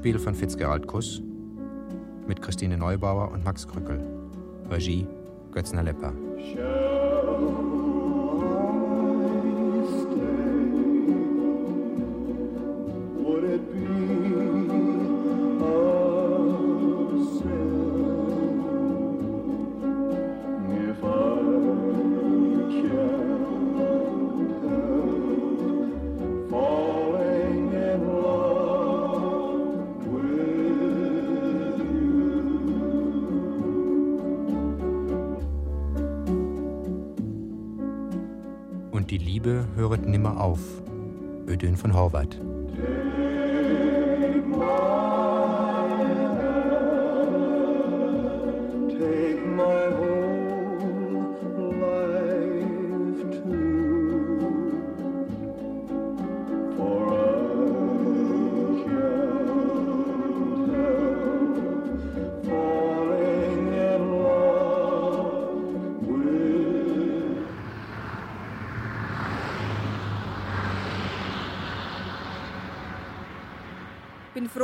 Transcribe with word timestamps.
Hörspiel 0.00 0.18
von 0.18 0.34
Fitzgerald 0.34 0.86
Kuss 0.86 1.20
mit 2.26 2.40
Christine 2.40 2.78
Neubauer 2.78 3.32
und 3.32 3.44
Max 3.44 3.68
Krückel. 3.68 4.02
Regie 4.70 5.06
Götzner 5.52 5.82
Lepper. 5.82 6.14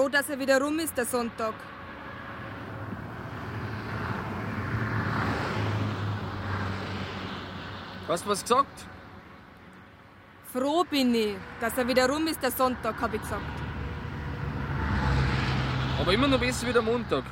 Froh, 0.06 0.08
dass 0.08 0.28
er 0.30 0.38
wieder 0.38 0.60
rum 0.60 0.78
ist, 0.78 0.96
der 0.96 1.04
Sonntag. 1.04 1.54
Hast 8.08 8.24
du 8.24 8.30
was 8.30 8.42
gesagt? 8.42 8.86
Froh 10.52 10.84
bin 10.88 11.14
ich, 11.14 11.36
dass 11.60 11.76
er 11.76 11.88
wieder 11.88 12.08
rum 12.08 12.26
ist, 12.28 12.40
der 12.42 12.52
Sonntag, 12.52 13.00
hab 13.00 13.12
ich 13.14 13.20
gesagt. 13.20 13.42
Aber 16.00 16.12
immer 16.12 16.28
noch 16.28 16.38
besser 16.38 16.66
wie 16.68 16.72
der 16.72 16.82
Montag. 16.82 17.24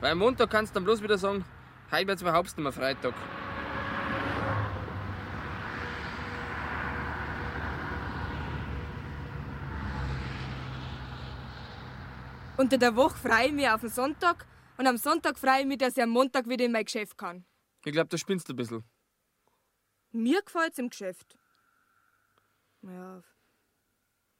Weil 0.00 0.12
am 0.12 0.18
Montag 0.18 0.48
kannst 0.48 0.74
du 0.74 0.74
dann 0.74 0.84
bloß 0.84 1.02
wieder 1.02 1.18
sagen, 1.18 1.44
heute 1.92 2.06
wird's 2.06 2.22
überhaupt 2.22 2.46
nicht 2.46 2.58
mehr 2.58 2.72
Freitag. 2.72 3.14
Unter 12.60 12.76
der 12.76 12.94
Woche 12.94 13.16
freue 13.16 13.46
ich 13.46 13.52
mich 13.52 13.66
auf 13.70 13.80
den 13.80 13.88
Sonntag 13.88 14.46
und 14.76 14.86
am 14.86 14.98
Sonntag 14.98 15.38
freue 15.38 15.60
ich 15.60 15.66
mich, 15.66 15.78
dass 15.78 15.96
ich 15.96 16.02
am 16.02 16.10
Montag 16.10 16.46
wieder 16.46 16.66
in 16.66 16.72
mein 16.72 16.84
Geschäft 16.84 17.16
kann. 17.16 17.46
Ich 17.86 17.92
glaub, 17.92 18.10
da 18.10 18.18
spinnst 18.18 18.50
du 18.50 18.52
ein 18.52 18.56
bisschen. 18.56 18.84
Mir 20.10 20.42
gefällt's 20.42 20.76
im 20.76 20.90
Geschäft. 20.90 21.38
Ja, 22.82 23.22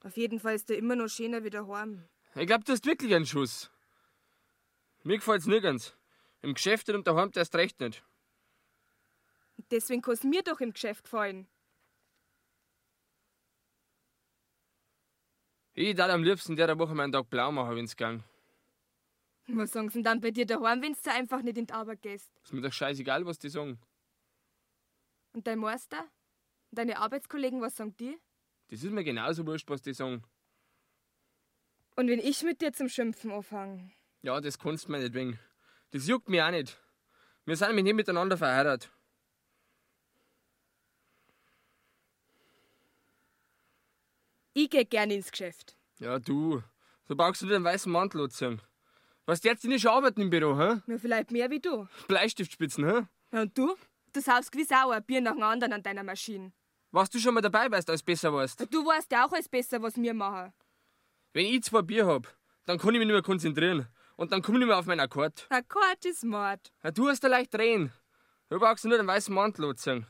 auf- 0.04 0.16
jeden 0.18 0.38
Fall 0.38 0.54
ist 0.56 0.68
er 0.68 0.76
immer 0.76 0.96
noch 0.96 1.08
schöner 1.08 1.42
wie 1.44 1.48
daheim. 1.48 2.04
Ich 2.34 2.46
glaub, 2.46 2.62
du 2.66 2.72
hast 2.72 2.84
wirklich 2.84 3.14
einen 3.14 3.24
Schuss. 3.24 3.70
Mir 5.02 5.16
gefällt's 5.16 5.46
nirgends. 5.46 5.96
Im 6.42 6.52
Geschäft 6.52 6.90
und 6.90 7.06
daheim 7.06 7.30
erst 7.34 7.54
recht 7.54 7.80
nicht. 7.80 8.04
Deswegen 9.70 10.02
kann's 10.02 10.24
mir 10.24 10.42
doch 10.42 10.60
im 10.60 10.74
Geschäft 10.74 11.04
gefallen. 11.04 11.48
Ich 15.82 15.94
darf 15.94 16.10
am 16.10 16.22
liebsten 16.22 16.56
der 16.56 16.78
Woche 16.78 16.94
meinen 16.94 17.10
Tag 17.10 17.30
blau 17.30 17.50
machen, 17.50 17.74
wenn's 17.74 17.96
gang. 17.96 18.22
Was 19.46 19.72
sagen 19.72 19.88
sie 19.88 19.94
denn 19.94 20.04
dann 20.04 20.20
bei 20.20 20.30
dir 20.30 20.44
daheim, 20.44 20.82
wenn 20.82 20.92
du 20.92 21.10
einfach 21.10 21.40
nicht 21.40 21.56
in 21.56 21.66
die 21.68 21.72
Arbeit 21.72 22.02
gehst? 22.02 22.30
Ist 22.44 22.52
mir 22.52 22.60
doch 22.60 22.70
scheißegal, 22.70 23.24
was 23.24 23.38
die 23.38 23.48
sagen. 23.48 23.78
Und 25.32 25.46
dein 25.46 25.58
Meister? 25.58 26.00
Und 26.70 26.78
deine 26.78 26.98
Arbeitskollegen, 26.98 27.62
was 27.62 27.76
sagen 27.76 27.96
die? 27.98 28.18
Das 28.68 28.82
ist 28.82 28.92
mir 28.92 29.04
genauso 29.04 29.46
wurscht, 29.46 29.70
was 29.70 29.80
die 29.80 29.94
sagen. 29.94 30.22
Und 31.96 32.08
wenn 32.08 32.18
ich 32.18 32.42
mit 32.42 32.60
dir 32.60 32.74
zum 32.74 32.90
Schimpfen 32.90 33.32
anfange? 33.32 33.90
Ja, 34.20 34.38
das 34.42 34.58
kannst 34.58 34.86
du 34.88 34.92
mir 34.92 34.98
nicht 34.98 35.14
wegen. 35.14 35.38
Das 35.92 36.06
juckt 36.06 36.28
mich 36.28 36.42
auch 36.42 36.50
nicht. 36.50 36.76
Wir 37.46 37.56
sind 37.56 37.68
nämlich 37.68 37.84
nicht 37.84 37.96
miteinander 37.96 38.36
verheiratet. 38.36 38.90
Ich 44.52 44.68
geh 44.70 44.84
gerne 44.84 45.14
ins 45.14 45.30
Geschäft. 45.30 45.76
Ja, 45.98 46.18
du. 46.18 46.62
So 47.06 47.14
brauchst 47.14 47.42
du 47.42 47.46
den 47.46 47.62
weißen 47.62 47.90
Mantel 47.90 48.22
anziehen. 48.22 48.60
Was 49.26 49.42
jetzt 49.44 49.64
nicht 49.64 49.82
schon 49.82 49.92
arbeiten 49.92 50.22
im 50.22 50.30
Büro, 50.30 50.58
hä? 50.58 50.80
Nur 50.86 50.98
vielleicht 50.98 51.30
mehr 51.30 51.50
wie 51.50 51.60
du. 51.60 51.86
Bleistiftspitzen, 52.08 52.84
hä? 52.84 53.06
Ja, 53.32 53.42
und 53.42 53.56
du? 53.56 53.76
Du 54.12 54.20
saust 54.20 54.50
gewiss 54.50 54.72
auch 54.72 54.90
ein 54.90 55.04
Bier 55.04 55.20
nach 55.20 55.34
dem 55.34 55.42
anderen 55.42 55.72
an 55.74 55.82
deiner 55.82 56.02
Maschine. 56.02 56.52
Was 56.90 57.10
du 57.10 57.20
schon 57.20 57.34
mal 57.34 57.40
dabei 57.40 57.70
weißt, 57.70 57.88
als 57.90 58.02
besser 58.02 58.32
warst. 58.32 58.60
Du 58.72 58.84
weißt 58.84 59.12
ja 59.12 59.24
auch 59.24 59.32
alles 59.32 59.48
besser, 59.48 59.80
was 59.80 59.96
wir 59.96 60.14
machen. 60.14 60.52
Wenn 61.32 61.46
ich 61.46 61.62
zwei 61.62 61.82
Bier 61.82 62.06
hab, 62.06 62.26
dann 62.64 62.78
kann 62.78 62.92
ich 62.94 62.98
mich 62.98 63.06
nicht 63.06 63.14
mehr 63.14 63.22
konzentrieren. 63.22 63.86
Und 64.16 64.32
dann 64.32 64.42
komm 64.42 64.56
ich 64.56 64.58
nicht 64.60 64.68
mehr 64.68 64.78
auf 64.78 64.86
meinen 64.86 65.00
Akkord. 65.00 65.46
Akkord 65.48 66.04
ist 66.04 66.24
Mord. 66.24 66.72
Ja, 66.82 66.90
du 66.90 67.08
hast 67.08 67.22
da 67.22 67.28
leicht 67.28 67.54
drehen. 67.54 67.92
Du 68.48 68.58
brauchst 68.58 68.84
nur 68.84 68.96
den 68.98 69.06
weißen 69.06 69.32
Mantel 69.32 69.66
anziehen. 69.66 70.06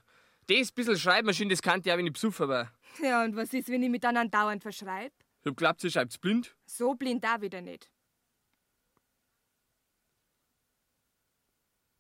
Das 0.47 0.73
bisschen 0.73 0.99
Schreibmaschine, 0.99 1.51
das 1.51 1.61
kannte 1.61 1.89
ich 1.89 1.93
auch, 1.93 1.99
wenn 1.99 2.07
ich 2.07 2.13
besucher 2.15 2.49
war. 2.49 2.73
Ja, 2.99 3.25
und 3.25 3.37
was 3.37 3.53
ist, 3.53 3.69
wenn 3.69 3.83
ich 3.83 3.91
mit 3.91 4.05
anderen 4.05 4.31
dauernd 4.31 4.63
verschreib? 4.63 5.13
Ich 5.43 5.47
hab 5.47 5.57
glaubt, 5.57 5.81
sie 5.81 5.91
schreibt's 5.91 6.19
blind. 6.19 6.55
So 6.67 6.95
blind 6.95 7.25
da 7.25 7.41
wieder 7.41 7.61
nicht. 7.61 7.91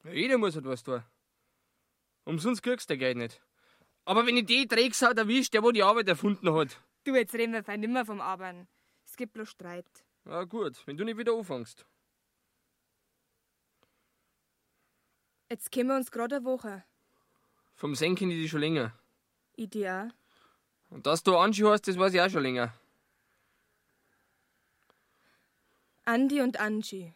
Ja, 0.04 0.12
jeder 0.12 0.38
muss 0.38 0.54
halt 0.54 0.64
was 0.64 0.82
tun. 0.82 1.02
Umsonst 2.24 2.62
kriegst 2.62 2.90
du 2.90 2.96
Geld 2.96 3.16
nicht. 3.16 3.40
Aber 4.04 4.26
wenn 4.26 4.36
ich 4.36 4.46
die 4.46 4.66
Drecksau 4.66 5.10
erwischt, 5.10 5.54
der 5.54 5.62
wo 5.62 5.70
die 5.70 5.82
Arbeit 5.82 6.08
erfunden 6.08 6.52
hat. 6.52 6.80
Du, 7.04 7.14
jetzt 7.14 7.34
reden 7.34 7.52
wir 7.52 7.64
fein 7.64 7.80
nimmer 7.80 8.04
vom 8.04 8.20
Arbeiten. 8.20 8.68
Es 9.06 9.16
gibt 9.16 9.32
bloß 9.32 9.48
Streit. 9.48 9.86
Ja 10.26 10.44
gut, 10.44 10.86
wenn 10.86 10.96
du 10.96 11.04
nicht 11.04 11.18
wieder 11.18 11.32
anfängst. 11.32 11.86
Jetzt 15.50 15.72
kennen 15.72 15.88
wir 15.88 15.96
uns 15.96 16.10
gerade 16.10 16.36
eine 16.36 16.44
Woche. 16.44 16.84
Vom 17.74 17.94
ich 17.94 18.14
die 18.14 18.48
schon 18.48 18.60
länger. 18.60 18.92
Ich 19.56 19.70
dir 19.70 20.12
auch. 20.12 20.19
Und 20.90 21.06
dass 21.06 21.22
du 21.22 21.36
Angie 21.36 21.64
hast, 21.64 21.86
das 21.88 21.98
weiß 21.98 22.12
ich 22.14 22.20
auch 22.20 22.28
schon 22.28 22.42
länger. 22.42 22.74
Andi 26.04 26.40
und 26.40 26.58
Angie. 26.58 27.14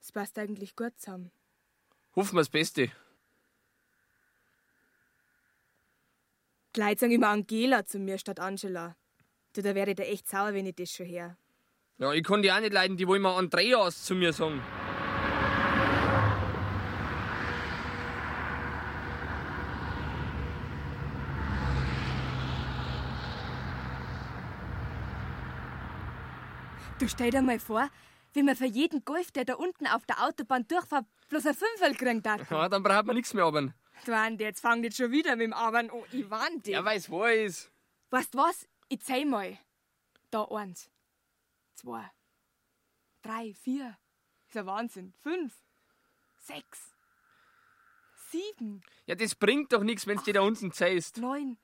Es 0.00 0.12
passt 0.12 0.38
eigentlich 0.38 0.76
gut 0.76 0.98
zusammen. 0.98 1.30
Hoffen 2.14 2.34
wir 2.34 2.40
das 2.40 2.50
Beste. 2.50 2.90
Die 6.76 6.80
Leute 6.80 7.00
sagen 7.00 7.12
immer 7.12 7.28
Angela 7.28 7.84
zu 7.84 7.98
mir 7.98 8.18
statt 8.18 8.40
Angela. 8.40 8.96
Du, 9.54 9.62
da 9.62 9.74
wäre 9.74 9.90
ich 9.90 9.96
da 9.96 10.02
echt 10.02 10.28
sauer, 10.28 10.52
wenn 10.52 10.66
ich 10.66 10.76
das 10.76 10.90
schon 10.90 11.06
her. 11.06 11.36
Ja, 11.96 12.12
ich 12.12 12.22
kann 12.22 12.42
die 12.42 12.52
auch 12.52 12.60
nicht 12.60 12.72
leiden, 12.72 12.96
die 12.96 13.08
wollen 13.08 13.22
immer 13.22 13.36
Andreas 13.36 14.04
zu 14.04 14.14
mir 14.14 14.32
sagen. 14.32 14.62
Du 26.98 27.08
stell 27.08 27.30
dir 27.30 27.42
mal 27.42 27.60
vor, 27.60 27.88
wie 28.32 28.42
man 28.42 28.56
für 28.56 28.66
jeden 28.66 29.04
Golf, 29.04 29.30
der 29.30 29.44
da 29.44 29.54
unten 29.54 29.86
auf 29.86 30.04
der 30.06 30.24
Autobahn 30.24 30.66
durchfährt, 30.66 31.06
bloß 31.28 31.46
ein 31.46 31.54
Fünferl 31.54 31.94
kriegt 31.94 32.26
hat. 32.26 32.50
Ja, 32.50 32.68
dann 32.68 32.82
braucht 32.82 33.06
man 33.06 33.14
nichts 33.14 33.32
mehr 33.34 33.44
aber. 33.44 33.72
Du 34.04 34.16
Andi, 34.16 34.44
jetzt 34.44 34.60
fang 34.60 34.82
jetzt 34.82 34.96
schon 34.96 35.10
wieder 35.10 35.36
mit 35.36 35.46
dem 35.46 35.52
Abend 35.52 35.92
an. 35.92 36.02
Ich 36.12 36.28
warn 36.28 36.60
dich. 36.62 36.72
Ja, 36.74 36.84
weiß 36.84 37.10
weiß. 37.10 37.70
Weißt 38.10 38.34
was? 38.34 38.66
Ich 38.88 39.00
zähl 39.00 39.26
mal. 39.26 39.58
Da 40.30 40.44
eins, 40.44 40.90
zwei, 41.74 42.10
drei, 43.22 43.54
vier. 43.54 43.96
Ist 44.48 44.54
ja 44.54 44.66
Wahnsinn. 44.66 45.14
Fünf, 45.22 45.54
sechs, 46.38 46.96
sieben, 48.30 48.82
Ja, 49.06 49.14
das 49.14 49.34
bringt 49.34 49.72
doch 49.72 49.82
nichts, 49.82 50.06
wenn's 50.06 50.24
die 50.24 50.32
da 50.32 50.42
unten 50.42 50.72
zählst. 50.72 51.18
neun, 51.18 51.58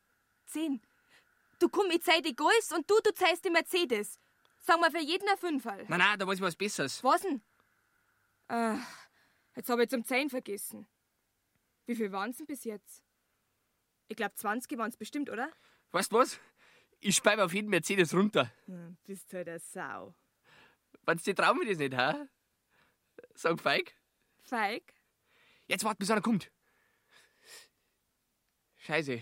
zehn. 0.46 0.80
Du 1.58 1.68
komm, 1.68 1.90
ich 1.90 2.02
zähl 2.02 2.22
die 2.22 2.36
Golfs 2.36 2.72
und 2.72 2.88
du, 2.90 2.94
du 3.02 3.12
zählst 3.12 3.44
die 3.44 3.50
Mercedes. 3.50 4.18
Sagen 4.64 4.80
wir 4.80 4.90
für 4.90 4.98
jeden 4.98 5.28
ein 5.28 5.36
Fünferl. 5.36 5.84
Nein, 5.88 5.98
nein, 5.98 6.18
da 6.18 6.26
weiß 6.26 6.36
ich 6.36 6.40
was 6.40 6.56
Besseres. 6.56 7.04
Was 7.04 7.20
denn? 7.20 7.42
Ach, 8.48 8.80
jetzt 9.54 9.68
habe 9.68 9.82
ich 9.82 9.90
zum 9.90 10.04
Zählen 10.06 10.30
vergessen. 10.30 10.86
Wie 11.84 11.94
viel 11.94 12.10
waren's 12.12 12.38
denn 12.38 12.46
bis 12.46 12.64
jetzt? 12.64 13.04
Ich 14.08 14.16
glaube 14.16 14.34
20 14.34 14.78
waren's 14.78 14.96
bestimmt, 14.96 15.28
oder? 15.28 15.50
Weißt 15.92 16.12
du 16.12 16.16
was? 16.16 16.40
Ich 17.00 17.14
speibe 17.14 17.44
auf 17.44 17.52
jeden 17.52 17.68
Mercedes 17.68 18.14
runter. 18.14 18.50
Hm, 18.64 18.96
bist 19.04 19.30
halt 19.34 19.50
eine 19.50 19.58
Sau. 19.58 20.14
Wenn's 21.02 21.24
dir 21.24 21.34
trauen 21.34 21.60
wir 21.60 21.68
das 21.68 21.76
nicht, 21.76 21.94
hä? 21.94 22.26
Sag 23.34 23.60
feig. 23.60 23.94
Feig? 24.40 24.94
Jetzt 25.66 25.84
wart, 25.84 25.98
bis 25.98 26.10
einer 26.10 26.22
kommt. 26.22 26.50
Scheiße. 28.78 29.20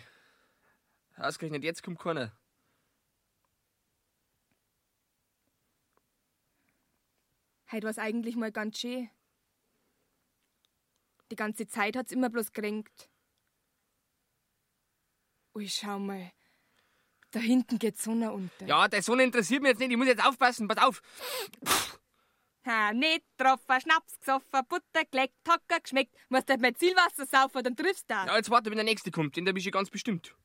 Ausgerechnet 1.17 1.65
jetzt 1.65 1.83
kommt 1.83 1.99
keiner. 1.99 2.31
Heute 7.73 7.87
war's 7.87 7.99
eigentlich 7.99 8.37
mal 8.37 8.53
ganz 8.53 8.79
schön. 8.79 9.09
Die 11.31 11.37
ganze 11.37 11.67
Zeit 11.67 11.97
hat's 11.97 12.13
immer 12.13 12.29
bloß 12.29 12.53
kränkt. 12.53 13.09
Ui, 15.55 15.67
schau 15.67 15.99
mal. 15.99 16.31
Da 17.31 17.41
hinten 17.41 17.79
geht 17.79 17.99
Sonne 17.99 18.31
unter. 18.31 18.67
Ja, 18.67 18.89
der 18.89 19.03
Sonne 19.03 19.23
interessiert 19.23 19.63
mich 19.63 19.71
jetzt 19.71 19.79
nicht. 19.79 19.91
Ich 19.91 19.97
muss 19.97 20.07
jetzt 20.07 20.23
aufpassen. 20.23 20.69
Pass 20.69 20.85
auf. 20.85 21.03
Ha, 22.67 22.93
nicht 22.93 23.25
getroffen, 23.39 23.81
Schnaps 23.81 24.19
gesoffen, 24.21 24.61
Butter 24.69 25.05
gelegt, 25.11 25.35
Hocker 25.49 25.81
geschmeckt. 25.81 26.15
Musst 26.29 26.49
halt 26.49 26.61
mein 26.61 26.77
Zielwasser 26.77 27.27
saufen, 27.27 27.65
dann 27.65 27.75
triffst 27.75 28.09
du. 28.09 28.15
Ja, 28.15 28.37
jetzt 28.37 28.51
warte, 28.51 28.71
wenn 28.71 28.77
der 28.77 28.85
nächste 28.85 29.11
kommt. 29.11 29.35
Den 29.35 29.47
der 29.47 29.57
ich 29.57 29.73
ganz 29.73 29.89
bestimmt. 29.89 30.37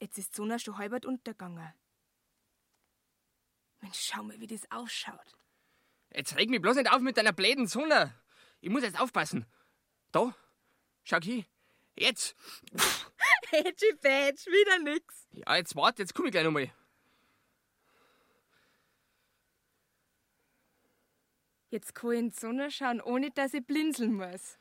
Jetzt 0.00 0.18
ist 0.18 0.32
die 0.32 0.36
Sonne 0.36 0.58
schon 0.58 0.78
halb 0.78 1.04
untergegangen. 1.04 1.74
Mensch, 3.80 3.98
schau 4.00 4.22
mal, 4.22 4.40
wie 4.40 4.46
das 4.46 4.70
ausschaut. 4.70 5.36
Jetzt 6.14 6.36
reg 6.36 6.48
mich 6.48 6.62
bloß 6.62 6.76
nicht 6.76 6.90
auf 6.90 7.00
mit 7.00 7.16
deiner 7.16 7.32
bläden 7.32 7.66
Sonne. 7.66 8.14
Ich 8.60 8.70
muss 8.70 8.82
jetzt 8.82 9.00
aufpassen. 9.00 9.46
Da. 10.12 10.34
Schau 11.04 11.18
hier. 11.20 11.44
Jetzt. 11.94 12.34
Hätschi 13.50 13.94
Pätsch, 14.00 14.46
wieder 14.46 14.78
nix. 14.78 15.26
Ja, 15.32 15.56
jetzt 15.56 15.76
warte, 15.76 16.02
jetzt 16.02 16.14
komm 16.14 16.26
ich 16.26 16.32
gleich 16.32 16.44
nochmal. 16.44 16.72
Jetzt 21.70 21.94
kann 21.94 22.12
ich 22.12 22.18
in 22.18 22.30
die 22.30 22.36
Sonne 22.36 22.70
schauen, 22.70 23.00
ohne 23.00 23.30
dass 23.30 23.54
ich 23.54 23.66
blinzeln 23.66 24.14
muss. 24.14 24.58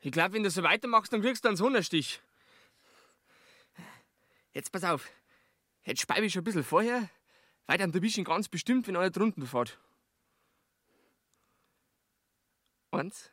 Ich 0.00 0.12
glaub, 0.12 0.32
wenn 0.32 0.42
du 0.42 0.50
so 0.50 0.62
weitermachst, 0.62 1.12
dann 1.12 1.22
kriegst 1.22 1.44
du 1.44 1.48
einen 1.48 1.56
Sonnenstich. 1.56 2.20
Jetzt 4.52 4.72
pass 4.72 4.84
auf. 4.84 5.08
Jetzt 5.84 6.00
speibe 6.00 6.26
ich 6.26 6.32
schon 6.32 6.42
ein 6.42 6.44
bisschen 6.44 6.64
vorher, 6.64 7.08
dann 7.78 7.92
erwisch 7.92 8.12
ich 8.12 8.18
ihn 8.18 8.24
ganz 8.24 8.48
bestimmt, 8.48 8.86
wenn 8.86 8.96
einer 8.96 9.10
drunten 9.10 9.46
fährt. 9.46 9.78
Eins, 12.90 13.30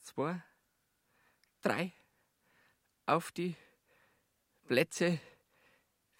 zwei, 0.00 0.42
drei. 1.62 1.92
Auf 3.06 3.32
die 3.32 3.56
Plätze. 4.66 5.20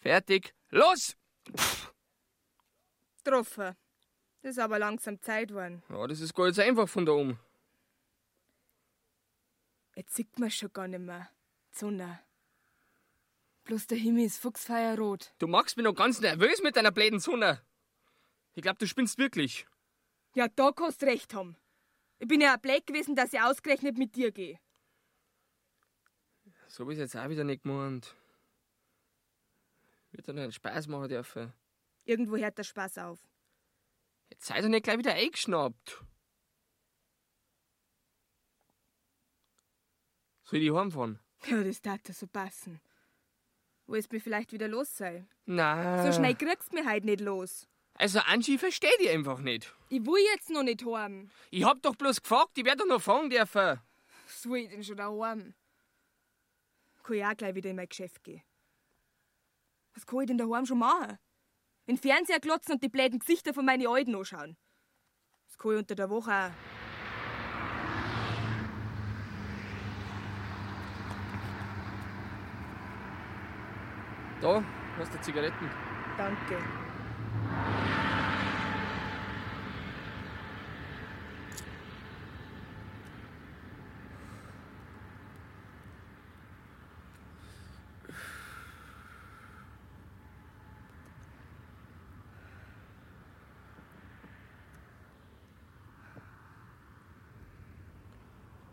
Fertig. 0.00 0.54
Los! 0.70 1.16
Getroffen. 3.24 3.76
Das 4.42 4.50
ist 4.50 4.58
aber 4.58 4.78
langsam 4.78 5.20
Zeit 5.22 5.48
geworden. 5.48 5.82
Ja, 5.88 6.06
das 6.06 6.20
ist 6.20 6.34
gar 6.34 6.44
nicht 6.44 6.56
so 6.56 6.62
einfach 6.62 6.88
von 6.88 7.06
da 7.06 7.12
oben. 7.12 7.38
Jetzt 9.96 10.14
sieht 10.14 10.38
man 10.38 10.50
schon 10.50 10.72
gar 10.72 10.88
nicht 10.88 11.00
mehr. 11.00 11.30
Die 11.72 11.78
Sonne. 11.78 12.20
Bloß 13.64 13.86
der 13.86 13.98
Himmel 13.98 14.24
ist 14.24 14.38
fuchsfeierrot. 14.38 15.34
Du 15.38 15.46
machst 15.46 15.76
mich 15.76 15.84
noch 15.84 15.94
ganz 15.94 16.20
nervös 16.20 16.62
mit 16.62 16.76
deiner 16.76 16.90
bläden 16.90 17.18
Sonne. 17.18 17.62
Ich 18.54 18.62
glaub, 18.62 18.78
du 18.78 18.86
spinnst 18.86 19.18
wirklich. 19.18 19.66
Ja, 20.34 20.48
da 20.48 20.70
kannst 20.72 21.02
recht 21.02 21.32
haben. 21.34 21.56
Ich 22.18 22.28
bin 22.28 22.40
ja 22.40 22.54
ein 22.54 22.60
Black 22.60 22.86
gewesen, 22.86 23.16
dass 23.16 23.32
ich 23.32 23.40
ausgerechnet 23.40 23.96
mit 23.96 24.14
dir 24.16 24.32
gehe. 24.32 24.58
So 26.68 26.88
ist 26.90 26.98
jetzt 26.98 27.16
auch 27.16 27.28
wieder 27.28 27.44
nicht 27.44 27.62
gemeint. 27.62 28.14
Wird 30.12 30.28
doch 30.28 30.34
einen 30.34 30.52
Spaß 30.52 30.86
machen 30.88 31.08
dürfen. 31.08 31.52
Irgendwo 32.04 32.36
hört 32.36 32.58
der 32.58 32.64
Spaß 32.64 32.98
auf. 32.98 33.18
Jetzt 34.30 34.46
sei 34.46 34.60
doch 34.60 34.68
nicht 34.68 34.84
gleich 34.84 34.98
wieder 34.98 35.14
eingeschnappt. 35.14 36.04
Soll 40.44 40.60
ich 40.60 40.72
heimfahren? 40.72 41.18
Ja, 41.46 41.62
das 41.62 41.80
darf 41.80 42.00
ja 42.06 42.14
so 42.14 42.26
passen. 42.26 42.80
Willst 43.86 44.12
mich 44.12 44.22
vielleicht 44.22 44.52
wieder 44.52 44.68
los 44.68 44.96
sein? 44.96 45.28
Nein. 45.44 46.04
So 46.04 46.12
schnell 46.12 46.34
kriegst 46.34 46.72
du 46.72 46.76
mich 46.76 46.86
heute 46.86 47.06
nicht 47.06 47.20
los. 47.20 47.68
Also, 47.96 48.18
Angie, 48.20 48.58
versteh 48.58 48.90
dich 48.98 49.10
einfach 49.10 49.38
nicht. 49.38 49.72
Ich 49.88 50.04
will 50.04 50.22
jetzt 50.32 50.50
noch 50.50 50.62
nicht 50.62 50.84
heim. 50.84 51.30
Ich 51.50 51.64
hab 51.64 51.80
doch 51.82 51.94
bloß 51.94 52.22
gefragt, 52.22 52.56
ich 52.56 52.64
werd 52.64 52.80
doch 52.80 52.86
noch 52.86 53.00
fahren 53.00 53.30
dürfen. 53.30 53.80
Was 54.26 54.42
soll 54.42 54.58
ich 54.58 54.70
denn 54.70 54.82
schon 54.82 54.96
daheim? 54.96 55.54
Kann 57.04 57.16
ich 57.16 57.24
auch 57.24 57.36
gleich 57.36 57.54
wieder 57.54 57.70
in 57.70 57.76
mein 57.76 57.88
Geschäft 57.88 58.24
gehen. 58.24 58.42
Was 59.94 60.06
kann 60.06 60.20
ich 60.22 60.26
denn 60.26 60.38
daheim 60.38 60.66
schon 60.66 60.78
machen? 60.78 61.18
Den 61.86 61.98
Fernseher 61.98 62.40
glotzen 62.40 62.74
und 62.74 62.82
die 62.82 62.88
bläden 62.88 63.18
Gesichter 63.18 63.52
von 63.52 63.64
meinen 63.64 63.86
Alten 63.86 64.14
anschauen. 64.16 64.56
Das 65.46 65.58
kann 65.58 65.72
ich 65.72 65.78
unter 65.78 65.94
der 65.94 66.10
Woche 66.10 66.32
auch. 66.32 66.83
Da, 74.44 74.62
hast 74.98 75.14
du 75.14 75.18
Zigaretten. 75.22 75.70
Danke. 76.18 76.58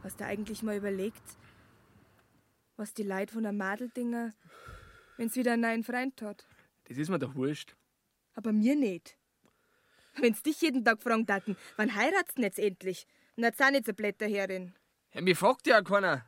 Hast 0.03 0.19
du 0.19 0.25
eigentlich 0.25 0.63
mal 0.63 0.75
überlegt, 0.75 1.22
was 2.75 2.93
die 2.93 3.03
Leute 3.03 3.34
von 3.34 3.43
der 3.43 3.53
Madeldinger, 3.53 4.31
wenn's 5.18 5.36
wieder 5.36 5.53
einen 5.53 5.62
neuen 5.62 5.84
Freund 5.84 6.22
hat? 6.22 6.46
Das 6.86 6.98
ist 6.98 7.10
mir 7.10 7.20
doch 7.20 7.36
wurscht. 7.36 7.75
Aber 8.34 8.51
mir 8.51 8.75
nicht. 8.75 9.18
Wenn's 10.18 10.44
dich 10.44 10.62
jeden 10.62 10.84
Tag 10.84 11.01
fragen 11.01 11.25
taten, 11.25 11.56
wann 11.77 11.96
heiratst 11.96 12.38
du 12.38 12.41
denn 12.41 12.44
jetzt 12.44 12.60
endlich? 12.60 13.08
Und 13.36 13.44
jetzt 13.44 13.62
auch 13.62 13.72
nicht 13.72 13.86
so 13.86 13.94
Blätter 13.94 14.27
herin. 14.27 14.75
Ja, 15.13 15.22
mir 15.22 15.36
fragt 15.36 15.68
ja 15.68 15.82
keiner. 15.82 16.25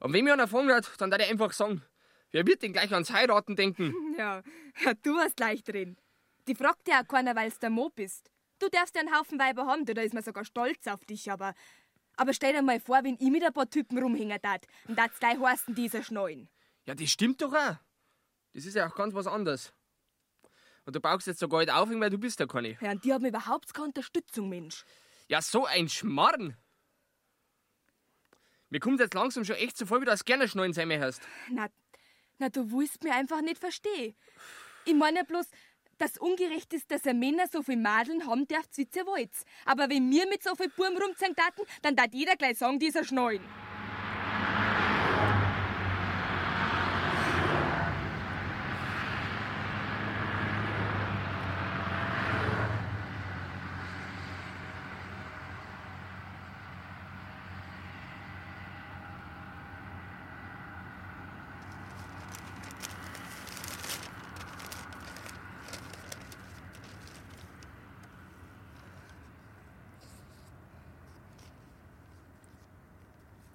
Und 0.00 0.12
wenn 0.12 0.24
mir 0.24 0.32
einer 0.32 0.48
fragen 0.48 0.72
hat, 0.72 0.90
dann 0.98 1.10
darf 1.10 1.20
ich 1.20 1.30
einfach 1.30 1.52
sagen, 1.52 1.82
wer 2.30 2.46
wird 2.46 2.62
denn 2.62 2.72
gleich 2.72 2.92
ans 2.92 3.12
Heiraten 3.12 3.56
denken? 3.56 3.94
Ja, 4.18 4.42
ja 4.84 4.92
du 5.02 5.16
hast 5.16 5.40
leicht 5.40 5.68
drin. 5.68 5.96
Die 6.46 6.54
fragt 6.54 6.86
ja 6.86 7.00
auch 7.00 7.08
keiner, 7.08 7.34
weil's 7.34 7.58
der 7.58 7.70
Mo 7.70 7.88
bist. 7.88 8.30
Du 8.58 8.68
darfst 8.68 8.94
ja 8.94 9.00
einen 9.00 9.14
Haufen 9.14 9.38
Weiber 9.38 9.66
haben, 9.66 9.84
da 9.86 10.00
ist 10.02 10.14
man 10.14 10.22
sogar 10.22 10.44
stolz 10.44 10.86
auf 10.86 11.04
dich, 11.04 11.30
aber. 11.30 11.54
Aber 12.16 12.34
stell 12.34 12.52
dir 12.52 12.62
mal 12.62 12.78
vor, 12.78 13.02
wenn 13.02 13.16
ich 13.18 13.30
mit 13.30 13.42
ein 13.42 13.52
paar 13.52 13.70
Typen 13.70 13.98
rumhängen 13.98 14.40
tat 14.42 14.66
und 14.86 14.98
dat's 14.98 15.18
gleich 15.18 15.38
heißen, 15.38 15.74
dieser 15.74 16.02
Schneuen. 16.02 16.48
Ja, 16.86 16.94
das 16.94 17.10
stimmt 17.10 17.40
doch 17.42 17.52
auch. 17.52 17.76
Das 18.54 18.64
ist 18.64 18.74
ja 18.74 18.88
auch 18.88 18.94
ganz 18.94 19.14
was 19.14 19.26
anderes. 19.26 19.72
Und 20.84 20.96
du 20.96 21.00
brauchst 21.00 21.26
jetzt 21.26 21.38
sogar 21.38 21.60
nicht 21.60 21.72
aufhängen, 21.72 22.00
weil 22.00 22.10
du 22.10 22.18
bist 22.18 22.40
ja 22.40 22.46
keine. 22.46 22.76
Ja, 22.80 22.90
und 22.90 23.04
die 23.04 23.12
haben 23.12 23.24
überhaupt 23.24 23.72
keine 23.72 23.88
Unterstützung, 23.88 24.48
Mensch. 24.48 24.84
Ja, 25.28 25.40
so 25.40 25.64
ein 25.64 25.88
Schmarrn. 25.88 26.56
Mir 28.68 28.80
kommt 28.80 29.00
jetzt 29.00 29.14
langsam 29.14 29.44
schon 29.44 29.56
echt 29.56 29.76
so 29.76 29.86
vor, 29.86 30.00
wie 30.00 30.06
du 30.06 30.10
das 30.10 30.24
gerne 30.24 30.48
schneuen 30.48 30.72
sein 30.72 30.88
möchtest. 30.88 31.22
Na, 31.50 31.68
na, 32.38 32.48
du 32.48 32.72
willst 32.72 33.04
mir 33.04 33.14
einfach 33.14 33.40
nicht 33.42 33.58
verstehen. 33.58 34.16
Ich 34.84 34.94
meine 34.94 35.18
ja 35.18 35.24
bloß, 35.24 35.46
dass 35.98 36.18
ungerecht 36.18 36.72
ist, 36.72 36.90
dass 36.90 37.06
ein 37.06 37.18
Männer 37.18 37.44
so 37.52 37.62
viel 37.62 37.76
Madeln 37.76 38.26
haben 38.26 38.48
darf, 38.48 38.66
wie 38.74 38.88
ihr 38.94 39.06
wollt. 39.06 39.30
Aber 39.66 39.88
wenn 39.88 40.10
wir 40.10 40.26
mit 40.26 40.42
so 40.42 40.54
viel 40.56 40.70
Burm 40.70 40.96
rumziehen 40.96 41.36
taten, 41.36 41.62
dann 41.82 41.94
darf 41.94 42.08
jeder 42.12 42.34
gleich 42.34 42.58
sagen, 42.58 42.78
dieser 42.78 43.04
Schneuen. 43.04 43.42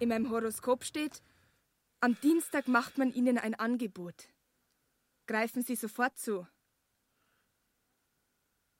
In 0.07 0.23
meinem 0.23 0.31
Horoskop 0.31 0.85
steht, 0.85 1.21
am 1.99 2.17
Dienstag 2.21 2.69
macht 2.69 2.97
man 2.97 3.11
Ihnen 3.11 3.37
ein 3.37 3.55
Angebot. 3.55 4.29
Greifen 5.25 5.63
Sie 5.63 5.75
sofort 5.75 6.17
zu. 6.17 6.47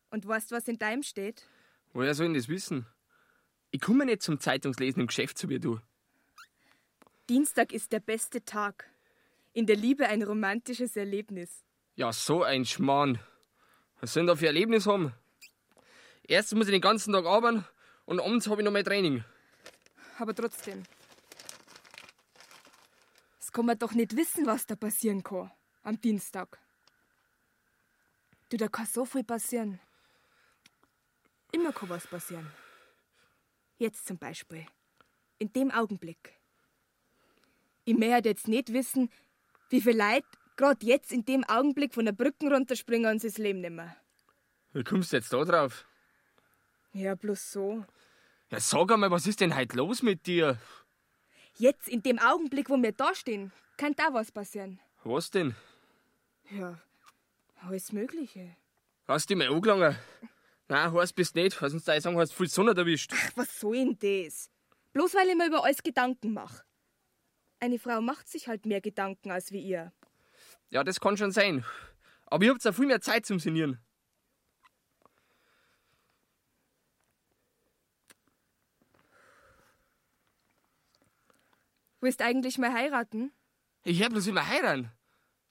Und 0.10 0.26
weißt, 0.26 0.52
was 0.52 0.70
in 0.70 0.80
deinem 0.80 1.04
steht? 1.04 1.46
Woher 1.92 2.14
soll 2.16 2.28
ich 2.28 2.38
das 2.38 2.48
wissen? 2.48 2.86
Ich 3.72 3.82
komme 3.82 4.06
nicht 4.06 4.22
zum 4.22 4.40
Zeitungslesen 4.40 5.02
im 5.02 5.08
Geschäft, 5.08 5.38
so 5.38 5.50
wie 5.50 5.60
du. 5.60 5.82
Dienstag 7.28 7.74
ist 7.74 7.92
der 7.92 8.00
beste 8.00 8.46
Tag. 8.46 8.90
In 9.52 9.66
der 9.66 9.76
Liebe 9.76 10.08
ein 10.08 10.24
romantisches 10.24 10.96
Erlebnis. 10.96 11.66
Ja, 11.96 12.14
so 12.14 12.44
ein 12.44 12.64
Schmarrn. 12.64 13.20
Was 14.00 14.14
soll 14.14 14.24
ich 14.24 14.28
da 14.28 14.38
für 14.38 14.48
Erlebnis 14.48 14.88
haben? 14.88 15.12
Erstens 16.24 16.58
muss 16.58 16.68
ich 16.68 16.74
den 16.74 16.80
ganzen 16.80 17.12
Tag 17.12 17.26
arbeiten 17.26 17.66
und 18.06 18.22
abends 18.22 18.48
habe 18.48 18.62
ich 18.62 18.66
noch 18.66 18.72
mein 18.72 18.86
Training. 18.86 19.26
Aber 20.20 20.34
trotzdem. 20.34 20.84
Kann 23.58 23.66
man 23.66 23.80
doch 23.80 23.94
nicht 23.94 24.16
wissen, 24.16 24.46
was 24.46 24.68
da 24.68 24.76
passieren 24.76 25.24
kann. 25.24 25.50
Am 25.82 26.00
Dienstag. 26.00 26.60
Du, 28.50 28.58
da 28.58 28.68
kann 28.68 28.86
so 28.86 29.04
viel 29.04 29.24
passieren. 29.24 29.80
Immer 31.52 31.74
kann 31.74 31.90
was 31.90 32.06
passieren. 32.06 32.52
Jetzt 33.80 34.06
zum 34.06 34.20
Beispiel. 34.20 34.68
In 35.40 35.52
dem 35.54 35.72
Augenblick. 35.72 36.40
Ich 37.84 37.98
möchte 37.98 38.30
jetzt 38.30 38.48
nicht 38.48 38.74
wissen, 38.74 39.10
wie 39.72 39.82
viel 39.82 39.98
Leute 39.98 40.28
gerade 40.56 40.86
jetzt 40.86 41.12
in 41.12 41.26
dem 41.26 41.44
Augenblick 41.44 41.96
von 41.96 42.06
der 42.06 42.12
Brücke 42.12 42.54
runterspringen 42.54 43.10
und 43.10 43.22
sich 43.22 43.32
das 43.32 43.40
Leben 43.40 43.62
nehmen. 43.62 43.92
Wie 44.74 44.84
kommst 44.84 45.14
du 45.14 45.18
jetzt 45.18 45.34
da 45.34 45.44
drauf? 45.44 45.88
Ja, 46.94 47.16
bloß 47.16 47.54
so. 47.54 47.84
Ja, 48.52 48.60
sag 48.60 48.92
einmal, 48.92 49.10
was 49.10 49.26
ist 49.26 49.42
denn 49.42 49.56
heute 49.56 49.78
los 49.78 50.04
mit 50.04 50.28
dir? 50.28 50.60
Jetzt 51.58 51.88
in 51.90 52.04
dem 52.04 52.20
Augenblick, 52.20 52.70
wo 52.70 52.82
wir 52.82 52.92
da 52.92 53.16
stehen, 53.16 53.52
kann 53.78 53.94
da 53.96 54.14
was 54.14 54.32
passieren. 54.32 54.80
Was 55.04 55.32
denn? 55.32 55.56
Ja, 56.52 56.80
alles 57.62 57.92
Mögliche. 57.92 58.56
Hast 59.08 59.30
du 59.30 59.36
mal 59.36 59.48
angelangen? 59.48 59.96
Nein, 60.68 60.94
heißt 60.94 61.16
bist 61.16 61.36
nicht, 61.36 61.60
weil 61.62 61.70
sonst 61.70 61.88
da 61.88 61.96
ich 61.96 62.04
sagen, 62.04 62.18
hast 62.20 62.34
viel 62.34 62.50
Sonne 62.50 62.76
erwischt. 62.76 63.12
Ach, 63.16 63.32
was 63.36 63.60
soll 63.60 63.96
denn 63.96 64.26
das? 64.26 64.52
Bloß 64.94 65.16
weil 65.16 65.30
ich 65.30 65.36
mir 65.36 65.48
über 65.48 65.64
alles 65.64 65.82
Gedanken 65.82 66.34
mache. 66.34 66.64
Eine 67.60 67.80
Frau 67.80 68.02
macht 68.02 68.28
sich 68.28 68.48
halt 68.48 68.66
mehr 68.66 68.82
Gedanken 68.82 69.32
als 69.32 69.52
wie 69.52 69.62
ihr. 69.62 69.92
Ja, 70.70 70.84
das 70.84 71.00
kann 71.00 71.18
schon 71.18 71.32
sein. 71.32 71.66
Aber 72.28 72.44
ihr 72.44 72.52
habt 72.52 72.64
ja 72.64 72.72
viel 72.72 72.86
mehr 72.86 73.02
Zeit 73.02 73.26
zum 73.26 73.40
Sinnieren. 73.40 73.80
Willst 82.08 82.22
eigentlich 82.22 82.58
mal 82.58 82.72
heiraten? 82.72 83.34
Ich 83.84 84.00
hör 84.02 84.08
bloß 84.10 84.28
immer 84.28 84.48
heiraten. 84.48 84.90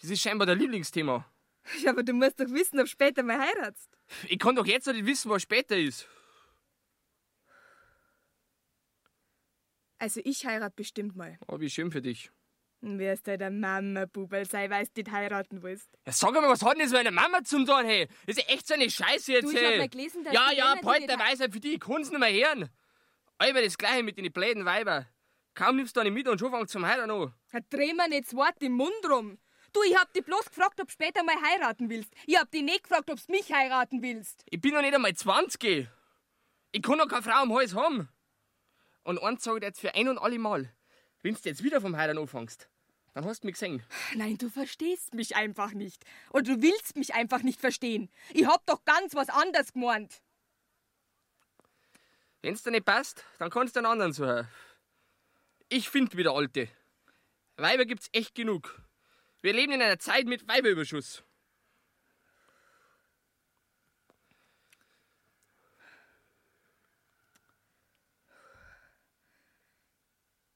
Das 0.00 0.08
ist 0.08 0.22
scheinbar 0.22 0.46
dein 0.46 0.58
Lieblingsthema. 0.58 1.30
Ja, 1.82 1.90
aber 1.90 2.02
du 2.02 2.14
musst 2.14 2.40
doch 2.40 2.48
wissen, 2.48 2.80
ob 2.80 2.88
später 2.88 3.22
mal 3.22 3.38
heiratst. 3.38 3.90
Ich 4.28 4.38
kann 4.38 4.56
doch 4.56 4.64
jetzt 4.64 4.86
noch 4.86 4.94
nicht 4.94 5.04
wissen, 5.04 5.30
was 5.30 5.42
später 5.42 5.76
ist. 5.76 6.08
Also 9.98 10.22
ich 10.24 10.46
heirat 10.46 10.76
bestimmt 10.76 11.14
mal. 11.14 11.38
Oh, 11.46 11.60
wie 11.60 11.68
schön 11.68 11.90
für 11.90 12.00
dich. 12.00 12.30
Und 12.80 12.98
Wer 12.98 13.12
ist 13.12 13.28
da 13.28 13.36
der 13.36 13.50
Mama-Bubel 13.50 14.46
sei, 14.46 14.70
weil 14.70 14.86
du 14.86 14.92
nicht 14.96 15.10
heiraten 15.10 15.62
willst? 15.62 15.90
Ja, 16.06 16.12
sag 16.12 16.32
mal, 16.32 16.48
was 16.48 16.62
hat 16.62 16.72
denn 16.78 16.84
das 16.84 16.92
mit 16.92 17.04
meiner 17.04 17.10
Mama 17.10 17.44
zum 17.44 17.66
tun, 17.66 17.84
hey? 17.84 18.08
Das 18.26 18.38
ist 18.38 18.48
echt 18.48 18.66
so 18.66 18.72
eine 18.72 18.88
Scheiße 18.88 19.32
jetzt, 19.32 19.44
Du, 19.44 19.50
ich 19.50 19.56
hey. 19.60 19.72
hab 19.72 19.78
mal 19.78 19.88
gelesen, 19.90 20.24
dass 20.24 20.32
ja, 20.32 20.48
die 20.52 20.56
ja, 20.56 20.64
Männer, 20.68 20.80
die 20.80 20.86
bald 20.86 21.00
nicht 21.00 21.10
der 21.10 21.18
Weisheit 21.18 21.52
für 21.52 21.60
dich. 21.60 21.74
Ich 21.74 21.80
kann's 21.80 22.10
nicht 22.10 22.18
mehr 22.18 22.32
hören. 22.32 22.70
Aber 23.36 23.60
das 23.60 23.76
Gleiche 23.76 24.02
mit 24.02 24.16
den 24.16 24.32
bläden 24.32 24.64
Weiber. 24.64 25.06
Kaum 25.56 25.76
nimmst 25.76 25.96
du 25.96 26.00
eine 26.00 26.10
mit 26.10 26.28
und 26.28 26.38
schon 26.38 26.52
fängt 26.52 26.68
zum 26.68 26.84
Heiraten 26.86 27.10
an. 27.10 27.32
Ja, 27.50 27.60
dreh 27.70 27.94
mir 27.94 28.08
nicht 28.08 28.26
das 28.26 28.34
Wort 28.34 28.62
im 28.62 28.72
Mund 28.72 28.92
rum. 29.10 29.38
Du, 29.72 29.82
ich 29.82 29.96
hab 29.96 30.12
dich 30.12 30.22
bloß 30.22 30.44
gefragt, 30.50 30.78
ob 30.80 30.86
du 30.86 30.92
später 30.92 31.24
mal 31.24 31.34
heiraten 31.34 31.88
willst. 31.88 32.12
Ich 32.26 32.38
hab 32.38 32.50
dich 32.50 32.62
nicht 32.62 32.82
gefragt, 32.84 33.10
ob 33.10 33.18
du 33.18 33.32
mich 33.32 33.50
heiraten 33.50 34.02
willst. 34.02 34.44
Ich 34.50 34.60
bin 34.60 34.74
noch 34.74 34.82
nicht 34.82 34.94
einmal 34.94 35.14
20. 35.14 35.88
Ich 36.72 36.82
kann 36.82 36.98
noch 36.98 37.08
keine 37.08 37.22
Frau 37.22 37.42
am 37.42 37.54
Hals 37.54 37.74
haben. 37.74 38.10
Und 39.02 39.18
eins 39.22 39.44
sage 39.44 39.56
ich 39.56 39.60
dir 39.60 39.66
jetzt 39.68 39.80
für 39.80 39.94
ein 39.94 40.08
und 40.08 40.18
alle 40.18 40.38
Mal. 40.38 40.70
Wenn 41.22 41.34
du 41.34 41.40
jetzt 41.42 41.64
wieder 41.64 41.80
vom 41.80 41.96
Heiraten 41.96 42.18
anfängst, 42.18 42.68
dann 43.14 43.24
hast 43.24 43.42
du 43.42 43.46
mich 43.46 43.54
gesehen. 43.54 43.82
Nein, 44.14 44.36
du 44.36 44.50
verstehst 44.50 45.14
mich 45.14 45.36
einfach 45.36 45.72
nicht. 45.72 46.04
Oder 46.32 46.42
du 46.42 46.60
willst 46.60 46.96
mich 46.96 47.14
einfach 47.14 47.42
nicht 47.42 47.62
verstehen. 47.62 48.10
Ich 48.34 48.46
hab 48.46 48.66
doch 48.66 48.84
ganz 48.84 49.14
was 49.14 49.30
anderes 49.30 49.72
gemeint. 49.72 50.20
Wenn's 52.42 52.62
dir 52.62 52.72
nicht 52.72 52.84
passt, 52.84 53.24
dann 53.38 53.48
kannst 53.48 53.74
du 53.74 53.80
einen 53.80 53.86
anderen 53.86 54.12
suchen. 54.12 54.46
Ich 55.68 55.90
find 55.90 56.16
wieder 56.16 56.32
alte. 56.32 56.68
Weiber 57.56 57.86
gibt's 57.86 58.08
echt 58.12 58.36
genug. 58.36 58.80
Wir 59.42 59.52
leben 59.52 59.72
in 59.72 59.82
einer 59.82 59.98
Zeit 59.98 60.26
mit 60.26 60.46
Weiberüberschuss. 60.46 61.24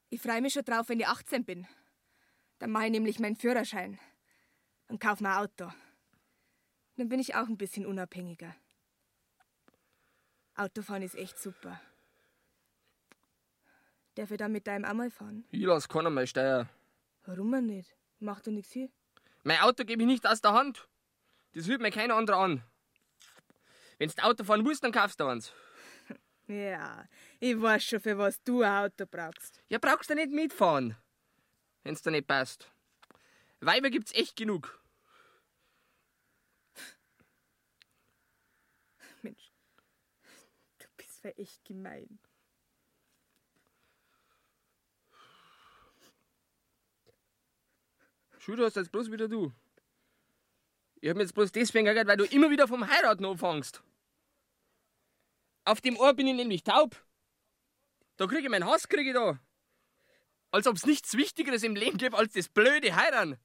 Ich 0.09 0.21
freue 0.21 0.41
mich 0.41 0.53
schon 0.53 0.63
drauf, 0.63 0.87
wenn 0.89 0.99
ich 0.99 1.07
18 1.07 1.43
bin. 1.43 1.67
Dann 2.59 2.71
mache 2.71 2.85
ich 2.85 2.91
nämlich 2.91 3.19
meinen 3.19 3.35
Führerschein 3.35 3.99
und 4.87 5.01
kaufe 5.01 5.23
mir 5.23 5.29
ein 5.29 5.43
Auto. 5.43 5.71
Dann 6.95 7.09
bin 7.09 7.19
ich 7.19 7.35
auch 7.35 7.47
ein 7.47 7.57
bisschen 7.57 7.85
unabhängiger. 7.85 8.55
Autofahren 10.55 11.01
ist 11.01 11.15
echt 11.15 11.37
super. 11.37 11.81
Darf 14.21 14.29
ich 14.29 14.37
dann 14.37 14.51
mit 14.51 14.67
deinem 14.67 14.85
auch 14.85 14.93
mal 14.93 15.09
fahren? 15.09 15.45
Ich 15.49 15.63
lass 15.63 15.89
keiner 15.89 16.11
mehr 16.11 16.27
steuern. 16.27 16.69
Warum 17.25 17.51
denn 17.53 17.65
nicht? 17.65 17.97
Macht 18.19 18.45
doch 18.45 18.51
nichts 18.51 18.71
hier. 18.71 18.87
Mein 19.41 19.59
Auto 19.61 19.83
gebe 19.83 20.03
ich 20.03 20.07
nicht 20.07 20.27
aus 20.27 20.41
der 20.41 20.53
Hand. 20.53 20.87
Das 21.53 21.67
hört 21.67 21.81
mir 21.81 21.89
keiner 21.89 22.13
anderer 22.13 22.37
an. 22.37 22.63
Wenn's 23.97 24.15
Auto 24.19 24.43
fahren 24.43 24.61
musst, 24.61 24.83
dann 24.83 24.91
kaufst 24.91 25.19
du 25.19 25.25
eins. 25.25 25.51
Ja, 26.47 27.07
ich 27.39 27.59
weiß 27.59 27.83
schon, 27.83 27.99
für 27.99 28.15
was 28.19 28.43
du 28.43 28.61
ein 28.61 28.85
Auto 28.85 29.07
brauchst. 29.09 29.63
Ja, 29.69 29.79
brauchst 29.79 30.11
du 30.11 30.13
nicht 30.13 30.29
mitfahren. 30.29 30.95
Wenn's 31.81 32.03
dir 32.03 32.11
nicht 32.11 32.27
passt. 32.27 32.71
Weiber 33.59 33.89
gibt's 33.89 34.13
echt 34.13 34.35
genug. 34.35 34.83
Mensch, 39.23 39.51
du 40.77 40.85
bist 40.95 41.23
ja 41.23 41.31
echt 41.31 41.65
gemein. 41.65 42.19
Schuld 48.41 48.59
hast 48.59 48.75
jetzt 48.75 48.91
bloß 48.91 49.11
wieder 49.11 49.27
du. 49.27 49.53
Ich 50.99 51.07
hab 51.07 51.15
mir 51.15 51.21
jetzt 51.21 51.35
bloß 51.35 51.51
deswegen 51.51 51.85
geärgert, 51.85 52.07
weil 52.07 52.17
du 52.17 52.25
immer 52.25 52.49
wieder 52.49 52.67
vom 52.67 52.87
Heiraten 52.87 53.23
anfängst. 53.23 53.83
Auf 55.63 55.79
dem 55.79 55.95
Ohr 55.95 56.15
bin 56.15 56.25
ich 56.25 56.35
nämlich 56.35 56.63
taub. 56.63 56.95
Da 58.17 58.25
krieg 58.25 58.43
ich 58.43 58.49
meinen 58.49 58.65
Hass, 58.65 58.89
krieg 58.89 59.05
ich 59.05 59.13
da. 59.13 59.39
Als 60.49 60.65
ob's 60.65 60.87
nichts 60.87 61.15
Wichtigeres 61.15 61.61
im 61.61 61.75
Leben 61.75 61.99
gibt 61.99 62.15
als 62.15 62.33
das 62.33 62.49
blöde 62.49 62.95
Heiraten. 62.95 63.37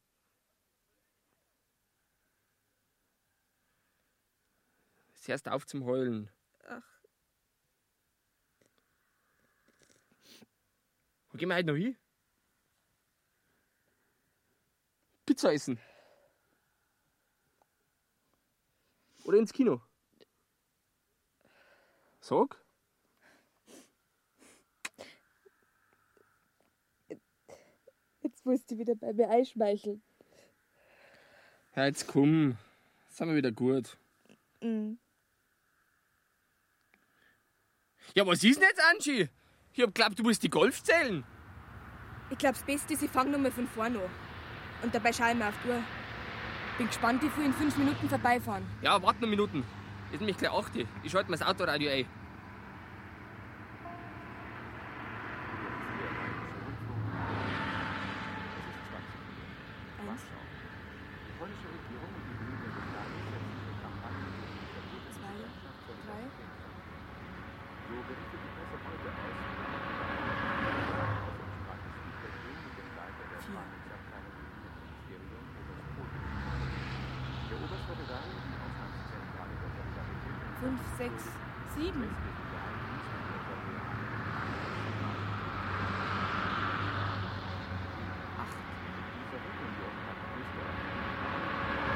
Du 5.26 5.50
auf 5.50 5.66
zum 5.66 5.84
Heulen. 5.84 6.30
Ach. 6.66 6.82
Wo 11.28 11.36
gehen 11.36 11.50
wir 11.50 11.56
heute 11.56 11.66
noch 11.66 11.76
hin? 11.76 11.98
Pizza 15.26 15.52
essen. 15.52 15.78
Oder 19.24 19.38
ins 19.38 19.52
Kino. 19.52 19.82
Sag. 22.20 22.64
Jetzt 28.22 28.46
musst 28.46 28.70
du 28.70 28.78
wieder 28.78 28.94
bei 28.94 29.12
mir 29.12 29.28
einschmeicheln. 29.28 30.02
Ja, 31.74 31.86
jetzt 31.86 32.06
komm. 32.06 32.56
Jetzt 33.06 33.16
sind 33.16 33.28
wir 33.28 33.36
wieder 33.36 33.52
gut. 33.52 33.98
Mhm. 34.62 34.98
Ja, 38.14 38.26
was 38.26 38.42
ist 38.42 38.60
denn 38.60 38.68
jetzt, 38.68 38.80
Angie? 38.80 39.28
Ich 39.72 39.82
hab 39.82 39.94
glaubt, 39.94 40.18
du 40.18 40.22
musst 40.22 40.42
die 40.42 40.48
Golf 40.48 40.82
zählen. 40.82 41.24
Ich 42.30 42.38
glaub's 42.38 42.62
Beste 42.62 42.94
ist, 42.94 43.02
ich 43.02 43.10
fang 43.10 43.30
nochmal 43.30 43.52
von 43.52 43.66
vorne 43.68 44.02
an. 44.02 44.25
Und 44.82 44.94
dabei 44.94 45.12
schau 45.12 45.28
ich 45.30 45.34
mir 45.34 45.48
auf 45.48 45.54
die 45.64 45.70
Uhr. 45.70 45.82
Bin 46.78 46.86
gespannt, 46.88 47.22
wie 47.22 47.30
viel 47.30 47.44
in 47.46 47.52
fünf 47.54 47.76
Minuten 47.78 48.08
vorbeifahren. 48.08 48.64
Ja, 48.82 49.02
warte 49.02 49.20
noch 49.22 49.28
Minuten. 49.28 49.64
Ist 50.12 50.20
nämlich 50.20 50.36
gleich 50.36 50.52
8. 50.52 50.72
Ich 51.02 51.10
schalte 51.12 51.30
mir 51.30 51.38
das 51.38 51.46
Autoradio 51.46 51.90
ein. 51.90 52.06
Eins. 60.08 60.22
Zwei, 65.16 65.32
drei. 66.06 66.22
vier. 67.86 67.96
Der 77.50 77.56
oberste 77.58 77.92
Regal, 77.92 78.26
die 78.26 78.58
Auslandszentrale 78.58 79.54
der 79.62 79.70
Solidarität 79.70 80.34
Fünf, 80.60 80.80
sechs, 80.98 81.22
sieben. 81.76 82.02
westlichen 82.02 82.46
Geheimdienst 82.50 83.10
und 83.14 83.30
der 83.30 83.86
Acht. 88.42 88.58
Diese 89.14 89.36
Rebellion 89.46 89.96
hat 90.06 90.18
Österreich. 90.40 91.86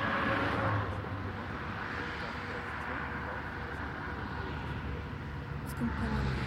Keiner 5.80 5.96
mehr. 5.96 6.44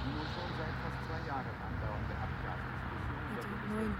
Die 0.00 0.08
nun 0.08 0.24
schon 0.32 0.48
seit 0.56 0.72
fast 0.80 1.04
zwei 1.04 1.20
Jahren 1.28 1.52
andauernde 1.52 2.16
Abgasdiskussion 2.16 3.28
über 3.28 3.44
neun. 3.44 3.92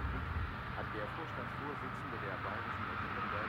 hat 0.73 0.89
der 0.97 1.05
Vorstandsvorsitzende 1.12 2.17
der 2.17 2.41
Bayerischen 2.41 2.85
Mecklenburger 2.89 3.45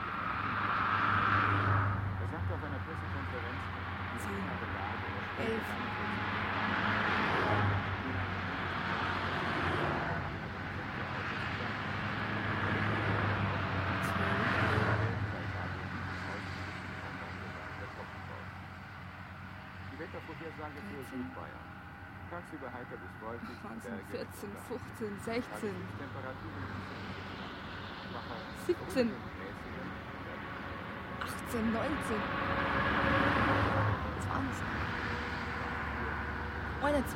Er 2.20 2.28
sagte 2.36 2.52
auf 2.52 2.62
einer 2.68 2.84
Pressekonferenz, 2.84 3.64
die 4.12 4.44
Lage 4.44 4.66
der 4.68 5.56
Elf. 5.56 6.33
Wettervorhersage 20.44 20.76
für 20.92 21.00
Südbayern. 21.08 21.64
Tagsüber 22.28 22.68
heiter 22.72 22.96
bis 23.00 23.14
wolkig, 23.20 23.56
Wahnsinn. 23.64 23.96
Berge, 24.10 24.28
14, 24.28 24.50
Unter. 24.50 24.60
15, 24.68 25.20
16. 25.24 25.72
Temperaturen 25.96 26.68
schwacher 28.04 28.36
17. 28.66 29.08
mäßiger 29.08 29.88
18, 31.24 31.72
19. 31.72 32.20
20. 34.20 34.68
21. 36.84 37.08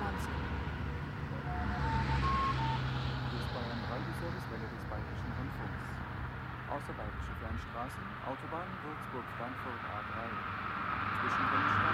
des 3.29 3.45
Bayern 3.53 3.83
Radioservice 3.93 4.49
Welle 4.49 4.69
des 4.73 4.85
Bayerischen 4.89 5.31
Rundfunks. 5.37 5.85
Außerbayerische 6.69 7.35
Fernstraßen, 7.41 8.05
Autobahn 8.25 8.69
Würzburg-Frankfurt 8.85 9.83
A3. 9.93 10.17
Zwischen 11.21 11.45
Rennstadt 11.53 11.88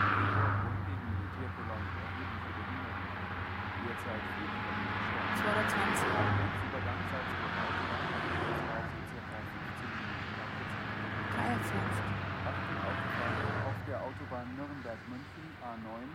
Derzeit 3.94 4.26
4 4.26 4.42
Kilometer 4.42 5.06
Stau. 5.06 5.54
22. 5.54 6.02
Grenzübergang 6.34 6.98
Salzburg 7.14 7.54
Autobahn, 7.62 8.10
Abschlussreise 8.10 8.98
ca. 9.14 9.38
15 9.54 9.86
Minuten 9.94 10.34
nach 10.34 10.50
Kitzbühel. 10.58 11.14
23. 11.30 12.02
Achtung 12.42 12.78
Autofahrer 12.90 13.54
auf 13.70 13.78
der 13.86 13.98
Autobahn 14.02 14.48
Nürnberg-München 14.58 15.46
A9. 15.62 16.10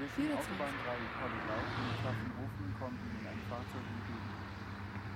Zwischen 0.00 0.32
24. 0.32 0.48
Autobahn 0.48 0.76
3 0.80 0.96
Kollelau 1.20 1.60
und 1.60 1.92
Pfaffenhofen 2.00 2.66
kommt 2.80 3.00
Ihnen 3.04 3.24
ein 3.28 3.40
Fahrzeug 3.52 3.84
entgegen. 3.84 4.32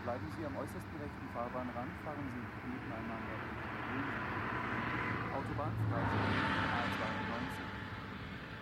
Bleiben 0.04 0.28
Sie 0.36 0.44
am 0.44 0.54
äußersten 0.60 0.96
rechten 1.00 1.26
Fahrbahnrand, 1.32 1.92
fahren 2.04 2.28
Sie 2.36 2.44
nebeneinander 2.68 3.32
und 3.32 3.48
ignorieren 3.48 4.12
Sie. 4.12 5.32
Autobahn 5.32 5.72
Freising 5.88 6.36
A92. 6.68 7.64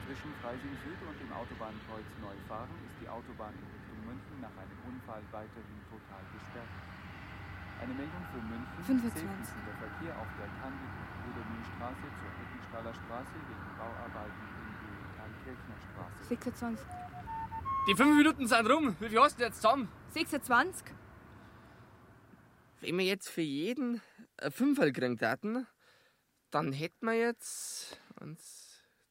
Zwischen 0.06 0.30
Freising 0.38 0.70
Süd 0.86 1.02
und 1.02 1.18
dem 1.18 1.32
Autobahnkreuz 1.34 2.06
Neufahren 2.22 2.70
ist 2.86 2.94
die 3.02 3.10
Autobahn 3.10 3.50
in 3.58 3.66
Richtung 3.74 3.98
München 4.06 4.38
nach 4.38 4.54
einem 4.54 4.78
Unfall 4.86 5.18
weiterhin 5.34 5.82
total 5.90 6.22
gesperrt. 6.30 6.70
Eine 7.82 7.90
Meldung 7.90 8.22
für 8.30 8.38
München. 8.38 9.02
25. 9.02 9.18
Zählfließender 9.18 9.66
der 9.66 9.78
Verkehr 9.82 10.14
auf 10.14 10.30
der 10.38 10.46
Candid-Brudermühlstraße 10.62 12.06
zur 12.06 12.30
Eckenstaller 12.38 12.94
Straße 12.94 13.34
wegen 13.50 13.66
Bauarbeiten 13.74 14.44
in 14.46 14.70
die 14.78 14.94
Karl-Kirchner 15.18 15.78
Straße. 15.90 16.22
26. 16.30 16.86
Die 17.90 17.94
fünf 17.98 18.14
Minuten 18.14 18.46
sind 18.46 18.70
rum. 18.70 18.94
Wie 19.02 19.08
viel 19.10 19.20
hast 19.20 19.40
du 19.40 19.42
jetzt 19.42 19.58
zusammen? 19.58 19.90
26. 20.14 20.86
Wenn 22.78 22.98
wir 22.98 23.06
jetzt 23.06 23.28
für 23.28 23.42
jeden 23.42 24.00
Fünferl 24.54 24.92
kriegen 24.92 25.18
hätten, 25.18 25.66
dann 26.50 26.72
hätten 26.72 27.06
wir 27.06 27.18
jetzt. 27.18 27.98
Eins, 28.20 28.65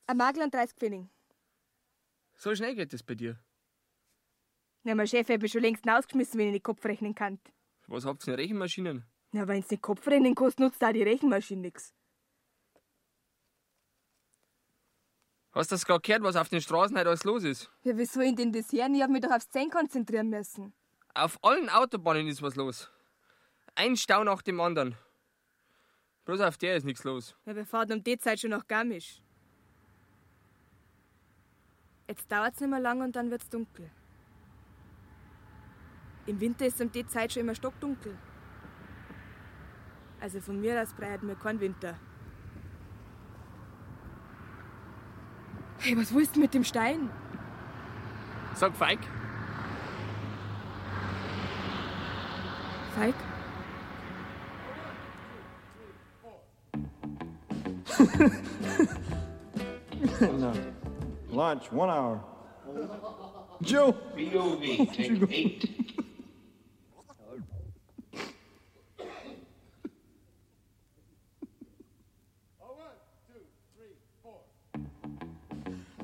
Ein 0.07 0.17
Magel 0.17 0.43
und 0.43 0.53
30 0.53 0.75
Pfennig. 0.77 1.07
so 2.35 2.53
schnell 2.55 2.75
geht 2.75 2.93
das 2.93 3.03
bei 3.03 3.15
dir. 3.15 3.39
Ja, 4.83 4.93
mein 4.93 5.07
Chef 5.07 5.27
hätte 5.27 5.41
mich 5.41 5.51
schon 5.51 5.61
längst 5.61 5.87
rausgeschmissen, 5.87 6.39
wenn 6.39 6.47
ich 6.47 6.53
nicht 6.53 6.63
Kopf 6.63 6.85
rechnen 6.85 7.15
kann. 7.15 7.39
Was 7.87 8.05
habt 8.05 8.25
ihr 8.27 8.33
in 8.33 8.39
Rechenmaschinen? 8.39 9.05
Ja, 9.31 9.47
wenn 9.47 9.59
es 9.61 9.69
nicht 9.69 9.81
Kopf 9.81 10.05
rechnen 10.07 10.35
kannst, 10.35 10.59
nutzt 10.59 10.83
auch 10.83 10.91
die 10.93 11.01
Rechenmaschine 11.03 11.61
nichts. 11.61 11.93
Hast 15.53 15.71
du 15.71 15.75
das 15.75 15.85
gerade 15.85 16.01
gehört, 16.01 16.21
was 16.23 16.35
auf 16.35 16.49
den 16.49 16.61
Straßen 16.61 16.95
heute 16.97 17.07
alles 17.09 17.23
los 17.23 17.43
ist? 17.43 17.71
Ja, 17.83 17.97
wieso 17.97 18.19
in 18.21 18.35
den 18.35 18.51
Dessert? 18.51 18.91
Ich 18.93 19.01
hab 19.01 19.09
mich 19.09 19.21
doch 19.21 19.31
aufs 19.31 19.49
Zehn 19.49 19.69
konzentrieren 19.69 20.29
müssen. 20.29 20.73
Auf 21.13 21.41
allen 21.43 21.69
Autobahnen 21.69 22.27
ist 22.27 22.41
was 22.41 22.55
los. 22.55 22.91
Ein 23.73 23.95
Stau 23.95 24.23
nach 24.23 24.41
dem 24.41 24.59
anderen. 24.59 24.95
Bloß 26.25 26.41
auf 26.41 26.57
der 26.57 26.75
ist 26.75 26.83
nichts 26.83 27.03
los. 27.05 27.35
Ja, 27.45 27.55
wir 27.55 27.65
fahren 27.65 27.91
um 27.93 28.03
die 28.03 28.17
Zeit 28.17 28.39
schon 28.41 28.49
nach 28.49 28.67
Garmisch. 28.67 29.21
Jetzt 32.07 32.31
dauert's 32.31 32.59
nicht 32.59 32.69
mehr 32.69 32.79
lang 32.79 33.01
und 33.01 33.15
dann 33.15 33.31
wird's 33.31 33.49
dunkel. 33.49 33.89
Im 36.27 36.39
Winter 36.39 36.65
ist 36.65 36.81
um 36.81 36.91
die 36.91 37.05
Zeit 37.05 37.33
schon 37.33 37.41
immer 37.41 37.55
stockdunkel. 37.55 38.17
Also 40.19 40.39
von 40.41 40.59
mir 40.59 40.81
aus 40.81 40.93
breitet 40.93 41.23
mir 41.23 41.35
kein 41.35 41.59
Winter. 41.59 41.95
Hey, 45.79 45.97
was 45.97 46.13
willst 46.13 46.35
du 46.35 46.39
mit 46.39 46.53
dem 46.53 46.63
Stein? 46.63 47.09
Sag 48.55 48.75
Feig, 48.75 48.99
Feig? 52.95 53.13
No. 60.21 60.74
Lunch, 61.29 61.71
one 61.71 61.89
hour. 61.89 62.23
Joe! 63.61 63.91
BOV, 64.15 64.61
take 64.93 65.31
eight. 65.31 65.85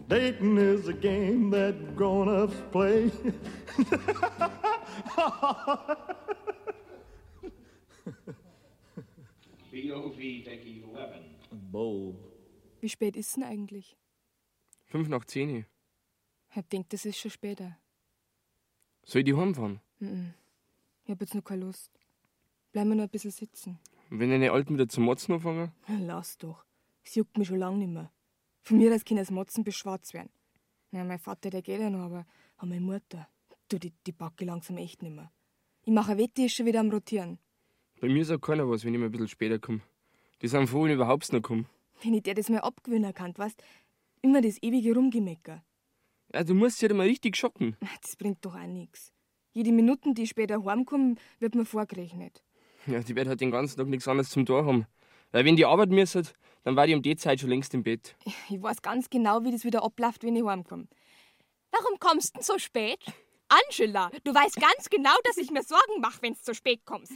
Dating 0.07 0.57
is 0.57 0.89
a 0.89 0.93
game 0.93 1.49
that 1.51 1.95
grown-ups 1.95 2.57
play. 2.73 3.09
BOV, 9.71 10.17
take 10.43 10.65
11. 10.65 11.23
Bold. 11.71 12.17
Wie 12.81 12.89
spät 12.89 13.15
ist 13.15 13.37
denn 13.37 13.43
eigentlich? 13.43 13.95
Fünf 14.91 15.07
nach 15.07 15.25
zehn. 15.25 15.65
Ich 16.49 16.55
hab 16.55 16.69
gedacht, 16.69 16.91
das 16.93 17.05
ist 17.05 17.17
schon 17.17 17.31
später. 17.31 17.77
Soll 19.05 19.21
ich 19.21 19.25
die 19.25 19.35
heimfahren? 19.35 19.79
Ich 19.99 21.11
hab 21.11 21.21
jetzt 21.21 21.33
noch 21.33 21.43
keine 21.43 21.65
Lust. 21.65 21.91
Bleiben 22.71 22.89
wir 22.89 22.95
noch 22.95 23.03
ein 23.03 23.09
bisschen 23.09 23.31
sitzen. 23.31 23.79
Und 24.09 24.19
wenn 24.19 24.29
deine 24.29 24.51
Alten 24.51 24.73
wieder 24.73 24.89
zum 24.89 25.05
Motzen 25.05 25.33
anfangen? 25.33 25.71
Lass 25.87 26.37
doch. 26.37 26.65
Es 27.03 27.15
juckt 27.15 27.37
mich 27.37 27.47
schon 27.47 27.57
lang 27.57 27.79
nicht 27.79 27.89
mehr. 27.89 28.11
Von 28.61 28.77
mir 28.77 28.93
aus 28.93 29.05
können 29.05 29.19
das 29.19 29.31
Motzen 29.31 29.63
bis 29.63 29.75
schwarz 29.75 30.13
werden. 30.13 30.29
Ja, 30.91 31.03
mein 31.05 31.19
Vater, 31.19 31.49
der 31.49 31.61
geht 31.61 31.79
ja 31.79 31.89
noch, 31.89 32.05
aber 32.05 32.27
auch 32.57 32.65
meine 32.65 32.81
Mutter. 32.81 33.27
Du, 33.69 33.79
die, 33.79 33.93
die 34.05 34.11
packe 34.11 34.43
ich 34.43 34.47
langsam 34.47 34.77
echt 34.77 35.01
nicht 35.01 35.15
mehr. 35.15 35.31
Ich 35.83 35.93
mache 35.93 36.17
Wette, 36.17 36.33
die 36.37 36.45
ist 36.45 36.55
schon 36.55 36.65
wieder 36.65 36.81
am 36.81 36.89
Rotieren. 36.89 37.39
Bei 38.01 38.09
mir 38.09 38.25
sagt 38.25 38.43
keiner 38.43 38.69
was, 38.69 38.83
wenn 38.83 38.93
ich 38.93 38.99
mal 38.99 39.05
ein 39.05 39.11
bisschen 39.11 39.29
später 39.29 39.57
komme. 39.57 39.81
Die 40.41 40.47
sind 40.49 40.67
froh, 40.67 40.83
wenn 40.83 40.91
ich 40.91 40.95
überhaupt 40.95 41.31
noch 41.31 41.41
komme. 41.41 41.65
Wenn 42.03 42.13
ich 42.13 42.23
dir 42.23 42.33
das 42.33 42.49
mal 42.49 42.59
abgewöhnen 42.59 43.13
kann, 43.13 43.37
weißt 43.37 43.63
immer 44.21 44.41
das 44.41 44.61
ewige 44.61 44.93
Rumgemecker. 44.93 45.63
Ja, 46.33 46.43
du 46.43 46.53
musst 46.53 46.81
dich 46.81 46.89
halt 46.89 46.97
mal 46.97 47.07
richtig 47.07 47.35
schocken. 47.35 47.75
Das 48.01 48.15
bringt 48.15 48.43
doch 48.45 48.55
auch 48.55 48.67
nichts. 48.67 49.11
Jede 49.53 49.71
Minute, 49.71 50.13
die 50.13 50.23
ich 50.23 50.29
später 50.29 50.63
heimkomme, 50.63 51.15
wird 51.39 51.55
mir 51.55 51.65
vorgerechnet. 51.65 52.41
Ja, 52.87 53.01
die 53.01 53.15
wird 53.15 53.27
halt 53.27 53.41
den 53.41 53.51
ganzen 53.51 53.77
Tag 53.77 53.87
nichts 53.87 54.07
anderes 54.07 54.29
zum 54.29 54.45
Tor 54.45 54.65
haben. 54.65 54.85
Weil 55.31 55.45
wenn 55.45 55.55
die 55.55 55.65
Arbeit 55.65 55.89
müssen, 55.89 56.27
dann 56.63 56.75
war 56.75 56.87
die 56.87 56.95
um 56.95 57.01
die 57.01 57.15
Zeit 57.15 57.39
schon 57.39 57.49
längst 57.49 57.73
im 57.73 57.83
Bett. 57.83 58.15
Ich 58.49 58.61
weiß 58.61 58.81
ganz 58.81 59.09
genau, 59.09 59.43
wie 59.43 59.51
das 59.51 59.65
wieder 59.65 59.83
abläuft, 59.83 60.23
wenn 60.23 60.35
ich 60.35 60.45
heimkomme. 60.45 60.87
Warum 61.71 61.99
kommst 61.99 62.29
du 62.29 62.39
denn 62.39 62.43
so 62.43 62.57
spät? 62.57 62.99
Angela, 63.49 64.09
du 64.23 64.33
weißt 64.33 64.55
ganz 64.55 64.89
genau, 64.89 65.13
dass 65.25 65.37
ich 65.37 65.51
mir 65.51 65.63
Sorgen 65.63 65.99
mache, 65.99 66.21
wenn 66.21 66.33
du 66.33 66.39
zu 66.39 66.53
spät 66.53 66.85
kommst. 66.85 67.13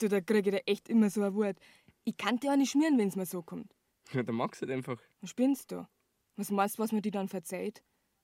Du, 0.00 0.08
da 0.08 0.20
krieg 0.20 0.46
ich 0.46 0.52
da 0.52 0.58
echt 0.66 0.88
immer 0.88 1.10
so 1.10 1.22
ein 1.22 1.34
Wort. 1.34 1.56
Ich 2.04 2.16
kann 2.16 2.38
dir 2.38 2.52
auch 2.52 2.56
nicht 2.56 2.72
schmieren, 2.72 2.98
wenn's 2.98 3.14
mir 3.14 3.26
so 3.26 3.42
kommt. 3.42 3.72
Ja, 4.12 4.22
dann 4.22 4.34
magst 4.34 4.62
du 4.62 4.66
halt 4.66 4.76
einfach. 4.76 4.98
Was 5.20 5.30
spinnst 5.30 5.72
du? 5.72 5.86
Was 6.36 6.50
meinst 6.50 6.78
du, 6.78 6.82
was 6.82 6.92
mir 6.92 7.02
die 7.02 7.10
dann 7.10 7.28
verzeiht? 7.28 7.82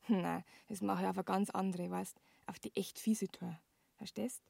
Na, 0.09 0.45
das 0.69 0.81
mache 0.81 1.03
ich 1.03 1.09
auf 1.09 1.17
eine 1.17 1.25
ganz 1.25 1.51
andere, 1.51 1.91
weißt 1.91 2.17
Auf 2.47 2.59
die 2.59 2.75
echt 2.75 2.99
fiese 2.99 3.29
Tour. 3.29 3.59
Verstehst? 3.97 4.43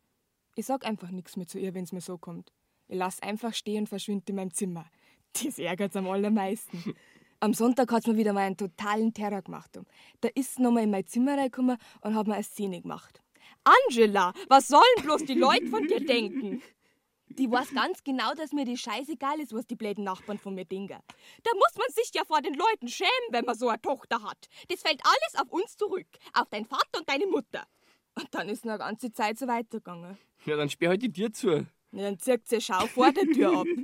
Ich 0.55 0.67
sag 0.67 0.85
einfach 0.85 1.11
nichts 1.11 1.37
mehr 1.37 1.47
zu 1.47 1.59
ihr, 1.59 1.75
wenn's 1.75 1.93
mir 1.93 2.01
so 2.01 2.19
kommt. 2.19 2.53
Ich 2.89 2.97
lass 2.97 3.21
einfach 3.23 3.55
stehen 3.55 3.83
und 3.83 3.89
verschwind 3.89 4.29
in 4.31 4.37
meinem 4.37 4.53
Zimmer. 4.53 4.91
Das 5.45 5.61
ärgert's 5.61 5.95
am 5.95 6.09
allermeisten. 6.09 6.97
Am 7.43 7.55
Sonntag 7.55 7.93
hat's 7.93 8.09
mir 8.09 8.17
wieder 8.17 8.33
mal 8.33 8.41
einen 8.41 8.57
totalen 8.57 9.15
Terror 9.15 9.43
gemacht. 9.43 9.79
Da 10.21 10.29
ist 10.35 10.57
sie 10.57 10.63
nochmal 10.63 10.83
in 10.83 10.91
mein 10.91 11.07
Zimmer 11.07 11.39
reingekommen 11.39 11.79
und 12.01 12.15
hat 12.17 12.27
mir 12.27 12.35
eine 12.35 12.43
Szene 12.43 12.83
gemacht. 12.83 13.23
Angela, 13.63 14.35
was 14.49 14.67
sollen 14.67 14.83
bloß 15.03 15.25
die 15.25 15.35
Leute 15.35 15.69
von 15.69 15.87
dir 15.87 16.05
denken? 16.05 16.63
Die 17.31 17.51
weiß 17.51 17.75
ganz 17.75 18.03
genau, 18.03 18.35
dass 18.35 18.53
mir 18.53 18.65
das 18.65 18.81
scheißegal 18.81 19.41
ist, 19.41 19.53
was 19.53 19.67
die 19.67 19.77
bläden 19.77 20.03
Nachbarn 20.03 20.39
von 20.39 20.55
mir 20.55 20.65
denken. 20.65 20.99
Da 21.43 21.51
muss 21.55 21.77
man 21.79 21.87
sich 21.91 22.11
ja 22.13 22.25
vor 22.25 22.43
den 22.43 22.55
Leuten 22.55 22.89
schämen, 22.89 23.11
wenn 23.31 23.45
man 23.45 23.57
so 23.57 23.69
eine 23.69 23.81
Tochter 23.81 24.23
hat. 24.23 24.49
Das 24.69 24.83
fällt 24.83 25.01
alles 25.05 25.41
auf 25.41 25.53
uns 25.53 25.77
zurück. 25.77 26.09
Auf 26.33 26.49
deinen 26.51 26.67
Vater 26.67 26.99
und 26.99 27.09
deine 27.09 27.27
Mutter. 27.27 27.67
Und 28.17 28.27
dann 28.33 28.49
ist 28.49 28.65
noch 28.65 28.73
eine 28.73 28.81
ganze 28.81 29.13
Zeit 29.13 29.39
so 29.39 29.47
weitergegangen. 29.47 30.19
Ja, 30.45 30.57
dann 30.57 30.69
sperr 30.69 30.91
halt 30.91 31.03
die 31.03 31.13
Tür 31.13 31.33
zu. 31.33 31.67
Ja, 31.93 32.03
dann 32.03 32.19
zieht 32.19 32.49
sie 32.49 32.61
Schau 32.61 32.87
vor 32.87 33.13
der 33.13 33.25
Tür 33.27 33.61
ab. 33.61 33.67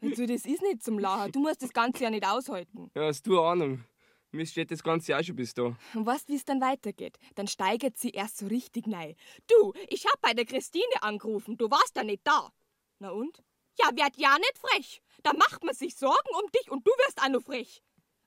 Also, 0.00 0.26
das 0.26 0.46
ist 0.46 0.62
nicht 0.62 0.84
zum 0.84 1.00
Lachen. 1.00 1.32
Du 1.32 1.40
musst 1.40 1.60
das 1.60 1.72
Ganze 1.72 2.04
ja 2.04 2.10
nicht 2.10 2.24
aushalten. 2.24 2.88
Ja, 2.94 3.06
hast 3.06 3.26
du 3.26 3.40
Ahnung. 3.40 3.84
Mir 4.30 4.44
steht 4.46 4.70
das 4.70 4.82
Ganze 4.82 5.16
auch 5.16 5.22
schon 5.22 5.36
bis 5.36 5.54
da. 5.54 5.76
Und 5.94 6.06
weißt, 6.06 6.28
wie 6.28 6.36
es 6.36 6.44
dann 6.44 6.60
weitergeht? 6.60 7.18
Dann 7.34 7.46
steigert 7.46 7.96
sie 7.96 8.10
erst 8.10 8.38
so 8.38 8.46
richtig 8.46 8.86
nein. 8.86 9.14
Du, 9.46 9.72
ich 9.88 10.04
hab 10.06 10.20
bei 10.20 10.34
der 10.34 10.44
Christine 10.44 11.02
angerufen. 11.02 11.56
Du 11.56 11.70
warst 11.70 11.96
da 11.96 12.04
nicht 12.04 12.26
da. 12.26 12.52
Na 12.98 13.10
und? 13.10 13.42
Ja, 13.80 13.90
werd 13.96 14.16
ja 14.16 14.36
nicht 14.36 14.58
frech. 14.58 15.00
Da 15.22 15.32
macht 15.32 15.64
man 15.64 15.74
sich 15.74 15.96
Sorgen 15.96 16.28
um 16.42 16.50
dich 16.50 16.70
und 16.70 16.86
du 16.86 16.90
wirst 16.90 17.22
auch 17.22 17.28
noch 17.28 17.42
frech. 17.42 17.82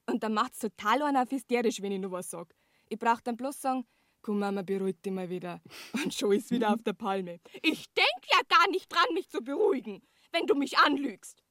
Und 0.07 0.23
dann 0.23 0.33
macht's 0.33 0.59
total 0.59 1.03
einer 1.03 1.29
hysterisch, 1.29 1.81
wenn 1.81 1.91
ich 1.91 1.99
noch 1.99 2.11
was 2.11 2.31
sag. 2.31 2.55
Ich 2.89 2.97
brauch 2.97 3.21
dann 3.21 3.37
bloß 3.37 3.61
sagen, 3.61 3.85
komm 4.21 4.39
Mama, 4.39 4.63
beruhig 4.63 4.99
dich 5.01 5.13
mal 5.13 5.29
wieder. 5.29 5.61
Und 5.93 6.13
schon 6.13 6.33
ist 6.33 6.51
wieder 6.51 6.73
auf 6.73 6.81
der 6.81 6.93
Palme. 6.93 7.39
Ich 7.61 7.93
denk 7.93 8.31
ja 8.31 8.39
gar 8.49 8.69
nicht 8.71 8.91
dran, 8.91 9.13
mich 9.13 9.29
zu 9.29 9.41
beruhigen, 9.41 10.01
wenn 10.31 10.47
du 10.47 10.55
mich 10.55 10.77
anlügst. 10.79 11.43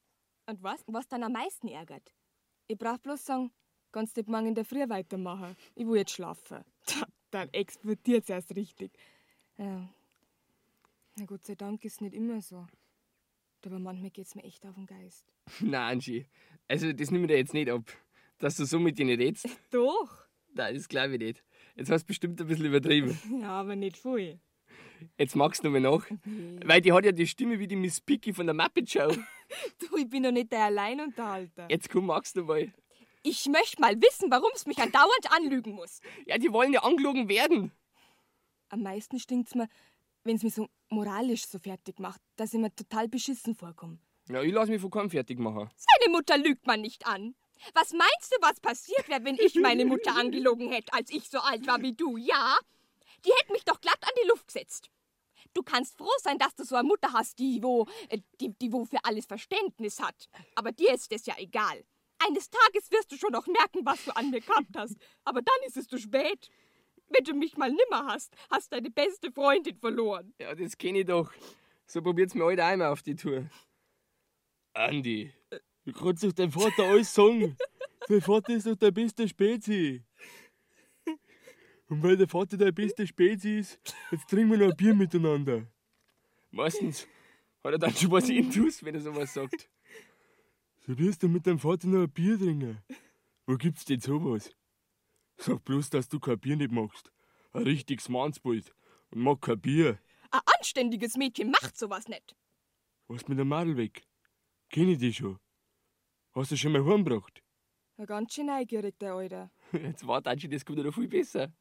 Und 0.46 0.62
was, 0.62 0.82
was 0.86 1.06
dann 1.06 1.22
am 1.22 1.32
meisten 1.32 1.68
ärgert? 1.68 2.12
Ich 2.66 2.78
brauch 2.78 2.98
bloß 2.98 3.24
sagen, 3.24 3.52
kannst 3.92 4.16
du 4.16 4.22
morgen 4.26 4.46
in 4.46 4.54
der 4.54 4.64
Früh 4.64 4.88
weitermachen. 4.88 5.56
Ich 5.74 5.86
will 5.86 5.98
jetzt 5.98 6.12
schlafen. 6.12 6.64
Dann 7.30 7.48
explodiert's 7.52 8.28
erst 8.28 8.54
richtig. 8.56 8.92
Ja. 9.56 9.88
Na 11.16 11.24
Gott 11.26 11.46
sei 11.46 11.54
Dank 11.54 11.84
ist 11.84 12.00
nicht 12.00 12.14
immer 12.14 12.40
so. 12.40 12.66
Aber 13.66 13.78
manchmal 13.78 14.10
geht's 14.10 14.34
mir 14.34 14.44
echt 14.44 14.64
auf 14.66 14.74
den 14.74 14.86
Geist. 14.86 15.24
Nein, 15.60 15.92
Angie. 15.92 16.26
Also, 16.66 16.92
das 16.92 17.10
nimm 17.10 17.22
ich 17.22 17.28
dir 17.28 17.36
jetzt 17.36 17.54
nicht 17.54 17.70
ab. 17.70 17.84
Dass 18.38 18.56
du 18.56 18.64
so 18.64 18.78
mit 18.78 18.98
denen 18.98 19.20
redst. 19.20 19.48
Doch. 19.70 20.26
Nein, 20.54 20.74
das 20.74 20.88
glaube 20.88 21.14
ich 21.14 21.20
nicht. 21.20 21.44
Jetzt 21.76 21.90
hast 21.90 22.04
du 22.04 22.06
bestimmt 22.08 22.40
ein 22.40 22.46
bisschen 22.46 22.66
übertrieben. 22.66 23.18
Ja, 23.40 23.60
aber 23.60 23.76
nicht 23.76 23.96
viel. 23.96 24.40
Jetzt 25.18 25.36
magst 25.36 25.62
du 25.62 25.68
noch 25.68 25.72
mal 25.72 25.80
nach. 25.80 26.06
Weil 26.64 26.80
die 26.80 26.92
hat 26.92 27.04
ja 27.04 27.12
die 27.12 27.26
Stimme 27.26 27.58
wie 27.58 27.66
die 27.66 27.76
Miss 27.76 28.00
Piggy 28.00 28.32
von 28.32 28.46
der 28.46 28.54
Muppet 28.54 28.90
Show. 28.90 29.08
Du, 29.78 29.96
ich 29.96 30.08
bin 30.08 30.22
doch 30.22 30.32
nicht 30.32 30.52
der 30.52 30.64
Alleinunterhalter. 30.64 31.68
Jetzt 31.70 31.88
komm, 31.90 32.06
magst 32.06 32.36
du 32.36 32.44
mal. 32.44 32.72
Ich 33.22 33.46
möchte 33.46 33.80
mal 33.80 34.00
wissen, 34.00 34.30
warum 34.30 34.50
es 34.54 34.66
mich 34.66 34.78
andauernd 34.78 35.30
anlügen 35.30 35.72
muss. 35.72 36.00
Ja, 36.26 36.38
die 36.38 36.52
wollen 36.52 36.72
ja 36.72 36.82
angelogen 36.82 37.28
werden. 37.28 37.72
Am 38.70 38.82
meisten 38.82 39.18
stinkt's 39.18 39.54
mir, 39.54 39.68
wenn's 40.24 40.42
mich 40.42 40.54
so 40.54 40.68
moralisch 40.88 41.46
so 41.46 41.58
fertig 41.58 41.98
macht, 41.98 42.20
dass 42.36 42.54
ich 42.54 42.60
mir 42.60 42.74
total 42.74 43.08
beschissen 43.08 43.54
vorkomme. 43.54 43.98
Ja, 44.28 44.42
ich 44.42 44.52
lass 44.52 44.68
mich 44.68 44.80
von 44.80 44.90
keinem 44.90 45.10
fertig 45.10 45.38
machen. 45.38 45.70
Seine 45.76 46.12
Mutter 46.12 46.38
lügt 46.38 46.66
man 46.66 46.80
nicht 46.80 47.06
an. 47.06 47.34
Was 47.74 47.92
meinst 47.92 48.32
du, 48.32 48.36
was 48.40 48.60
passiert 48.60 49.08
wäre, 49.08 49.24
wenn 49.24 49.36
ich 49.36 49.54
meine 49.56 49.84
Mutter 49.84 50.16
angelogen 50.16 50.70
hätte, 50.70 50.92
als 50.94 51.10
ich 51.10 51.28
so 51.28 51.40
alt 51.40 51.66
war 51.66 51.82
wie 51.82 51.92
du? 51.92 52.16
Ja? 52.16 52.56
Die 53.24 53.32
hätte 53.32 53.52
mich 53.52 53.64
doch 53.64 53.80
glatt 53.80 53.98
an 54.00 54.14
die 54.22 54.28
Luft 54.28 54.46
gesetzt. 54.46 54.90
Du 55.52 55.62
kannst 55.62 55.98
froh 55.98 56.08
sein, 56.22 56.38
dass 56.38 56.54
du 56.54 56.64
so 56.64 56.76
eine 56.76 56.86
Mutter 56.86 57.12
hast, 57.12 57.38
die 57.38 57.62
wo, 57.62 57.86
äh, 58.08 58.18
die, 58.40 58.54
die 58.58 58.72
wo 58.72 58.84
für 58.84 59.04
alles 59.04 59.26
Verständnis 59.26 60.00
hat. 60.00 60.28
Aber 60.54 60.72
dir 60.72 60.94
ist 60.94 61.12
das 61.12 61.26
ja 61.26 61.34
egal. 61.38 61.84
Eines 62.26 62.50
Tages 62.50 62.90
wirst 62.90 63.10
du 63.12 63.16
schon 63.16 63.32
noch 63.32 63.46
merken, 63.46 63.80
was 63.84 64.04
du 64.04 64.14
an 64.14 64.30
mir 64.30 64.40
gehabt 64.40 64.76
hast. 64.76 64.96
Aber 65.24 65.40
dann 65.42 65.54
ist 65.66 65.76
es 65.76 65.88
zu 65.88 65.98
spät. 65.98 66.50
Wenn 67.08 67.24
du 67.24 67.34
mich 67.34 67.56
mal 67.56 67.70
nimmer 67.70 68.06
hast, 68.06 68.34
hast 68.50 68.72
deine 68.72 68.90
beste 68.90 69.32
Freundin 69.32 69.76
verloren. 69.76 70.32
Ja, 70.38 70.54
das 70.54 70.76
kenn 70.78 70.94
ich 70.94 71.06
doch. 71.06 71.32
So 71.86 72.02
probiert's 72.02 72.34
mir 72.34 72.44
heute 72.44 72.64
einmal 72.64 72.88
auf 72.88 73.02
die 73.02 73.16
Tour. 73.16 73.50
Andi, 74.74 75.32
Du 75.84 75.92
kannst 75.92 76.22
doch 76.22 76.32
dein 76.32 76.50
Vater 76.52 76.84
alles 76.84 77.12
sagen. 77.12 77.56
Dein 78.08 78.20
Vater 78.20 78.52
ist 78.54 78.66
doch 78.66 78.76
der 78.76 78.90
beste 78.90 79.26
Spezi. 79.28 80.02
Und 81.88 82.02
weil 82.02 82.16
der 82.16 82.28
Vater 82.28 82.56
der 82.56 82.72
beste 82.72 83.06
Spezi 83.06 83.58
ist, 83.58 83.80
jetzt 84.10 84.28
trinken 84.28 84.52
wir 84.52 84.58
noch 84.58 84.70
ein 84.70 84.76
Bier 84.76 84.94
miteinander. 84.94 85.66
meistens 86.50 87.06
hat 87.64 87.72
er 87.72 87.78
dann 87.78 87.94
schon 87.94 88.10
was 88.10 88.28
intus, 88.28 88.84
wenn 88.84 88.94
er 88.94 89.00
sowas 89.00 89.34
sagt. 89.34 89.68
So 90.90 90.98
wirst 90.98 91.22
du 91.22 91.28
mit 91.28 91.46
deinem 91.46 91.60
Vater 91.60 91.86
noch 91.86 92.02
ein 92.02 92.10
Bier 92.10 92.36
trinken. 92.36 92.82
Wo 93.46 93.56
gibt's 93.56 93.84
denn 93.84 94.00
sowas? 94.00 94.50
Sag 95.36 95.62
bloß, 95.62 95.88
dass 95.90 96.08
du 96.08 96.18
kein 96.18 96.40
Bier 96.40 96.56
nicht 96.56 96.72
magst. 96.72 97.12
Ein 97.52 97.62
richtiges 97.62 98.08
Mannsbild. 98.08 98.74
Und 99.10 99.22
mag 99.22 99.40
kein 99.40 99.60
Bier. 99.60 100.00
Ein 100.32 100.40
anständiges 100.58 101.16
Mädchen 101.16 101.52
macht 101.52 101.78
sowas 101.78 102.08
nicht. 102.08 102.34
Was 103.06 103.28
mit 103.28 103.38
der 103.38 103.44
Madel 103.44 103.76
weg? 103.76 104.02
Kenn 104.68 104.88
ich 104.88 104.98
die 104.98 105.12
schon. 105.12 105.38
Hast 106.32 106.50
du 106.50 106.56
schon 106.56 106.72
mal 106.72 106.84
heimgebracht? 106.84 107.40
Ja, 107.96 108.04
ganz 108.04 108.34
schön 108.34 108.46
neugierig, 108.46 108.98
der 108.98 109.14
Alte. 109.14 109.52
Jetzt 109.72 110.04
warte, 110.08 110.28
Angie, 110.28 110.48
das 110.48 110.64
kommt 110.64 110.78
ja 110.78 110.84
noch 110.84 110.94
viel 110.94 111.06
besser. 111.06 111.52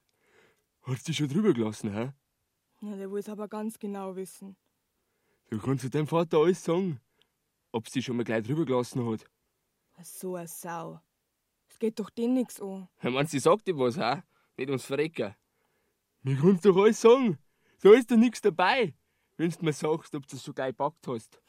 Hast 0.82 1.08
du 1.08 1.12
dich 1.12 1.18
schon 1.18 1.30
drüber 1.30 1.54
gelassen, 1.54 1.94
hä? 1.94 2.14
Ja, 2.82 2.96
der 2.96 3.12
will 3.12 3.20
es 3.20 3.30
aber 3.30 3.48
ganz 3.48 3.78
genau 3.78 4.16
wissen. 4.16 4.58
Du 5.52 5.60
kannst 5.60 5.84
du 5.84 5.90
deinem 5.90 6.08
Vater 6.08 6.40
alles 6.40 6.64
sagen. 6.64 7.00
Ob 7.72 7.88
sie 7.88 8.02
schon 8.02 8.18
mal 8.18 8.24
gleich 8.24 8.46
drüber 8.46 8.66
gelassen 8.66 9.08
hat. 9.10 9.26
So 10.04 10.36
eine 10.36 10.48
Sau. 10.48 11.02
Es 11.68 11.78
geht 11.78 12.00
doch 12.00 12.10
den 12.10 12.34
nix 12.34 12.60
an. 12.60 12.90
Ich 13.02 13.10
mein, 13.10 13.28
sie 13.28 13.40
sagt 13.40 13.68
dir 13.68 13.78
was, 13.78 13.98
hä? 13.98 14.24
Nicht 14.58 14.70
ums 14.70 14.86
Verrecken. 14.86 15.36
Mir 16.22 16.38
kannst 16.38 16.66
doch 16.66 16.76
alles 16.76 17.00
sagen. 17.02 17.38
Da 17.82 17.94
ist 17.94 18.12
doch 18.12 18.18
nichts 18.18 18.42
dabei. 18.42 18.96
Wenn 19.38 19.52
du 19.52 19.66
mir 19.66 19.74
sagst, 19.74 20.14
ob 20.16 20.28
du 20.28 20.36
es 20.36 20.44
so 20.44 20.54
geil 20.54 20.72
gepackt 20.72 21.08
hast. 21.08 21.42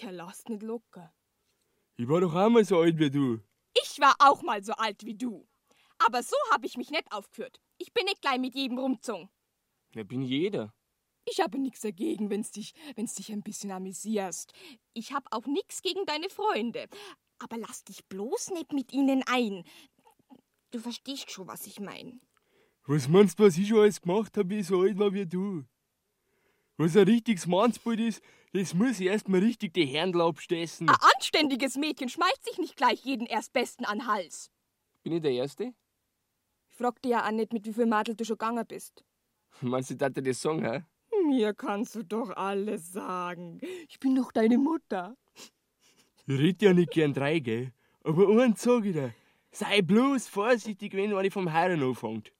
Der 0.00 0.12
lasst 0.12 0.48
nicht 0.48 0.62
locker. 0.62 1.12
Ich 1.96 2.08
war 2.08 2.20
doch 2.20 2.34
auch 2.34 2.48
mal 2.48 2.64
so 2.64 2.78
alt 2.80 2.98
wie 2.98 3.10
du. 3.10 3.40
Ich 3.74 3.98
war 4.00 4.14
auch 4.18 4.42
mal 4.42 4.62
so 4.62 4.72
alt 4.74 5.04
wie 5.04 5.14
du. 5.14 5.48
Aber 5.98 6.22
so 6.22 6.36
hab 6.50 6.64
ich 6.64 6.76
mich 6.76 6.90
nicht 6.90 7.10
aufgeführt. 7.10 7.60
Ich 7.78 7.92
bin 7.92 8.04
nicht 8.04 8.20
gleich 8.20 8.38
mit 8.38 8.54
jedem 8.54 8.78
rumzogen. 8.78 9.28
Ja, 9.94 10.04
bin 10.04 10.22
jeder. 10.22 10.74
Ich 11.24 11.40
habe 11.40 11.58
nichts 11.58 11.80
dagegen, 11.80 12.30
wenn's 12.30 12.50
dich, 12.50 12.74
wenn's 12.96 13.14
dich 13.14 13.32
ein 13.32 13.42
bisschen 13.42 13.70
amüsierst. 13.70 14.52
Ich 14.92 15.12
hab 15.12 15.24
auch 15.30 15.46
nichts 15.46 15.82
gegen 15.82 16.04
deine 16.06 16.28
Freunde. 16.28 16.88
Aber 17.38 17.56
lass 17.56 17.84
dich 17.84 18.04
bloß 18.06 18.50
nicht 18.50 18.72
mit 18.72 18.92
ihnen 18.92 19.22
ein. 19.26 19.64
Du 20.70 20.78
verstehst 20.78 21.30
schon, 21.30 21.46
was 21.48 21.66
ich 21.66 21.80
mein. 21.80 22.20
Was 22.86 23.08
meinst 23.08 23.38
du, 23.38 23.44
was 23.44 23.56
ich 23.56 23.68
schon 23.68 23.80
alles 23.80 24.00
gemacht 24.00 24.36
habe, 24.36 24.50
wie 24.50 24.58
ich 24.58 24.66
so 24.66 24.80
alt 24.80 24.98
war 24.98 25.12
wie 25.12 25.26
du? 25.26 25.64
Was 26.76 26.96
ein 26.96 27.04
richtiges 27.04 27.46
Mannsbild 27.46 28.00
ist, 28.00 28.22
das 28.52 28.74
muss 28.74 28.98
ich 28.98 29.06
erst 29.06 29.28
mal 29.28 29.40
richtig 29.40 29.72
die 29.74 29.86
Händel 29.86 30.22
abstessen. 30.22 30.88
Ein 30.88 30.96
anständiges 31.14 31.76
Mädchen 31.76 32.08
schmeißt 32.08 32.44
sich 32.44 32.58
nicht 32.58 32.76
gleich 32.76 33.04
jeden 33.04 33.26
Erstbesten 33.26 33.86
an 33.86 33.98
den 33.98 34.06
Hals. 34.06 34.50
Bin 35.02 35.12
ich 35.12 35.22
der 35.22 35.30
Erste? 35.30 35.74
Ich 36.70 36.76
frag 36.76 37.00
dich 37.02 37.12
ja 37.12 37.26
auch 37.26 37.30
nicht, 37.30 37.52
mit 37.52 37.66
wie 37.66 37.72
viel 37.72 37.86
Madel 37.86 38.16
du 38.16 38.24
schon 38.24 38.38
gegangen 38.38 38.66
bist. 38.66 39.04
Meinst 39.60 39.90
du, 39.90 39.94
dass 39.96 40.12
das 40.12 40.40
sagen, 40.40 40.64
hä? 40.64 40.82
Mir 41.26 41.54
kannst 41.54 41.94
du 41.94 42.02
doch 42.04 42.30
alles 42.30 42.92
sagen. 42.92 43.60
Ich 43.88 43.98
bin 43.98 44.14
doch 44.14 44.32
deine 44.32 44.58
Mutter. 44.58 45.16
Ich 46.26 46.38
red 46.38 46.62
ja 46.62 46.72
nicht 46.72 46.92
gern 46.92 47.12
drei, 47.12 47.38
gell? 47.38 47.72
Aber 48.04 48.28
eins 48.42 48.62
sag 48.62 48.84
ich 48.84 48.92
dir. 48.92 49.14
Sei 49.50 49.82
bloß 49.82 50.28
vorsichtig, 50.28 50.94
wenn 50.94 51.14
einer 51.14 51.30
vom 51.30 51.52
Heiren 51.52 51.82
anfängt. 51.82 52.32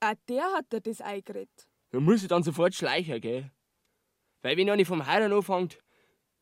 Ah, 0.00 0.14
der 0.28 0.44
hat 0.52 0.72
dir 0.72 0.80
das 0.80 1.00
eingeredet. 1.00 1.68
Da 1.90 2.00
muss 2.00 2.22
ich 2.22 2.28
dann 2.28 2.42
sofort 2.42 2.74
schleichen, 2.74 3.20
gell? 3.20 3.50
Weil 4.42 4.56
wenn 4.56 4.70
einer 4.70 4.86
vom 4.86 5.06
Heiren 5.06 5.32
anfängt, 5.32 5.78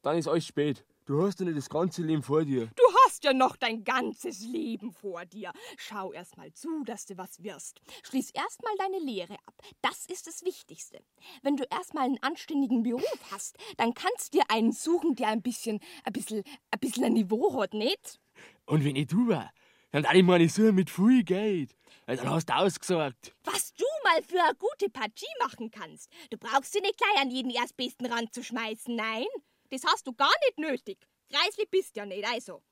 dann 0.02 0.18
ist 0.18 0.28
alles 0.28 0.46
spät. 0.46 0.84
Du 1.06 1.22
hast 1.22 1.40
ja 1.40 1.46
nicht 1.46 1.56
das 1.56 1.70
ganze 1.70 2.02
Leben 2.02 2.22
vor 2.22 2.44
dir. 2.44 2.66
Du 2.76 2.82
hast 3.08 3.24
ja 3.24 3.32
noch 3.32 3.56
dein 3.56 3.84
ganzes 3.84 4.40
Leben 4.40 4.92
vor 4.92 5.24
dir. 5.24 5.50
Schau 5.78 6.12
erst 6.12 6.36
mal 6.36 6.52
zu, 6.52 6.84
dass 6.84 7.06
du 7.06 7.16
was 7.16 7.42
wirst. 7.42 7.80
Schließ 8.02 8.32
erst 8.32 8.62
mal 8.62 8.74
deine 8.76 8.98
Lehre 8.98 9.32
ab. 9.46 9.54
Das 9.80 10.04
ist 10.04 10.26
das 10.26 10.44
Wichtigste. 10.44 11.02
Wenn 11.40 11.56
du 11.56 11.64
erst 11.70 11.94
mal 11.94 12.04
einen 12.04 12.22
anständigen 12.22 12.82
Beruf 12.82 13.18
hast, 13.30 13.56
dann 13.78 13.94
kannst 13.94 14.34
du 14.34 14.38
dir 14.38 14.44
einen 14.50 14.72
suchen, 14.72 15.14
der 15.14 15.28
ein 15.28 15.40
bisschen, 15.40 15.80
ein 16.04 16.12
bisschen, 16.12 16.44
ein 16.70 16.80
bisschen 16.80 17.04
ein 17.04 17.14
Niveau 17.14 17.58
hat, 17.58 17.72
nicht? 17.72 18.20
Und 18.66 18.84
wenn 18.84 18.94
ich 18.94 19.06
du 19.06 19.26
war, 19.26 19.54
dann 19.90 20.04
ich 20.14 20.22
meine 20.22 20.50
Suche 20.50 20.72
mit 20.72 20.90
viel 20.90 21.24
Geld. 21.24 21.74
Weil 22.04 22.18
dann 22.18 22.28
hast 22.28 22.50
du 22.50 22.56
ausgesagt. 22.56 23.34
Was 23.44 23.72
du 23.72 23.86
mal 24.04 24.22
für 24.22 24.42
eine 24.42 24.54
gute 24.54 24.90
Partie 24.90 25.24
machen 25.40 25.70
kannst. 25.70 26.10
Du 26.28 26.36
brauchst 26.36 26.74
sie 26.74 26.82
nicht 26.82 26.98
gleich 26.98 27.22
an 27.22 27.30
jeden 27.30 27.50
Erstbesten 27.50 28.04
ranzuschmeißen, 28.04 28.94
nein. 28.94 29.24
Das 29.70 29.84
hast 29.86 30.06
du 30.06 30.12
gar 30.12 30.34
nicht 30.44 30.58
nötig. 30.58 30.98
Kreisli 31.30 31.64
bist 31.70 31.96
ja 31.96 32.04
nicht, 32.04 32.26
also. 32.28 32.62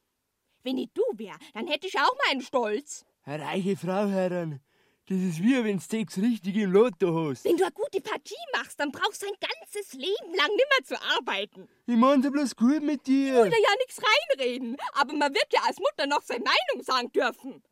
Wenn 0.66 0.78
ich 0.78 0.90
du 0.94 1.02
wär, 1.14 1.36
dann 1.54 1.68
hätte 1.68 1.86
ich 1.86 1.96
auch 1.96 2.12
meinen 2.26 2.40
Stolz. 2.42 3.06
Eine 3.22 3.44
reiche 3.44 3.76
Frau, 3.76 4.08
Herren, 4.08 4.60
Das 5.08 5.16
ist 5.16 5.40
wie 5.40 5.62
wenn 5.62 5.76
du 5.76 5.82
sechs 5.84 6.18
richtige 6.18 6.62
im 6.62 6.72
Lotto 6.72 7.28
hast. 7.30 7.44
Wenn 7.44 7.56
du 7.56 7.62
eine 7.62 7.72
gute 7.72 8.00
Partie 8.00 8.34
machst, 8.52 8.80
dann 8.80 8.90
brauchst 8.90 9.22
du 9.22 9.26
ein 9.28 9.36
ganzes 9.40 9.92
Leben 9.92 10.34
lang 10.34 10.48
nimmer 10.48 10.84
zu 10.84 11.00
arbeiten. 11.00 11.68
Ich 11.86 11.94
mein's 11.96 12.24
ja 12.24 12.30
bloß 12.32 12.56
gut 12.56 12.82
mit 12.82 13.02
Ich 13.06 13.14
will 13.14 13.32
dir. 13.32 13.34
da 13.44 13.56
ja 13.56 13.74
nichts 13.78 14.00
reinreden, 14.02 14.76
aber 14.94 15.12
man 15.14 15.32
wird 15.32 15.46
ja 15.52 15.60
als 15.68 15.78
Mutter 15.78 16.08
noch 16.08 16.22
seine 16.22 16.42
Meinung 16.42 16.82
sagen 16.84 17.12
dürfen. 17.12 17.62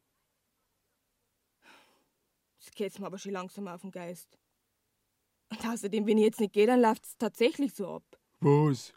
Das 2.61 2.73
geht's 2.77 3.01
mir 3.01 3.07
aber 3.07 3.19
schon 3.19 3.33
langsam 3.33 3.67
auf 3.67 3.81
den 3.81 3.91
Geist. 3.91 4.39
Und 5.51 5.67
außerdem, 5.67 6.07
wenn 6.07 6.19
ich 6.19 6.25
jetzt 6.27 6.39
nicht 6.41 6.53
gehe, 6.53 6.69
dann 6.69 6.81
läuft's 6.81 7.17
tatsächlich 7.19 7.75
so 7.75 7.89
ab. 7.89 8.05
Was? 8.39 8.95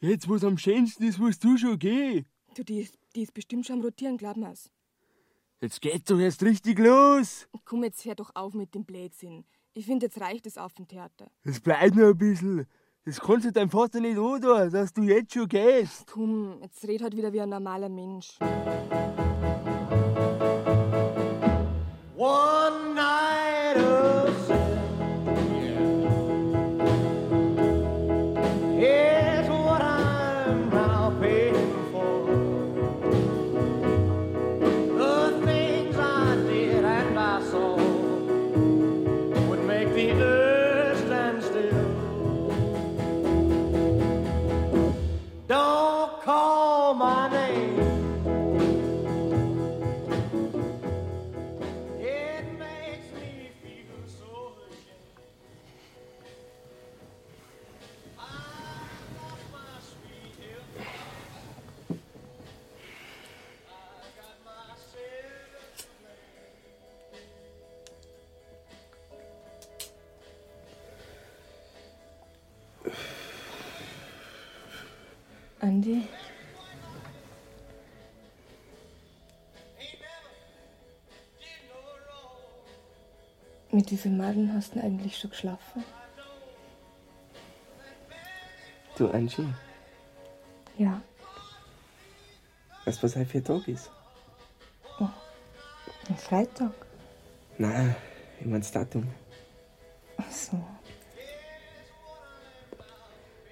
Jetzt, 0.00 0.26
wo's 0.26 0.42
am 0.42 0.56
schönsten 0.56 1.02
ist, 1.02 1.18
musst 1.18 1.44
du 1.44 1.58
schon 1.58 1.78
gehen. 1.78 2.26
Du, 2.58 2.64
die 2.64 2.80
ist, 2.80 2.98
die 3.14 3.22
ist 3.22 3.32
bestimmt 3.32 3.64
schon 3.66 3.76
am 3.76 3.82
Rotieren, 3.82 4.16
glaub 4.16 4.36
mir's. 4.36 4.68
Jetzt 5.60 5.80
geht's 5.80 6.06
doch 6.06 6.18
erst 6.18 6.42
richtig 6.42 6.80
los. 6.80 7.46
Komm, 7.64 7.84
jetzt 7.84 8.04
hör 8.04 8.16
doch 8.16 8.32
auf 8.34 8.52
mit 8.52 8.74
dem 8.74 8.84
Blödsinn. 8.84 9.44
Ich 9.74 9.86
finde, 9.86 10.06
jetzt 10.06 10.20
reicht 10.20 10.44
es 10.44 10.58
auf 10.58 10.74
dem 10.74 10.88
Theater. 10.88 11.30
Es 11.44 11.60
bleibt 11.60 11.94
noch 11.94 12.08
ein 12.08 12.18
bisschen. 12.18 12.66
Das 13.04 13.20
kannst 13.20 13.46
du 13.46 13.52
deinem 13.52 13.70
Vater 13.70 14.00
nicht 14.00 14.18
antun, 14.18 14.72
dass 14.72 14.92
du 14.92 15.02
jetzt 15.04 15.34
schon 15.34 15.46
gehst. 15.46 16.10
Komm, 16.10 16.58
jetzt 16.60 16.82
red 16.82 17.00
halt 17.00 17.16
wieder 17.16 17.32
wie 17.32 17.40
ein 17.40 17.48
normaler 17.48 17.88
Mensch. 17.88 18.36
One 22.16 22.57
Mit 83.70 83.90
wie 83.90 83.96
vielen 83.96 84.16
Magen 84.16 84.52
hast 84.54 84.74
du 84.74 84.80
eigentlich 84.82 85.18
schon 85.18 85.30
geschlafen? 85.30 85.84
Du, 88.96 89.08
Angie, 89.10 89.46
Ja. 90.78 91.00
weißt 92.84 92.98
du, 92.98 93.02
was 93.04 93.14
heute 93.16 93.26
für 93.26 93.38
ein 93.38 93.44
Tag 93.44 93.68
ist? 93.68 93.90
Am 94.98 96.16
Freitag? 96.16 96.72
Nein, 97.58 97.94
ich 98.40 98.46
mein 98.46 98.60
das 98.60 98.72
Datum. 98.72 99.06
Ach 100.16 100.30
so. 100.32 100.58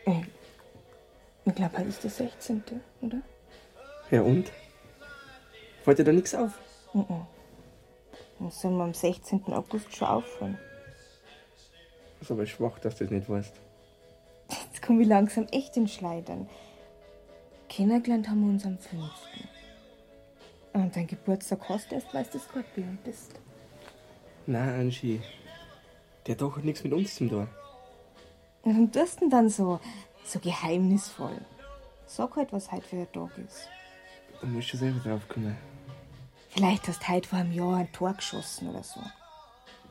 Ich, 0.07 0.25
ich 1.45 1.55
glaube, 1.55 1.77
heute 1.79 1.89
ist 1.89 2.03
der 2.03 2.11
16., 2.11 2.63
oder? 3.03 3.19
Ja 4.11 4.23
und? 4.23 4.51
Fällt 5.85 5.99
dir 5.99 6.05
da 6.05 6.13
nichts 6.13 6.35
auf? 6.35 6.53
Mhm. 6.95 7.27
Dann 8.39 8.51
soll 8.51 8.73
wir 8.73 8.85
am 8.85 8.95
16. 8.95 9.45
August 9.53 9.95
schon 9.95 10.09
aufhören. 10.09 10.59
ist 12.21 12.31
aber 12.31 12.47
schwach, 12.47 12.79
dass 12.79 12.97
du 12.97 13.05
das 13.05 13.11
nicht 13.13 13.29
weißt. 13.29 13.55
Jetzt 14.51 14.83
komme 14.83 15.03
ich 15.03 15.09
langsam 15.09 15.47
echt 15.51 15.77
in 15.77 15.89
Schleidern. 15.89 16.49
Kennengelernt 17.69 18.29
haben 18.29 18.43
wir 18.43 18.51
uns 18.51 18.65
am 18.65 18.79
5. 18.79 19.03
Und 20.75 20.95
dein 20.95 21.07
Geburtstag 21.07 21.69
hast 21.69 21.91
du 21.91 21.95
erst, 21.95 22.13
weil 22.13 22.25
du 22.25 22.39
Skorpion 22.39 22.99
bist. 23.03 23.41
Nein, 24.47 24.81
Angie. 24.81 25.21
Der 26.27 26.37
Tag 26.37 26.57
hat 26.57 26.65
nichts 26.65 26.85
mit 26.85 26.93
uns 26.93 27.15
zu 27.15 27.29
tun. 27.29 27.49
Warum 28.63 28.93
tust 28.93 29.17
du 29.17 29.21
denn 29.21 29.31
dann 29.31 29.49
so, 29.49 29.81
so 30.25 30.39
geheimnisvoll? 30.39 31.41
Sag 32.07 32.37
halt, 32.37 32.53
was 32.53 32.71
heute 32.71 32.83
für 32.83 32.97
ein 32.97 33.13
Tag 33.13 33.31
ist. 33.39 33.69
Du 34.41 34.47
musst 34.47 34.69
schon 34.69 34.81
selber 34.81 35.01
drauf 35.01 35.27
kommen. 35.29 35.57
Vielleicht 36.57 36.89
hast 36.89 37.03
du 37.03 37.09
heute 37.09 37.29
vor 37.29 37.39
einem 37.39 37.53
Jahr 37.53 37.77
ein 37.77 37.93
Tor 37.93 38.15
geschossen 38.15 38.71
oder 38.71 38.83
so. 38.83 38.99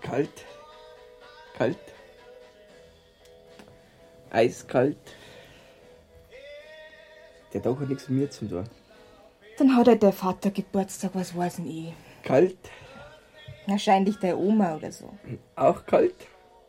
Kalt. 0.01 0.45
Kalt. 1.55 1.77
Eiskalt. 4.31 4.97
Der 7.53 7.61
Tag 7.61 7.79
hat 7.79 7.87
nichts 7.87 8.09
mit 8.09 8.19
mir 8.19 8.29
zu 8.31 8.47
tun. 8.47 8.63
Dann 9.59 9.75
hat 9.75 9.87
halt 9.87 10.01
der 10.01 10.11
Vater 10.11 10.49
Geburtstag, 10.49 11.11
was 11.13 11.37
weiß 11.37 11.57
denn 11.57 11.67
ich. 11.67 11.93
Kalt. 12.23 12.57
Wahrscheinlich 13.67 14.17
deine 14.17 14.35
Oma 14.35 14.75
oder 14.75 14.91
so. 14.91 15.13
Auch 15.55 15.85
kalt. 15.85 16.15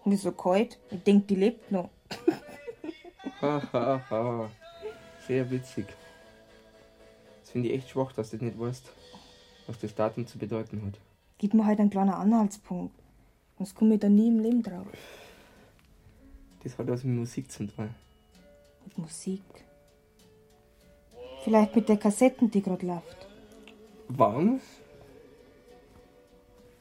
Wieso 0.04 0.30
kalt? 0.32 0.78
Ich 0.90 1.02
denk, 1.04 1.26
die 1.26 1.36
lebt 1.36 1.72
noch. 1.72 1.88
Hahaha. 3.40 3.62
ha, 3.72 4.10
ha. 4.10 4.50
Sehr 5.26 5.50
witzig. 5.50 5.86
Das 7.40 7.50
finde 7.50 7.70
ich 7.70 7.76
echt 7.76 7.88
schwach, 7.88 8.12
dass 8.12 8.30
du 8.30 8.36
das 8.36 8.44
nicht 8.44 8.60
weißt, 8.60 8.92
was 9.66 9.78
das 9.78 9.94
Datum 9.94 10.26
zu 10.26 10.38
bedeuten 10.38 10.82
hat. 10.86 10.98
Gib 11.38 11.54
mir 11.54 11.66
halt 11.66 11.80
einen 11.80 11.90
kleinen 11.90 12.10
Anhaltspunkt. 12.10 12.94
Sonst 13.58 13.74
komme 13.74 13.94
ich 13.94 14.00
da 14.00 14.08
nie 14.08 14.28
im 14.28 14.40
Leben 14.40 14.62
drauf. 14.62 14.86
Das 16.62 16.76
hat 16.78 16.88
was 16.88 17.04
mit 17.04 17.16
Musik 17.16 17.50
zu 17.50 17.66
tun. 17.66 17.90
Mit 18.84 18.98
Musik. 18.98 19.42
Vielleicht 21.44 21.76
mit 21.76 21.88
der 21.88 21.96
Kassetten, 21.96 22.50
die 22.50 22.62
gerade 22.62 22.86
läuft. 22.86 23.26
Wann? 24.08 24.60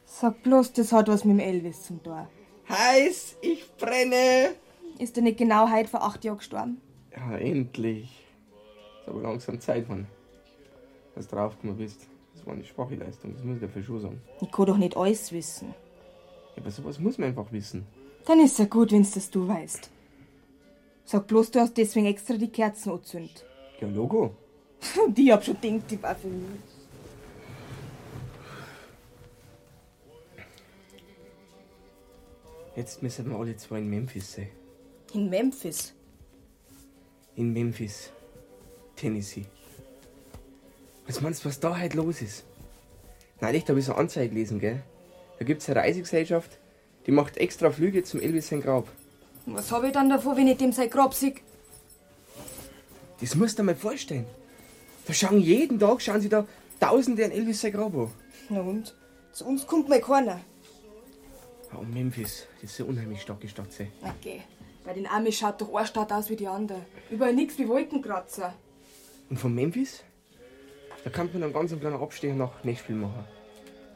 Sag 0.05 0.41
bloß, 0.43 0.73
das 0.73 0.91
hat 0.91 1.07
was 1.07 1.23
mit 1.25 1.37
dem 1.37 1.39
Elvis 1.39 1.83
zum 1.83 2.01
Tor. 2.01 2.27
Heiß, 2.69 3.37
ich 3.41 3.69
brenne! 3.77 4.55
Ist 4.97 5.17
er 5.17 5.23
nicht 5.23 5.37
genau 5.37 5.69
heute 5.69 5.89
vor 5.89 6.03
acht 6.03 6.23
Jahren 6.23 6.37
gestorben? 6.37 6.81
Ja, 7.15 7.37
endlich. 7.37 8.25
Ist 9.01 9.09
aber 9.09 9.21
langsam 9.21 9.59
Zeit, 9.59 9.87
Mann. 9.87 10.07
Dass 11.13 11.27
du 11.27 11.35
draufgekommen 11.35 11.77
bist. 11.77 12.07
Das 12.45 12.49
war 12.49 12.53
eine 12.53 12.63
schwache 12.63 12.93
Leistung, 12.95 13.33
das 13.33 13.43
muss 13.43 13.55
ich 13.55 13.61
dafür 13.61 13.81
schon 13.81 13.99
sagen. 14.01 14.21
Ich 14.39 14.51
kann 14.51 14.67
doch 14.67 14.77
nicht 14.77 14.95
alles 14.95 15.31
wissen. 15.31 15.69
Ja, 16.55 16.61
aber 16.61 16.69
sowas 16.69 16.99
muss 16.99 17.17
man 17.17 17.29
einfach 17.29 17.51
wissen. 17.51 17.87
Dann 18.23 18.39
ist 18.39 18.59
ja 18.59 18.65
gut, 18.65 18.91
wenn's 18.91 19.11
das 19.15 19.31
du 19.31 19.47
weißt. 19.47 19.89
Sag 21.05 21.25
bloß, 21.25 21.49
du 21.49 21.59
hast 21.61 21.75
deswegen 21.75 22.05
extra 22.05 22.37
die 22.37 22.49
Kerzen 22.49 22.91
angezündet. 22.91 23.43
Ja, 23.81 23.87
Logo. 23.87 24.35
Ich 25.15 25.31
hab 25.31 25.43
schon 25.43 25.59
gedacht, 25.59 25.89
die 25.89 26.03
war 26.03 26.15
für 26.15 26.27
mich. 26.27 26.45
Jetzt 32.75 33.01
müssen 33.01 33.27
wir 33.27 33.37
alle 33.37 33.57
zwei 33.57 33.79
in 33.79 33.89
Memphis 33.89 34.33
sein. 34.33 34.49
In 35.15 35.29
Memphis. 35.31 35.95
In 37.37 37.53
Memphis, 37.53 38.11
Tennessee. 38.95 39.47
Was 41.07 41.21
meinst 41.21 41.43
du, 41.43 41.49
was 41.49 41.59
da 41.59 41.79
heute 41.79 41.97
los 41.97 42.21
ist? 42.21 42.45
Neulich 43.41 43.67
habe 43.67 43.79
ich 43.79 43.85
so 43.85 43.91
eine 43.91 44.01
Anzeige 44.01 44.29
gelesen, 44.29 44.59
gell? 44.59 44.81
Da 45.37 45.45
gibt's 45.45 45.69
eine 45.69 45.79
Reisegesellschaft, 45.79 46.57
die 47.05 47.11
macht 47.11 47.37
extra 47.37 47.69
Flüge 47.71 48.03
zum 48.03 48.21
Elvis 48.21 48.47
sein 48.47 48.61
Grab. 48.61 48.87
Was 49.45 49.71
hab 49.71 49.83
ich 49.83 49.91
dann 49.91 50.09
davor, 50.09 50.35
wenn 50.37 50.47
ich 50.47 50.57
dem 50.57 50.71
sein 50.71 50.89
Grab 50.89 51.13
sieg? 51.13 51.43
Das 53.21 53.35
musst 53.35 53.57
du 53.57 53.61
dir 53.61 53.67
mal 53.67 53.75
vorstellen. 53.75 54.25
Da 55.05 55.13
schauen 55.13 55.39
jeden 55.39 55.79
Tag 55.79 56.01
schauen 56.01 56.21
sie 56.21 56.29
da 56.29 56.47
Tausende 56.79 57.23
an 57.23 57.31
Elvis 57.31 57.61
sein 57.61 57.71
Grab 57.71 57.93
an. 57.95 58.11
Na 58.49 58.61
und? 58.61 58.95
Zu 59.31 59.45
uns 59.45 59.67
kommt 59.67 59.87
mal 59.89 60.01
keiner. 60.01 60.39
Ja, 61.71 61.77
und 61.77 61.93
Memphis, 61.93 62.47
das 62.61 62.71
ist 62.71 62.79
eine 62.79 62.89
unheimlich 62.89 63.21
starke 63.21 63.47
Stadt. 63.47 63.71
Sei. 63.71 63.91
Okay. 64.19 64.41
Bei 64.83 64.93
den 64.93 65.07
Amis 65.07 65.37
schaut 65.37 65.61
doch 65.61 65.73
eine 65.73 65.87
Stadt 65.87 66.11
aus 66.11 66.29
wie 66.29 66.35
die 66.35 66.47
andere. 66.47 66.81
Überall 67.09 67.33
nichts 67.33 67.57
wie 67.57 67.67
Wolkenkratzer. 67.67 68.53
Und 69.29 69.37
von 69.37 69.53
Memphis, 69.53 70.03
da 71.05 71.09
kann 71.11 71.29
man 71.31 71.43
einen 71.43 71.53
ganz 71.53 71.79
kleinen 71.79 72.01
Abstecher 72.01 72.33
nach 72.35 72.51
Nashville 72.63 72.97
machen. 72.99 73.23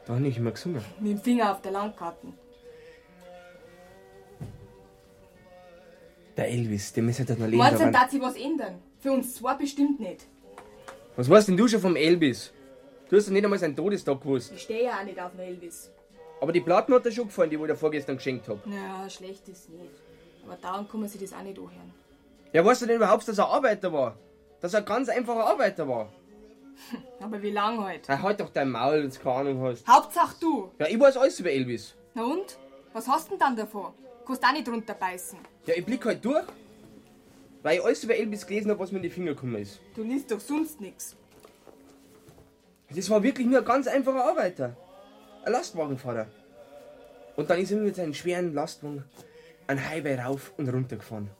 Da 0.06 0.14
habe 0.14 0.26
ich 0.26 0.38
immer 0.38 0.52
gesungen. 0.52 0.82
Mit 0.98 1.12
dem 1.12 1.18
Finger 1.20 1.52
auf 1.52 1.60
der 1.60 1.72
Landkarten. 1.72 2.32
Der 6.36 6.48
Elvis, 6.48 6.92
dem 6.92 7.08
ist 7.08 7.18
halt 7.18 7.28
noch 7.30 7.46
leben. 7.46 7.58
Meinst 7.58 7.74
du, 7.74 7.78
daran- 7.78 7.92
dass 7.92 8.10
sich 8.10 8.22
was 8.22 8.36
ändern? 8.36 8.78
Für 9.00 9.12
uns 9.12 9.34
zwei 9.34 9.54
bestimmt 9.54 10.00
nicht. 10.00 10.24
Was 11.16 11.28
weißt 11.28 11.48
denn 11.48 11.56
du 11.56 11.68
schon 11.68 11.80
vom 11.80 11.96
Elvis? 11.96 12.52
Du 13.08 13.16
hast 13.16 13.26
doch 13.26 13.32
nicht 13.32 13.44
einmal 13.44 13.58
seinen 13.58 13.76
Todestag 13.76 14.20
gewusst. 14.20 14.52
Ich 14.54 14.62
stehe 14.62 14.84
ja 14.84 15.00
auch 15.00 15.04
nicht 15.04 15.20
auf 15.20 15.32
den 15.32 15.40
Elvis. 15.40 15.90
Aber 16.40 16.52
die 16.52 16.60
Platten 16.60 16.94
hat 16.94 17.04
er 17.04 17.12
schon 17.12 17.26
gefallen, 17.26 17.50
die 17.50 17.56
ich 17.56 17.62
dir 17.62 17.76
vorgestern 17.76 18.16
geschenkt 18.16 18.48
hab. 18.48 18.64
Naja, 18.66 19.10
schlecht 19.10 19.46
ist 19.48 19.68
nicht. 19.68 19.90
Aber 20.46 20.56
dauernd 20.56 20.90
kann 20.90 21.00
man 21.00 21.08
sich 21.08 21.20
das 21.20 21.32
auch 21.34 21.42
nicht 21.42 21.58
anhören. 21.58 21.92
Ja, 22.52 22.64
weißt 22.64 22.82
du 22.82 22.86
denn 22.86 22.96
überhaupt, 22.96 23.26
dass 23.28 23.36
er 23.36 23.46
Arbeiter 23.48 23.92
war? 23.92 24.16
Dass 24.60 24.72
er 24.72 24.80
ein 24.80 24.86
ganz 24.86 25.08
einfacher 25.08 25.44
Arbeiter 25.44 25.86
war? 25.86 26.08
Aber 27.20 27.42
wie 27.42 27.50
lang 27.50 27.82
halt? 27.82 28.06
Na, 28.08 28.20
halt 28.22 28.40
doch 28.40 28.50
dein 28.50 28.70
Maul, 28.70 29.02
wenn 29.02 29.10
du 29.10 29.18
keine 29.18 29.34
Ahnung 29.36 29.62
hast. 29.62 29.86
Hauptsache 29.86 30.34
du. 30.40 30.70
Ja, 30.78 30.86
ich 30.86 30.98
weiß 30.98 31.16
alles 31.16 31.38
über 31.40 31.50
Elvis. 31.50 31.94
Na 32.14 32.24
und? 32.24 32.58
Was 32.92 33.06
hast 33.06 33.30
denn 33.30 33.38
dann 33.38 33.56
davon? 33.56 33.92
Kannst 34.26 34.44
auch 34.44 34.52
nicht 34.52 34.68
runterbeißen. 34.68 35.38
Ja, 35.66 35.74
ich 35.76 35.84
blick 35.84 36.04
halt 36.04 36.24
durch, 36.24 36.44
weil 37.62 37.78
ich 37.78 37.84
alles 37.84 38.04
über 38.04 38.16
Elvis 38.16 38.46
gelesen 38.46 38.70
habe, 38.70 38.80
was 38.80 38.90
mir 38.90 38.98
in 38.98 39.04
die 39.04 39.10
Finger 39.10 39.34
gekommen 39.34 39.56
ist. 39.56 39.80
Du 39.94 40.02
liest 40.02 40.30
doch 40.30 40.40
sonst 40.40 40.80
nix. 40.80 41.16
Das 42.94 43.08
war 43.10 43.22
wirklich 43.22 43.46
nur 43.46 43.58
ein 43.60 43.64
ganz 43.64 43.86
einfacher 43.86 44.24
Arbeiter. 44.24 44.76
Ein 45.44 45.52
Lastwagenfahrer. 45.52 46.26
Und 47.36 47.48
dann 47.48 47.60
ist 47.60 47.70
er 47.70 47.78
mit 47.78 47.94
seinem 47.96 48.14
schweren 48.14 48.52
Lastwagen 48.52 49.04
einen 49.66 49.88
Highway 49.88 50.16
rauf 50.16 50.52
und 50.56 50.68
runter 50.68 50.96
gefahren. 50.96 51.30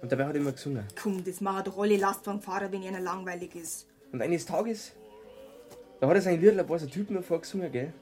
Und 0.00 0.10
dabei 0.10 0.26
hat 0.26 0.34
er 0.34 0.40
immer 0.40 0.52
gesungen. 0.52 0.86
Komm, 1.00 1.22
das 1.24 1.40
machen 1.40 1.64
doch 1.64 1.78
alle 1.78 1.96
Lastwagenfahrer, 1.96 2.72
wenn 2.72 2.82
ihnen 2.82 3.02
langweilig 3.02 3.54
ist. 3.56 3.87
Und 4.12 4.22
eines 4.22 4.46
Tages, 4.46 4.92
da 6.00 6.08
hat 6.08 6.14
er 6.14 6.22
sein 6.22 6.40
Lied 6.40 6.58
ein 6.58 6.66
paar 6.66 6.78
so 6.78 6.86
Typen 6.86 7.16
noch 7.16 7.24
vorgesungen, 7.24 7.70
gell? 7.70 7.92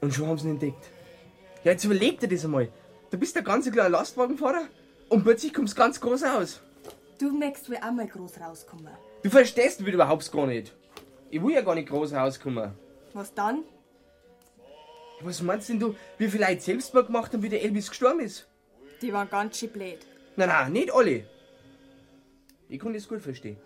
Und 0.00 0.12
schon 0.12 0.26
haben 0.26 0.38
sie 0.38 0.48
ihn 0.48 0.52
entdeckt. 0.52 0.84
Ja, 1.62 1.72
jetzt 1.72 1.84
überleg 1.84 2.18
dir 2.18 2.28
das 2.28 2.44
einmal. 2.44 2.68
Du 3.10 3.18
bist 3.18 3.36
der 3.36 3.42
ganze 3.42 3.70
kleine 3.70 3.90
Lastwagenfahrer 3.90 4.66
und 5.08 5.22
plötzlich 5.22 5.54
kommst 5.54 5.76
ganz 5.76 6.00
groß 6.00 6.24
aus. 6.24 6.60
Du 7.18 7.30
möchtest 7.30 7.70
wohl 7.70 7.76
auch 7.76 7.92
mal 7.92 8.08
groß 8.08 8.40
rauskommen. 8.40 8.92
Du 9.22 9.30
verstehst 9.30 9.80
mich 9.80 9.94
überhaupt 9.94 10.32
gar 10.32 10.46
nicht. 10.46 10.74
Ich 11.30 11.40
will 11.40 11.54
ja 11.54 11.60
gar 11.60 11.76
nicht 11.76 11.88
groß 11.88 12.14
rauskommen. 12.14 12.72
Was 13.12 13.32
dann? 13.32 13.62
Was 15.20 15.40
meinst 15.40 15.68
denn 15.68 15.78
du, 15.78 15.94
wie 16.18 16.28
viele 16.28 16.46
Leute 16.46 16.60
Selbstmord 16.60 17.06
gemacht 17.06 17.32
haben, 17.32 17.42
wie 17.42 17.48
der 17.48 17.62
Elvis 17.62 17.88
gestorben 17.88 18.20
ist? 18.20 18.48
Die 19.00 19.12
waren 19.12 19.30
ganz 19.30 19.58
schön 19.58 19.70
blöd. 19.70 19.98
Nein, 20.34 20.48
nein, 20.48 20.72
nicht 20.72 20.92
alle. 20.92 21.24
Ich 22.72 22.78
kann 22.78 22.94
das 22.94 23.06
gut 23.06 23.20
verstehen. 23.20 23.58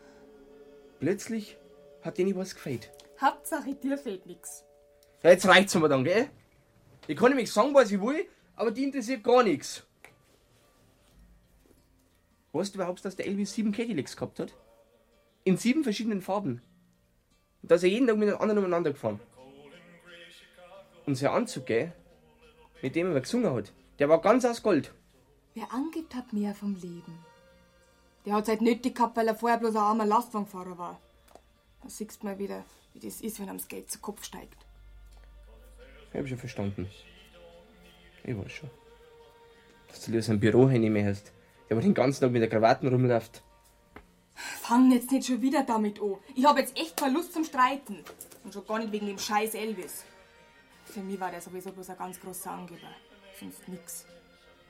Plötzlich 0.98 1.56
hat 2.02 2.18
denen 2.18 2.34
was 2.34 2.56
gefällt. 2.56 2.90
Hauptsache 3.20 3.72
dir 3.76 3.96
fehlt 3.96 4.26
nix. 4.26 4.64
Ja, 5.22 5.30
jetzt 5.30 5.46
reicht's 5.46 5.76
mir 5.76 5.88
dann, 5.88 6.02
gell? 6.02 6.28
Ich 7.06 7.16
kann 7.16 7.28
nämlich 7.28 7.52
sagen, 7.52 7.72
was 7.72 7.92
ich 7.92 8.00
will, 8.00 8.26
aber 8.56 8.72
die 8.72 8.82
interessiert 8.82 9.22
gar 9.22 9.44
nichts. 9.44 9.86
Weißt 12.50 12.74
du 12.74 12.78
überhaupt, 12.78 13.04
dass 13.04 13.14
der 13.14 13.26
Elvis 13.26 13.54
sieben 13.54 13.70
Cadillacs 13.70 14.16
gehabt 14.16 14.40
hat? 14.40 14.52
In 15.44 15.56
sieben 15.56 15.84
verschiedenen 15.84 16.20
Farben. 16.20 16.60
Und 17.62 17.70
da 17.70 17.76
ist 17.76 17.84
er 17.84 17.90
jeden 17.90 18.08
Tag 18.08 18.16
mit 18.16 18.28
einem 18.28 18.40
anderen 18.40 18.58
umeinander 18.58 18.90
gefahren. 18.90 19.20
Und 21.06 21.14
sein 21.14 21.30
Anzug, 21.30 21.66
gell? 21.66 21.92
Mit 22.82 22.96
dem 22.96 23.14
er 23.14 23.20
gesungen 23.20 23.54
hat, 23.54 23.72
der 24.00 24.08
war 24.08 24.20
ganz 24.20 24.44
aus 24.44 24.64
Gold. 24.64 24.92
Wer 25.54 25.72
angibt, 25.72 26.12
hat 26.16 26.32
mehr 26.32 26.56
vom 26.56 26.74
Leben. 26.74 27.24
Der 28.26 28.34
hat's 28.34 28.48
halt 28.48 28.60
nötig 28.60 28.96
gehabt, 28.96 29.16
weil 29.16 29.28
er 29.28 29.36
vorher 29.36 29.58
bloß 29.58 29.76
ein 29.76 29.82
armer 29.82 30.04
Lastwagenfahrer 30.04 30.76
war. 30.76 31.00
Da 31.82 31.88
siehst 31.88 32.22
du 32.22 32.26
mal 32.26 32.38
wieder, 32.38 32.64
wie 32.92 32.98
das 32.98 33.20
ist, 33.20 33.38
wenn 33.38 33.48
einem 33.48 33.58
das 33.58 33.68
Geld 33.68 33.88
zu 33.88 34.00
Kopf 34.00 34.24
steigt. 34.24 34.66
Ich 36.12 36.18
hab 36.18 36.26
schon 36.26 36.38
verstanden. 36.38 36.90
Ich 38.24 38.36
weiß 38.36 38.50
schon. 38.50 38.70
Dass 39.86 40.04
du 40.04 40.10
lieber 40.10 40.22
so 40.22 40.32
ein 40.32 40.40
Bürohandy 40.40 40.90
mehr 40.90 41.08
hast, 41.08 41.32
der 41.68 41.76
aber 41.76 41.82
den 41.82 41.94
ganzen 41.94 42.22
Tag 42.22 42.32
mit 42.32 42.42
der 42.42 42.48
Krawatten 42.48 42.88
rumläuft. 42.88 43.42
Fang 44.34 44.90
jetzt 44.90 45.12
nicht 45.12 45.28
schon 45.28 45.40
wieder 45.40 45.62
damit 45.62 46.02
an. 46.02 46.16
Ich 46.34 46.44
hab 46.44 46.58
jetzt 46.58 46.76
echt 46.76 46.96
keine 46.96 47.14
Lust 47.14 47.32
zum 47.32 47.44
Streiten. 47.44 48.02
Und 48.42 48.52
schon 48.52 48.66
gar 48.66 48.80
nicht 48.80 48.90
wegen 48.90 49.06
dem 49.06 49.18
scheiß 49.18 49.54
Elvis. 49.54 50.04
Für 50.84 51.00
mich 51.00 51.20
war 51.20 51.30
der 51.30 51.40
sowieso 51.40 51.70
bloß 51.70 51.90
ein 51.90 51.98
ganz 51.98 52.20
großer 52.20 52.50
Angeber. 52.50 52.88
Sonst 53.38 53.68
nix. 53.68 54.04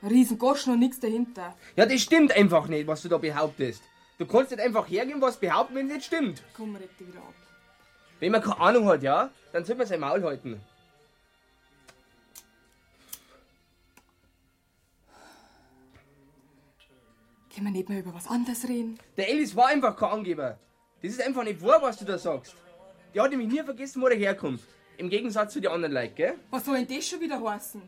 Ein 0.01 0.09
riesen 0.09 0.37
Goschen 0.37 0.73
und 0.73 0.79
nix 0.79 0.99
dahinter. 0.99 1.55
Ja, 1.75 1.85
das 1.85 2.01
stimmt 2.01 2.31
einfach 2.31 2.67
nicht, 2.67 2.85
was 2.85 3.01
du 3.01 3.09
da 3.09 3.17
behauptest. 3.17 3.81
Du 4.19 4.25
kannst 4.25 4.51
nicht 4.51 4.61
einfach 4.61 4.87
hergehen, 4.87 5.21
was 5.21 5.37
behaupten, 5.37 5.75
wenn 5.75 5.87
es 5.87 5.93
nicht 5.93 6.05
stimmt. 6.05 6.43
Komm, 6.55 6.75
red 6.75 6.89
dich 6.99 7.07
wieder 7.07 7.19
ab. 7.19 7.33
Wenn 8.19 8.31
man 8.31 8.41
keine 8.41 8.59
Ahnung 8.59 8.85
hat, 8.85 9.03
ja, 9.03 9.29
dann 9.53 9.65
soll 9.65 9.75
man 9.75 9.87
sein 9.87 9.99
Maul 9.99 10.23
halten. 10.23 10.59
Können 17.53 17.67
wir 17.67 17.71
nicht 17.71 17.89
mal 17.89 17.97
über 17.97 18.13
was 18.13 18.27
anderes 18.27 18.67
reden? 18.67 18.99
Der 19.17 19.29
Elvis 19.29 19.55
war 19.55 19.67
einfach 19.67 19.95
kein 19.95 20.09
Angeber. 20.09 20.59
Das 21.01 21.11
ist 21.11 21.21
einfach 21.21 21.43
nicht 21.43 21.61
wahr, 21.61 21.81
was 21.81 21.97
du 21.97 22.05
da 22.05 22.17
sagst. 22.17 22.55
Der 23.15 23.23
hat 23.23 23.31
nämlich 23.31 23.49
nie 23.49 23.63
vergessen, 23.63 23.99
wo 24.01 24.07
er 24.07 24.15
herkommt. 24.15 24.61
Im 24.97 25.09
Gegensatz 25.09 25.53
zu 25.53 25.59
den 25.59 25.71
anderen 25.71 25.93
Leuten, 25.93 26.15
gell? 26.15 26.35
Was 26.51 26.65
soll 26.65 26.83
denn 26.83 26.95
das 26.95 27.07
schon 27.07 27.19
wieder 27.19 27.41
heißen? 27.41 27.81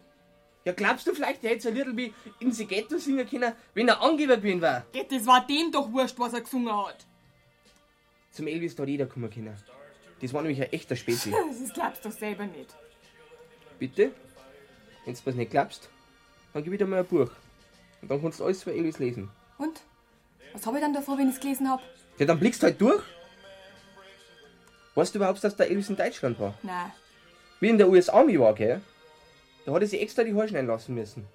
Ja, 0.69 0.75
glaubst 0.75 1.08
du 1.08 1.15
vielleicht, 1.15 1.41
der 1.41 1.49
hätte 1.49 1.63
so 1.63 1.69
ein 1.69 1.75
Little 1.75 1.97
wie 1.97 2.13
in 2.39 2.51
the 2.51 2.63
Ghetto 2.63 2.99
singen 2.99 3.27
können, 3.27 3.53
wenn 3.73 3.88
er 3.88 3.99
Angeber 4.03 4.38
gewesen 4.38 4.62
wäre? 4.62 4.84
Geht, 4.91 5.12
das 5.12 5.25
war 5.25 5.47
dem 5.47 5.71
doch 5.71 5.91
wurscht, 5.91 6.19
was 6.19 6.34
er 6.34 6.41
gesungen 6.41 6.71
hat. 6.86 7.08
Zum 8.29 8.45
Elvis 8.45 8.75
da 8.75 8.84
hat 8.84 8.89
jeder 8.89 9.08
kommen 9.08 9.32
können. 9.32 9.58
Das 10.21 10.32
war 10.32 10.43
nämlich 10.43 10.62
ein 10.62 10.71
echter 10.71 10.95
Spezi. 10.95 11.32
Das 11.60 11.73
glaubst 11.73 12.05
du 12.05 12.10
doch 12.10 12.15
selber 12.15 12.45
nicht. 12.45 12.75
Bitte? 13.79 14.12
Wenn 15.05 15.15
du 15.15 15.19
was 15.23 15.34
nicht 15.34 15.49
glaubst, 15.49 15.89
dann 16.53 16.63
gib 16.63 16.71
ich 16.73 16.77
dir 16.77 16.86
mal 16.86 16.99
ein 16.99 17.08
Buch. 17.08 17.32
Und 18.03 18.12
dann 18.12 18.21
kannst 18.21 18.39
du 18.39 18.45
alles 18.45 18.62
über 18.62 18.73
Elvis 18.73 18.99
lesen. 18.99 19.32
Und? 19.58 19.82
Was 20.53 20.67
habe 20.67 20.77
ich 20.77 20.84
dann 20.84 20.93
davor, 20.93 21.17
wenn 21.17 21.29
ich's 21.29 21.39
gelesen 21.39 21.67
hab? 21.67 21.82
Ja, 22.19 22.27
dann 22.27 22.39
blickst 22.39 22.62
du 22.62 22.67
halt 22.67 22.79
durch. 22.79 23.01
Weißt 24.93 25.15
du 25.15 25.17
überhaupt, 25.17 25.43
dass 25.43 25.55
der 25.55 25.67
Elvis 25.71 25.89
in 25.89 25.95
Deutschland 25.95 26.39
war? 26.39 26.53
Nein. 26.62 26.91
Wie 27.60 27.69
in 27.69 27.79
der 27.79 27.89
US-Army 27.89 28.39
war, 28.39 28.53
gell? 28.53 28.82
Da 29.65 29.74
hat 29.74 29.82
er 29.82 29.88
sich 29.88 30.02
extra 30.02 30.24
die 30.24 30.34
Haare 30.34 30.48
schneiden 30.48 30.67
lassen 30.67 30.95
müssen. 30.95 31.28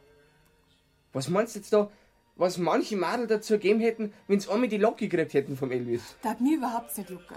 Was 1.12 1.28
meinst 1.28 1.54
du 1.54 1.58
jetzt 1.60 1.72
da, 1.72 1.90
was 2.36 2.58
manche 2.58 2.96
Madel 2.96 3.26
dazu 3.26 3.54
gegeben 3.54 3.80
hätten, 3.80 4.12
wenn 4.26 4.40
sie 4.40 4.50
einmal 4.50 4.68
die 4.68 4.78
Locke 4.78 5.06
gekriegt 5.08 5.34
hätten 5.34 5.56
vom 5.56 5.70
Elvis? 5.70 6.16
Da 6.22 6.30
hat 6.30 6.40
mir 6.40 6.56
überhaupt 6.56 6.96
nicht 6.98 7.10
jucken. 7.10 7.36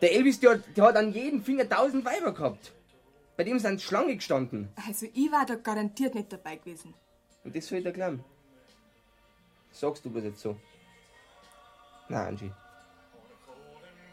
Der 0.00 0.12
Elvis, 0.12 0.40
der, 0.40 0.52
hat- 0.52 0.76
der 0.76 0.84
hat 0.84 0.96
an 0.96 1.12
jedem 1.12 1.42
Finger 1.42 1.68
tausend 1.68 2.04
Weiber 2.04 2.32
gehabt. 2.32 2.72
Bei 3.36 3.44
dem 3.44 3.58
sind 3.58 3.80
Schlange 3.80 4.16
gestanden. 4.16 4.68
Also 4.86 5.06
ich 5.14 5.30
war 5.30 5.46
da 5.46 5.54
garantiert 5.54 6.14
nicht 6.14 6.32
dabei 6.32 6.56
gewesen. 6.56 6.94
Und 7.44 7.54
das 7.54 7.66
soll 7.66 7.78
ich 7.78 7.84
dir 7.84 7.92
glauben. 7.92 8.24
Sagst 9.72 10.04
du 10.04 10.14
was 10.14 10.24
jetzt 10.24 10.40
so? 10.40 10.56
Na, 12.08 12.26
Angie. 12.26 12.50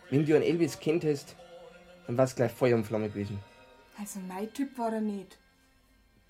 Wenn 0.09 0.25
du 0.25 0.35
einen 0.35 0.43
Elvis 0.43 0.79
kennt 0.79 1.03
hast, 1.03 1.35
dann 2.05 2.17
war's 2.17 2.35
gleich 2.35 2.51
Feuer 2.51 2.75
und 2.75 2.85
Flamme 2.85 3.09
gewesen. 3.09 3.39
Also 3.99 4.19
mein 4.19 4.53
Typ 4.53 4.77
war 4.77 4.93
er 4.93 5.01
nicht. 5.01 5.37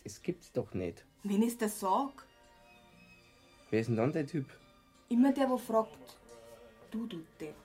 Das 0.04 0.22
gibt's 0.22 0.52
doch 0.52 0.74
nicht. 0.74 1.04
Wenn 1.24 1.42
ich's 1.42 1.58
dir 1.58 1.70
sag, 1.70 2.26
Wer 3.70 3.82
ist 3.82 3.88
denn 3.88 3.98
dann 3.98 4.14
dein 4.14 4.28
Typ? 4.28 4.46
immer 5.10 5.34
der, 5.34 5.50
wo 5.50 5.58
fragt. 5.58 6.18
Du, 6.92 7.06
du 7.06 7.18
Depp. 7.40 7.56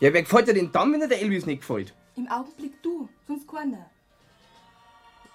Ja, 0.00 0.12
wer 0.12 0.22
gefällt 0.22 0.48
dir 0.48 0.54
denn 0.54 0.70
dann, 0.70 0.92
wenn 0.92 1.00
dir 1.00 1.08
der 1.08 1.20
Elvis 1.20 1.46
nicht 1.46 1.60
gefällt? 1.60 1.92
Im 2.16 2.28
Augenblick 2.28 2.80
du, 2.82 3.08
sonst 3.26 3.48
keiner. 3.48 3.90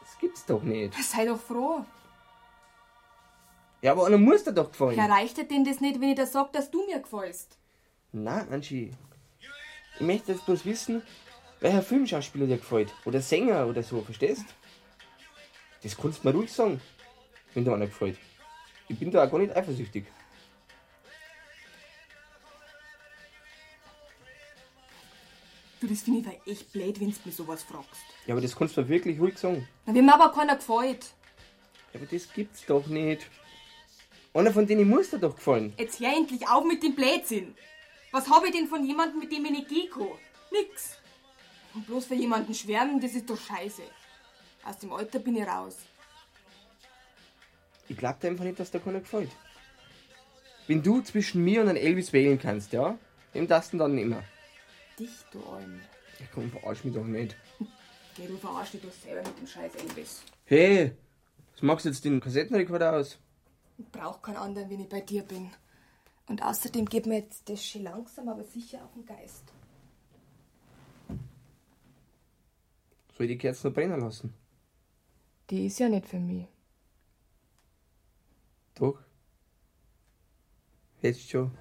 Das 0.01 0.17
gibt's 0.19 0.45
doch 0.45 0.63
nicht. 0.63 0.93
Sei 1.03 1.25
doch 1.25 1.39
froh. 1.39 1.85
Ja, 3.84 3.91
aber 3.91 4.07
einer 4.07 4.17
muss 4.17 4.45
dir 4.45 4.53
doch 4.53 4.71
gefallen. 4.71 4.97
Erreicht 4.97 5.36
dir 5.36 5.43
denn 5.43 5.65
das 5.65 5.81
nicht, 5.81 5.99
wenn 5.99 6.11
ich 6.11 6.15
dir 6.15 6.25
sag, 6.25 6.53
dass 6.53 6.71
du 6.71 6.86
mir 6.86 7.01
gefällst? 7.01 7.57
Na, 8.13 8.47
Angie. 8.49 8.93
Ich 9.95 10.01
möchte 10.01 10.31
jetzt 10.31 10.45
bloß 10.45 10.63
wissen, 10.63 11.03
welcher 11.59 11.81
Filmschauspieler 11.81 12.47
dir 12.47 12.57
gefällt. 12.57 12.93
Oder 13.03 13.21
Sänger 13.21 13.67
oder 13.67 13.84
so, 13.84 14.01
verstehst? 14.01 14.45
Das 15.84 15.97
kannst 15.97 16.23
du 16.23 16.29
mir 16.29 16.34
ruhig 16.34 16.49
sagen, 16.49 16.79
wenn 17.53 17.65
dir 17.65 17.73
einer 17.73 17.88
gefällt. 17.88 18.17
Ich 18.88 18.97
bin 18.97 19.11
da 19.11 19.25
auch 19.25 19.29
gar 19.29 19.39
nicht 19.39 19.53
eifersüchtig. 19.53 20.05
Du, 25.81 25.88
das 25.88 26.03
finde 26.03 26.19
ich 26.21 26.25
weil 26.25 26.53
echt 26.53 26.71
blöd, 26.71 27.01
wenn 27.01 27.11
du 27.11 27.17
mir 27.25 27.31
sowas 27.34 27.63
fragst. 27.63 28.01
Ja, 28.27 28.34
aber 28.34 28.41
das 28.41 28.55
kannst 28.55 28.77
du 28.77 28.81
mir 28.81 28.88
wirklich 28.88 29.19
ruhig 29.19 29.38
sagen. 29.38 29.67
Na, 29.86 29.93
wenn 29.93 30.05
mir 30.05 30.13
aber 30.13 30.31
keiner 30.31 30.55
gefällt. 30.55 31.07
Ja, 31.91 31.99
aber 31.99 32.05
das 32.05 32.31
gibt's 32.31 32.65
doch 32.65 32.88
nicht. 32.88 33.29
Einer 34.34 34.51
von 34.51 34.65
denen 34.65 34.89
muss 34.89 35.11
dir 35.11 35.19
doch 35.19 35.36
gefallen. 35.36 35.73
Jetzt 35.77 35.99
hör 35.99 36.15
endlich 36.15 36.47
auf 36.47 36.65
mit 36.65 36.81
dem 36.81 36.95
Blödsinn. 36.95 37.55
Was 38.11 38.27
habe 38.29 38.47
ich 38.47 38.53
denn 38.53 38.67
von 38.67 38.84
jemandem, 38.86 39.19
mit 39.19 39.31
dem 39.31 39.45
ich 39.45 39.51
nicht 39.51 39.69
gehen 39.69 39.89
kann? 39.91 40.07
Nix. 40.51 40.97
Und 41.73 41.86
bloß 41.86 42.05
für 42.05 42.15
jemanden 42.15 42.53
schwärmen, 42.53 42.99
das 42.99 43.13
ist 43.13 43.29
doch 43.29 43.39
scheiße. 43.39 43.84
Aus 44.63 44.77
dem 44.79 44.91
Alter 44.91 45.19
bin 45.19 45.36
ich 45.36 45.47
raus. 45.47 45.77
Ich 47.88 47.97
glaub 47.97 48.19
dir 48.19 48.29
einfach 48.29 48.45
nicht, 48.45 48.59
dass 48.59 48.71
dir 48.71 48.79
keiner 48.79 49.01
gefällt. 49.01 49.31
Wenn 50.67 50.81
du 50.81 51.01
zwischen 51.01 51.43
mir 51.43 51.61
und 51.61 51.69
einem 51.69 51.84
Elvis 51.84 52.13
wählen 52.13 52.39
kannst, 52.39 52.71
ja, 52.73 52.97
wem 53.34 53.47
du 53.47 53.59
denn 53.71 53.79
dann 53.79 53.95
nehmen? 53.95 54.23
Dich, 54.97 55.09
du 55.31 55.43
Alm. 55.43 55.81
Ja, 56.19 56.25
komm, 56.34 56.49
verarsch 56.49 56.84
mich 56.84 56.93
doch 56.93 57.03
nicht. 57.03 57.36
Geh, 58.15 58.27
du 58.27 58.38
verarsch 58.38 58.71
dich 58.71 58.81
doch 58.81 58.91
selber 58.91 59.27
mit 59.27 59.39
dem 59.39 59.47
scheiß 59.47 59.75
Elvis. 59.75 60.23
Hey, 60.45 60.91
was 61.51 61.61
machst 61.61 61.86
du 61.86 61.89
jetzt 61.89 62.05
den 62.05 62.21
Kassettenrekorder 62.21 62.93
aus? 62.93 63.19
Ich 63.78 63.91
brauch 63.91 64.21
keinen 64.21 64.38
anderen, 64.38 64.69
wenn 64.69 64.80
ich 64.80 64.89
bei 64.89 65.01
dir 65.01 65.24
bin. 65.24 65.51
Und 66.28 66.41
außerdem 66.41 66.86
geht 66.86 67.05
mir 67.05 67.19
jetzt 67.19 67.49
das 67.49 67.65
schon 67.65 67.84
langsam, 67.84 68.30
aber 68.30 68.43
sicher 68.43 68.84
auf 68.84 68.93
den 68.93 69.05
Geist. 69.05 69.43
Soll 73.17 73.26
ich 73.26 73.34
die 73.34 73.38
Kerze 73.38 73.67
noch 73.67 73.74
brennen 73.76 73.99
lassen? 73.99 74.34
Die 75.49 75.67
ist 75.67 75.80
ja 75.80 75.89
nicht 75.89 76.07
für 76.07 76.19
mich. 76.19 76.47
Doch. 78.76 78.99
Jetzt 81.01 81.30
schon. 81.30 81.51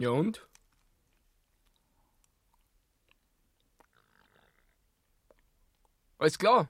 Ja 0.00 0.08
und? 0.08 0.48
Alles 6.16 6.38
klar. 6.38 6.68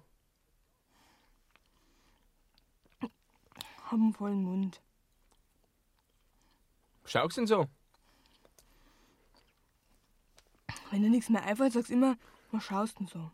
Hab 3.00 3.92
einen 3.92 4.12
vollen 4.12 4.42
Mund. 4.42 4.82
Schau's 7.04 7.36
denn 7.36 7.46
so? 7.46 7.68
Wenn 10.90 11.02
dir 11.02 11.10
nichts 11.10 11.28
mehr 11.30 11.44
einfällt, 11.44 11.74
sagst 11.74 11.92
immer, 11.92 12.16
was 12.50 12.64
schaust 12.64 12.98
denn 12.98 13.06
so? 13.06 13.30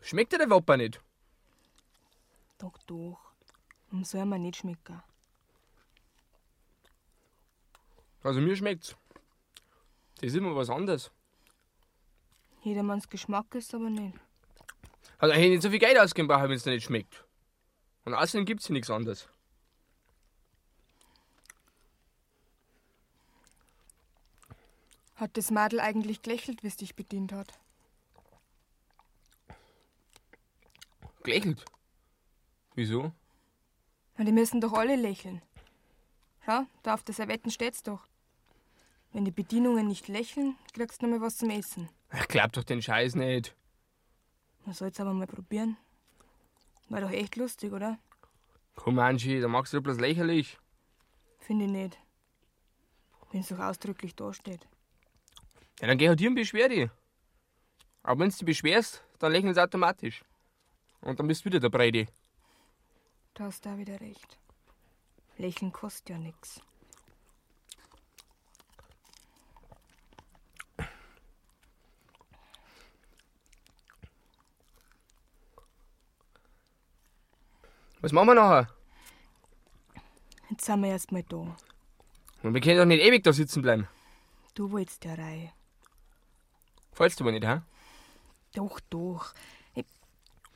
Schmeckt 0.00 0.32
dir 0.32 0.38
der 0.38 0.50
Wapper 0.50 0.76
nicht? 0.76 1.00
Doch, 2.58 2.78
doch. 2.86 3.32
Und 3.90 4.06
soll 4.06 4.24
mir 4.26 4.38
nicht 4.38 4.58
schmecken. 4.58 5.02
Also 8.24 8.40
mir 8.40 8.56
schmeckt's. 8.56 8.96
Das 10.16 10.28
ist 10.30 10.36
immer 10.36 10.56
was 10.56 10.70
anderes. 10.70 11.10
Jedermanns 12.62 13.08
Geschmack 13.08 13.54
ist 13.54 13.74
aber 13.74 13.90
nicht. 13.90 14.18
Also 15.18 15.34
hätte 15.34 15.44
ich 15.44 15.50
nicht 15.50 15.62
so 15.62 15.70
viel 15.70 15.78
Geld 15.78 15.98
ausgeben 15.98 16.26
brauchen, 16.26 16.44
wenn 16.44 16.52
es 16.52 16.64
nicht 16.64 16.84
schmeckt. 16.84 17.24
Und 18.06 18.14
außerdem 18.14 18.46
gibt's 18.46 18.66
hier 18.66 18.74
nichts 18.74 18.90
anderes. 18.90 19.28
Hat 25.16 25.36
das 25.36 25.50
Madel 25.50 25.78
eigentlich 25.80 26.22
gelächelt, 26.22 26.62
wie 26.62 26.68
es 26.68 26.76
dich 26.76 26.96
bedient 26.96 27.32
hat? 27.32 27.58
Gelächelt. 31.22 31.64
Wieso? 32.74 33.12
Na, 34.16 34.24
die 34.24 34.32
müssen 34.32 34.62
doch 34.62 34.72
alle 34.72 34.96
lächeln. 34.96 35.42
Schau, 36.44 36.66
da 36.82 36.94
auf 36.94 37.02
der 37.02 37.14
Servetten 37.14 37.50
steht's 37.50 37.82
doch. 37.82 38.06
Wenn 39.14 39.24
die 39.24 39.30
Bedienungen 39.30 39.86
nicht 39.86 40.08
lächeln, 40.08 40.56
kriegst 40.72 41.00
du 41.00 41.06
noch 41.06 41.18
mal 41.18 41.24
was 41.24 41.36
zum 41.36 41.48
Essen. 41.48 41.88
Ich 42.12 42.26
glaub 42.26 42.52
doch 42.52 42.64
den 42.64 42.82
Scheiß 42.82 43.14
nicht. 43.14 43.54
Man 44.64 44.74
soll's 44.74 44.98
aber 44.98 45.12
mal 45.12 45.28
probieren. 45.28 45.76
War 46.88 47.00
doch 47.00 47.12
echt 47.12 47.36
lustig, 47.36 47.72
oder? 47.72 47.96
Komm, 48.74 48.98
Anschi, 48.98 49.40
da 49.40 49.46
machst 49.46 49.72
du 49.72 49.80
bloß 49.80 50.00
lächerlich. 50.00 50.58
Finde 51.38 51.66
ich 51.66 51.70
nicht. 51.70 51.98
Wenn's 53.30 53.48
doch 53.50 53.60
ausdrücklich 53.60 54.16
dasteht. 54.16 54.66
Ja, 55.80 55.86
dann 55.86 55.96
geh 55.96 56.08
halt 56.08 56.18
hier 56.18 56.30
und 56.30 56.34
beschwer 56.34 56.68
dich. 56.68 56.90
Aber 58.02 58.18
wenn 58.18 58.30
du 58.30 58.36
dich 58.36 58.44
beschwerst, 58.44 59.04
dann 59.20 59.30
lächeln 59.30 59.54
sie 59.54 59.62
automatisch. 59.62 60.24
Und 61.02 61.20
dann 61.20 61.28
bist 61.28 61.42
du 61.42 61.50
wieder 61.50 61.60
der 61.60 61.70
Breide. 61.70 62.08
Da 63.34 63.44
hast 63.44 63.64
du 63.64 63.70
auch 63.70 63.78
wieder 63.78 64.00
recht. 64.00 64.40
Lächeln 65.38 65.70
kostet 65.70 66.08
ja 66.08 66.18
nix. 66.18 66.60
Was 78.04 78.12
machen 78.12 78.26
wir 78.26 78.34
nachher? 78.34 78.68
Jetzt 80.50 80.66
sind 80.66 80.82
wir 80.82 80.90
erst 80.90 81.10
mal 81.10 81.22
da. 81.22 81.56
Und 82.42 82.52
wir 82.52 82.60
können 82.60 82.76
doch 82.76 82.84
nicht 82.84 83.02
ewig 83.02 83.24
da 83.24 83.32
sitzen 83.32 83.62
bleiben. 83.62 83.88
Du 84.54 84.70
wolltest 84.72 85.02
ja 85.06 85.14
Reihe. 85.14 85.52
Fallst 86.92 87.18
du 87.18 87.24
aber 87.24 87.32
nicht, 87.32 87.46
hä? 87.46 87.62
Doch, 88.54 88.78
doch. 88.90 89.32
Ich 89.74 89.86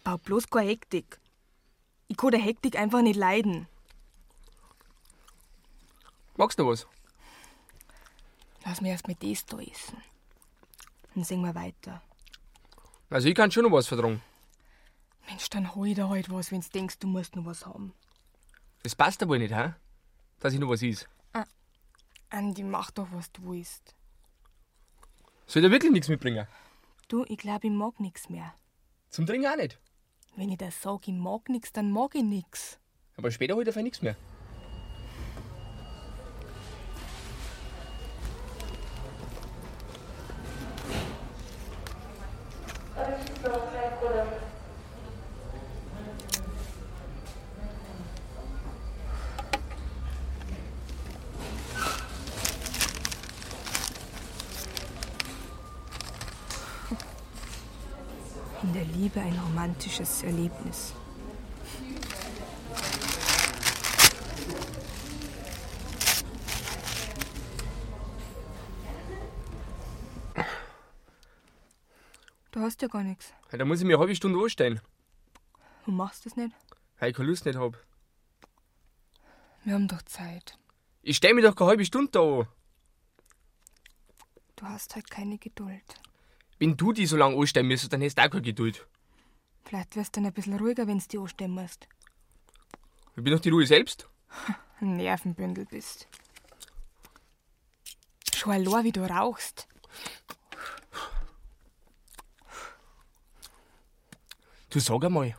bau 0.05 0.19
bloß 0.19 0.51
keine 0.51 0.69
Hektik. 0.69 1.19
Ich 2.09 2.19
kann 2.19 2.33
der 2.33 2.41
Hektik 2.41 2.77
einfach 2.77 3.01
nicht 3.01 3.17
leiden. 3.17 3.67
Magst 6.37 6.59
du 6.59 6.67
was? 6.67 6.87
Lass 8.67 8.83
mir 8.83 8.91
erst 8.91 9.09
mal 9.09 9.17
das 9.19 9.47
da 9.47 9.59
essen. 9.59 10.03
Dann 11.15 11.25
sehen 11.25 11.41
wir 11.41 11.55
weiter. 11.55 12.03
Also 13.09 13.27
ich 13.27 13.35
kann 13.35 13.51
schon 13.51 13.63
noch 13.63 13.73
was 13.73 13.87
vertragen. 13.87 14.21
Mensch, 15.29 15.51
dann 15.51 15.75
hol 15.75 15.89
ich 15.89 15.95
dir 15.95 16.09
halt 16.09 16.31
was, 16.31 16.51
wenn 16.51 16.61
du 16.61 16.69
denkst, 16.69 16.99
du 16.99 17.07
musst 17.07 17.37
noch 17.37 17.45
was 17.45 17.67
haben. 17.67 17.93
Das 18.83 18.95
passt 18.95 19.23
aber 19.23 19.39
nicht, 19.39 19.55
hä? 19.55 19.75
Dass 20.41 20.55
ich 20.55 20.61
noch 20.61 20.71
was 20.71 20.83
is. 20.83 21.07
Andi, 22.31 22.63
mach 22.63 22.91
doch, 22.91 23.09
was 23.13 23.33
du 23.33 23.43
willst. 23.51 23.95
Soll 25.47 25.63
ich 25.63 25.69
da 25.69 25.73
wirklich 25.73 25.93
nichts 25.93 26.09
mitbringen? 26.09 26.47
Du, 27.09 27.25
ich 27.27 27.39
glaub, 27.39 27.65
ich 27.65 27.71
mag 27.71 27.99
nix 28.01 28.29
mehr. 28.29 28.55
Zum 29.09 29.27
Trinken 29.27 29.47
auch 29.47 29.57
nicht. 29.57 29.79
Wenn 30.37 30.51
ich 30.51 30.59
das 30.59 30.81
sag, 30.83 31.09
ich 31.09 31.15
mag 31.15 31.49
nix, 31.49 31.73
dann 31.73 31.91
mag 31.91 32.15
ich 32.15 32.23
nix. 32.23 32.79
Aber 33.17 33.31
später 33.31 33.55
hol 33.55 33.63
ich 33.63 33.67
dafür 33.67 33.83
nichts 33.83 34.03
mehr. 34.03 34.15
Ein 59.89 60.05
romantisches 60.05 60.23
Erlebnis. 60.23 60.95
Du 72.51 72.61
hast 72.61 72.81
ja 72.83 72.89
gar 72.89 73.03
nichts. 73.03 73.33
Ja, 73.53 73.59
Da 73.59 73.65
muss 73.65 73.81
ich 73.81 73.87
mir 73.87 73.95
eine 73.95 74.01
halbe 74.01 74.15
Stunde 74.17 74.39
anstellen, 74.43 74.81
Du 75.85 75.91
machst 75.93 76.27
das 76.27 76.37
nicht? 76.37 76.55
weil 76.99 77.11
ich 77.11 77.17
keine 77.17 77.29
Lust 77.29 77.47
nicht 77.47 77.59
hab. 77.59 77.77
Wir 79.65 79.75
haben 79.75 79.89
doch 79.89 80.03
Zeit. 80.03 80.59
Ich 81.03 81.17
stell 81.17 81.35
mich 81.35 81.45
doch 81.45 81.55
keine 81.55 81.71
halbe 81.71 81.85
Stunde 81.85 82.11
da 82.11 82.21
an. 82.21 82.49
Du 84.57 84.65
hast 84.67 84.95
halt 84.97 85.09
keine 85.11 85.39
Geduld. 85.39 85.85
Wenn 86.59 86.77
du 86.77 86.93
die 86.93 87.07
so 87.07 87.17
lange 87.17 87.37
anstellen 87.37 87.69
müsstest, 87.69 87.93
dann 87.93 88.03
hast 88.03 88.17
du 88.19 88.23
auch 88.23 88.31
keine 88.31 88.43
Geduld. 88.43 88.87
Vielleicht 89.65 89.97
wirst 89.97 90.17
du 90.17 90.21
dann 90.21 90.27
ein 90.27 90.33
bisschen 90.33 90.59
ruhiger, 90.59 90.87
wenn 90.87 90.99
du 90.99 91.05
die 91.07 91.19
anstellen 91.19 91.53
musst. 91.53 91.89
Ich 93.17 93.23
bin 93.23 93.33
doch 93.33 93.41
die 93.41 93.51
Ruhe 93.51 93.67
selbst. 93.67 94.09
Ein 94.81 94.97
Nervenbündel 94.97 95.67
bist. 95.67 96.07
Schon 98.35 98.53
allein, 98.53 98.85
wie 98.85 98.93
du 98.93 99.03
rauchst. 99.03 99.67
Du 104.71 104.81
sag 104.81 105.03
einmal, 105.03 105.35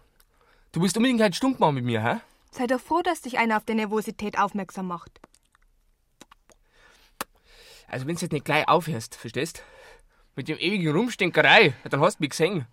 du 0.72 0.82
willst 0.82 0.98
unbedingt 0.98 1.22
halt 1.22 1.36
stumpf 1.36 1.60
machen 1.60 1.76
mit 1.76 1.86
mir, 1.86 2.04
hä? 2.04 2.20
Sei 2.52 2.66
doch 2.68 2.82
froh, 2.82 3.02
dass 3.02 3.22
dich 3.22 3.38
einer 3.38 3.58
auf 3.58 3.64
der 3.64 3.76
Nervosität 3.76 4.40
aufmerksam 4.40 4.88
macht. 4.88 5.22
Also 7.88 8.08
wenn 8.08 8.16
du 8.16 8.22
jetzt 8.22 8.32
nicht 8.32 8.46
gleich 8.46 8.68
aufhörst, 8.68 9.16
verstehst? 9.16 9.64
Mit 10.36 10.48
dem 10.48 10.58
ewigen 10.58 10.92
Rumstinkerei, 10.92 11.74
dann 11.90 12.02
hast 12.02 12.20
du 12.20 12.24
mich 12.24 12.32
gesehen. 12.32 12.66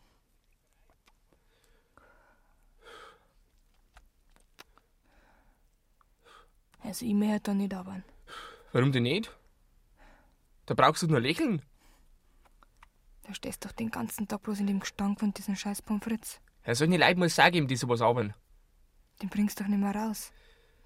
Also, 6.87 7.05
ich 7.05 7.15
mehr 7.15 7.41
da 7.41 7.53
nicht 7.53 7.75
arbeiten. 7.75 8.05
Warum 8.73 8.93
denn 8.93 9.03
nicht? 9.03 9.37
Da 10.67 10.75
brauchst 10.75 11.03
du 11.03 11.09
nur 11.09 11.21
lächeln. 11.21 11.61
Da 13.25 13.35
stehst 13.35 13.65
du 13.65 13.69
doch 13.69 13.75
den 13.75 13.91
ganzen 13.91 14.29
Tag 14.29 14.45
bloß 14.45 14.61
in 14.61 14.69
dem 14.69 14.79
Gestank 14.79 15.19
von 15.19 15.35
diesem 15.35 15.57
scheiß 15.57 15.83
Pommes. 15.83 16.41
Ja, 16.65 16.75
solche 16.77 16.97
Leute 16.97 17.19
muss 17.19 17.35
sagen, 17.35 17.57
ihm, 17.57 17.67
die 17.67 17.75
sowas 17.75 18.01
haben. 18.01 18.35
Den 19.21 19.29
bringst 19.29 19.59
du 19.59 19.65
doch 19.65 19.69
nicht 19.69 19.81
mehr 19.81 19.95
raus. 19.97 20.31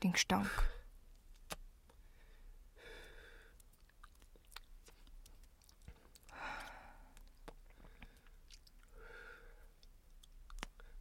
Den 0.02 0.12
Gestank. 0.12 0.48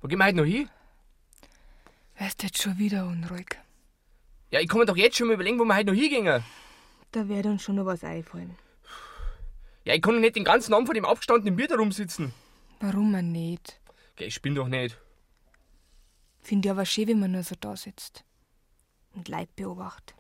Wo 0.02 0.08
gehen 0.10 0.18
wir 0.18 0.26
heute 0.26 0.38
noch 0.38 0.46
hin? 0.46 0.70
Wärst 2.18 2.44
jetzt 2.44 2.62
schon 2.62 2.78
wieder 2.78 3.06
unruhig. 3.06 3.58
Ja, 4.52 4.60
ich 4.60 4.68
kann 4.68 4.80
mir 4.80 4.86
doch 4.86 4.98
jetzt 4.98 5.18
schon 5.18 5.28
mal 5.28 5.34
überlegen, 5.34 5.60
wo 5.60 5.66
wir 5.66 5.76
heute 5.76 5.92
noch 5.92 6.00
hingehen. 6.00 6.44
Da 7.12 7.28
wird 7.28 7.46
uns 7.46 7.62
schon 7.64 7.76
noch 7.76 7.86
was 7.86 8.04
einfallen. 8.04 8.56
Ja, 9.86 9.94
ich 9.94 10.02
kann 10.02 10.14
doch 10.14 10.22
nicht 10.22 10.36
den 10.36 10.44
ganzen 10.44 10.74
Abend 10.74 10.88
vor 10.88 10.96
dem 10.96 11.06
aufgestandenen 11.06 11.56
Bier 11.56 11.68
da 11.68 11.76
rumsitzen. 11.76 12.34
Warum 12.80 13.12
man 13.12 13.32
nicht? 13.32 13.80
Geh, 14.16 14.26
ich 14.26 14.42
bin 14.42 14.56
doch 14.56 14.68
nicht. 14.68 14.98
Finde 16.42 16.68
ich 16.68 16.72
aber 16.72 16.86
schön, 16.86 17.08
wenn 17.08 17.20
man 17.20 17.32
nur 17.32 17.44
so 17.44 17.56
da 17.60 17.76
sitzt. 17.76 18.24
Und 19.14 19.28
Leib 19.28 19.56
beobachtet. 19.56 20.16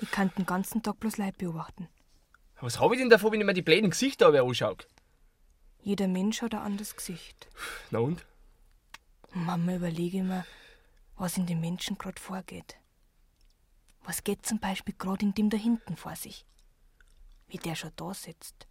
Ich 0.00 0.10
kann 0.10 0.30
den 0.36 0.46
ganzen 0.46 0.82
Tag 0.82 1.00
bloß 1.00 1.16
Leib 1.18 1.38
beobachten. 1.38 1.88
Was 2.60 2.78
habe 2.80 2.94
ich 2.94 3.00
denn 3.00 3.10
davon, 3.10 3.32
wenn 3.32 3.40
ich 3.40 3.46
mir 3.46 3.54
die 3.54 3.62
bläden 3.62 3.90
Gesichter 3.90 4.28
aber 4.28 4.42
anschaue? 4.42 4.76
Jeder 5.82 6.08
Mensch 6.08 6.40
hat 6.42 6.54
ein 6.54 6.60
anderes 6.60 6.96
Gesicht. 6.96 7.48
Na 7.90 7.98
und? 7.98 8.24
Manchmal 9.32 9.76
überlege 9.76 10.18
ich 10.18 10.22
mir, 10.22 10.46
was 11.16 11.36
in 11.36 11.46
den 11.46 11.60
Menschen 11.60 11.98
gerade 11.98 12.20
vorgeht. 12.20 12.76
Was 14.04 14.22
geht 14.22 14.44
zum 14.44 14.58
Beispiel 14.58 14.94
gerade 14.96 15.24
in 15.24 15.34
dem 15.34 15.50
da 15.50 15.56
hinten 15.56 15.96
vor 15.96 16.14
sich? 16.14 16.44
Wie 17.48 17.56
der 17.56 17.74
schon 17.74 17.92
da 17.96 18.12
sitzt. 18.12 18.66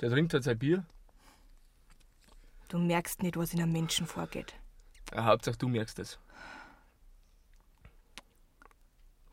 Der 0.00 0.10
trinkt 0.10 0.34
halt 0.34 0.44
sein 0.44 0.58
Bier. 0.58 0.84
Du 2.68 2.78
merkst 2.78 3.22
nicht, 3.22 3.36
was 3.36 3.54
in 3.54 3.62
einem 3.62 3.72
Menschen 3.72 4.06
vorgeht. 4.06 4.54
Ja, 5.12 5.24
Hauptsache 5.24 5.56
du 5.56 5.68
merkst 5.68 5.98
es. 6.00 6.18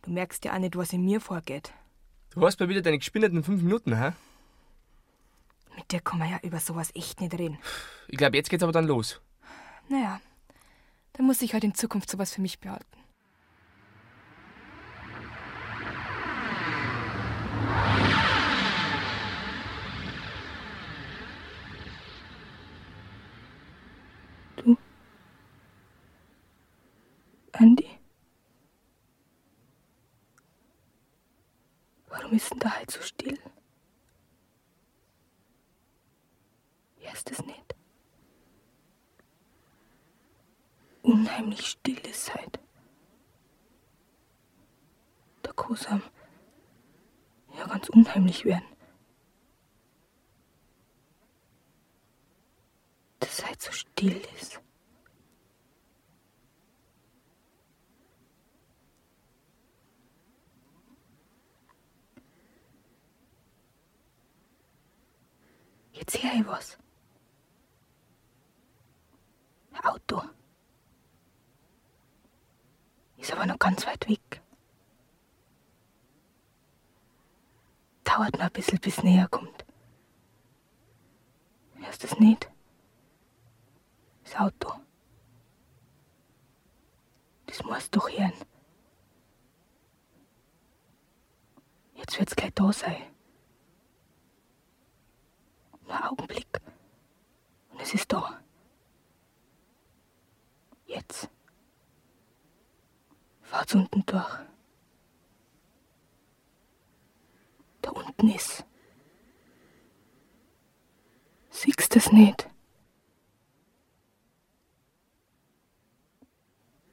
Du 0.03 0.11
merkst 0.11 0.45
ja 0.45 0.53
auch 0.53 0.59
nicht, 0.59 0.76
was 0.76 0.93
in 0.93 1.03
mir 1.03 1.19
vorgeht. 1.19 1.74
Du 2.30 2.45
hast 2.45 2.59
mal 2.59 2.69
wieder 2.69 2.82
deine 2.82 2.99
gespinnerten 2.99 3.43
fünf 3.43 3.63
Minuten, 3.63 3.97
hä? 3.97 4.11
Mit 5.76 5.91
dir 5.91 6.01
kann 6.01 6.19
man 6.19 6.30
ja 6.30 6.39
über 6.43 6.59
sowas 6.59 6.91
echt 6.93 7.21
nicht 7.21 7.34
reden. 7.34 7.57
Ich 8.07 8.17
glaube, 8.17 8.38
jetzt 8.38 8.49
geht's 8.49 8.63
aber 8.63 8.71
dann 8.71 8.86
los. 8.86 9.21
Naja, 9.89 10.21
dann 11.13 11.26
muss 11.26 11.41
ich 11.41 11.53
halt 11.53 11.63
in 11.63 11.74
Zukunft 11.74 12.09
sowas 12.09 12.34
für 12.34 12.41
mich 12.41 12.59
behalten. 12.59 13.03
Andi? 27.64 27.88
Warum 32.09 32.34
ist 32.34 32.51
denn 32.51 32.59
da 32.59 32.72
halt 32.72 32.91
so 32.91 33.01
still? 33.01 33.39
Hörst 36.97 37.32
es 37.32 37.45
nicht? 37.45 37.76
Unheimlich 41.03 41.66
still 41.66 41.99
ist 41.99 42.36
halt. 42.36 42.59
Der 45.45 45.53
Kosam. 45.53 46.03
Ja, 47.57 47.66
ganz 47.68 47.88
unheimlich 47.88 48.43
werden. 48.43 48.68
Dass 53.22 53.45
halt 53.45 53.61
so 53.61 53.72
still 53.72 54.22
ist. 54.38 54.62
Ein 69.72 69.86
Auto. 69.86 70.22
Ist 73.18 73.32
aber 73.32 73.45
noch 73.45 73.60
ganz 73.60 73.86
weit 73.88 74.08
weg. 74.10 74.41
Dauert 78.04 78.34
noch 78.34 78.41
ein 78.41 78.51
bisschen, 78.51 78.80
bis 78.80 78.97
es 78.97 79.04
näher 79.04 79.28
kommt. 79.30 79.66
Hörst 81.76 82.04
du 82.04 82.08
es 82.08 82.20
nicht? 82.20 82.49
Das 84.24 84.36
Auto. 84.36 84.74
Das 87.45 87.64
musst 87.64 87.95
du 87.95 87.99
doch 87.99 88.10
hören. 88.10 88.34
Jetzt 91.95 92.20
wird's 92.20 92.36
gleich 92.36 92.54
da 92.56 92.74
sein. 92.74 93.04
Nur 95.84 95.95
einen 95.95 96.04
Augenblick. 96.04 96.47
Und 97.72 97.82
es 97.82 97.93
ist 97.93 98.12
da. 98.12 98.39
Jetzt. 100.86 101.30
Unten 103.74 104.05
durch. 104.05 104.39
Da 107.82 107.89
unten 107.89 108.30
ist. 108.30 108.63
Siehst 111.49 111.95
es 111.95 112.11
nicht? 112.11 112.47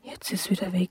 Jetzt 0.02 0.32
ist 0.32 0.50
wieder 0.50 0.72
weg. 0.72 0.90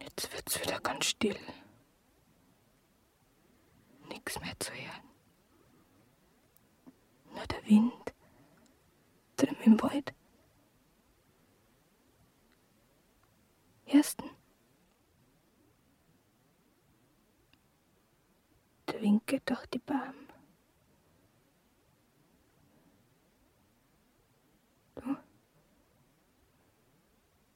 Jetzt 0.00 0.32
wird's 0.32 0.60
wieder 0.60 0.80
ganz 0.80 1.06
still. 1.06 1.38
Nix 4.08 4.40
mehr 4.40 4.58
zu 4.58 4.72
hören. 4.72 5.02
Nur 7.32 7.46
der 7.46 7.64
Wind 7.66 8.05
Ersten. 13.86 14.30
Der 18.88 19.00
Wind 19.00 19.26
geht 19.26 19.50
durch 19.50 19.66
die 19.66 19.78
Baum. 19.78 20.14
Du? 24.94 25.16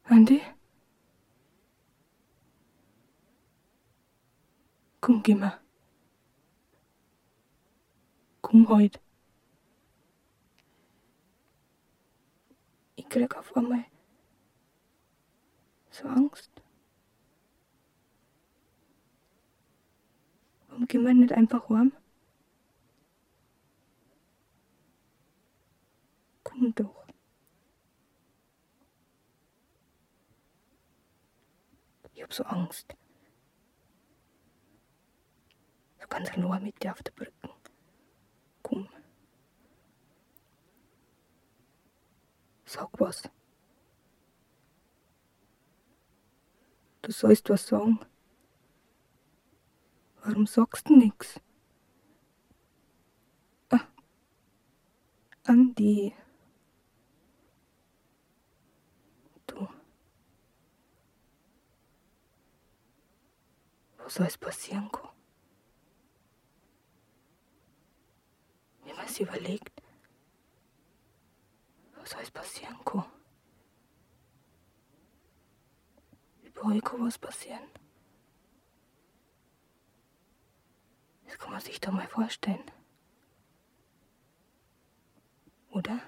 Andi? 0.04 0.42
Komm, 5.00 5.22
geh 5.22 5.34
mal. 5.36 5.60
Komm 8.42 8.68
heut. 8.68 9.00
Krieg 13.10 13.36
auf 13.36 13.54
einmal 13.56 13.84
so 15.90 16.06
Angst. 16.08 16.50
Warum 20.68 20.86
gehen 20.86 21.04
wir 21.04 21.12
nicht 21.12 21.32
einfach 21.32 21.68
heim? 21.68 21.92
Komm 26.44 26.74
doch. 26.74 27.04
Ich 32.14 32.22
hab 32.22 32.32
so 32.32 32.44
Angst. 32.44 32.94
So 36.00 36.06
ganz 36.08 36.30
allein 36.30 36.62
mit 36.62 36.82
dir 36.82 36.92
auf 36.92 37.02
der 37.02 37.12
Brücke. 37.12 37.32
Komm. 38.62 38.88
Sag 42.70 43.00
was. 43.00 43.28
Du 47.02 47.10
sollst 47.10 47.50
was 47.50 47.66
sagen. 47.66 47.98
Warum 50.22 50.46
sagst 50.46 50.88
du 50.88 50.96
nix? 50.96 51.40
Ah. 53.70 53.88
Andi. 55.42 56.14
Du. 59.48 59.66
Was 63.96 64.14
soll 64.14 64.26
es 64.26 64.38
passieren 64.38 64.92
kann? 64.92 65.08
Wenn 68.84 68.94
man 68.94 69.08
sich 69.08 69.22
überlegt, 69.22 69.79
was 72.00 72.16
es 72.22 72.30
passieren? 72.30 72.76
Überall 76.42 76.80
kann 76.80 77.04
was 77.06 77.18
passieren. 77.18 77.62
Das 81.26 81.38
kann 81.38 81.52
man 81.52 81.60
sich 81.60 81.80
doch 81.80 81.92
mal 81.92 82.08
vorstellen. 82.08 82.64
Oder? 85.70 86.00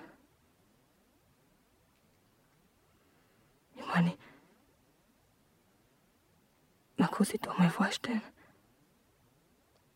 Ich 3.76 3.86
meine, 3.86 4.16
man 6.96 7.10
kann 7.10 7.24
sich 7.24 7.40
doch 7.40 7.56
mal 7.58 7.70
vorstellen, 7.70 8.22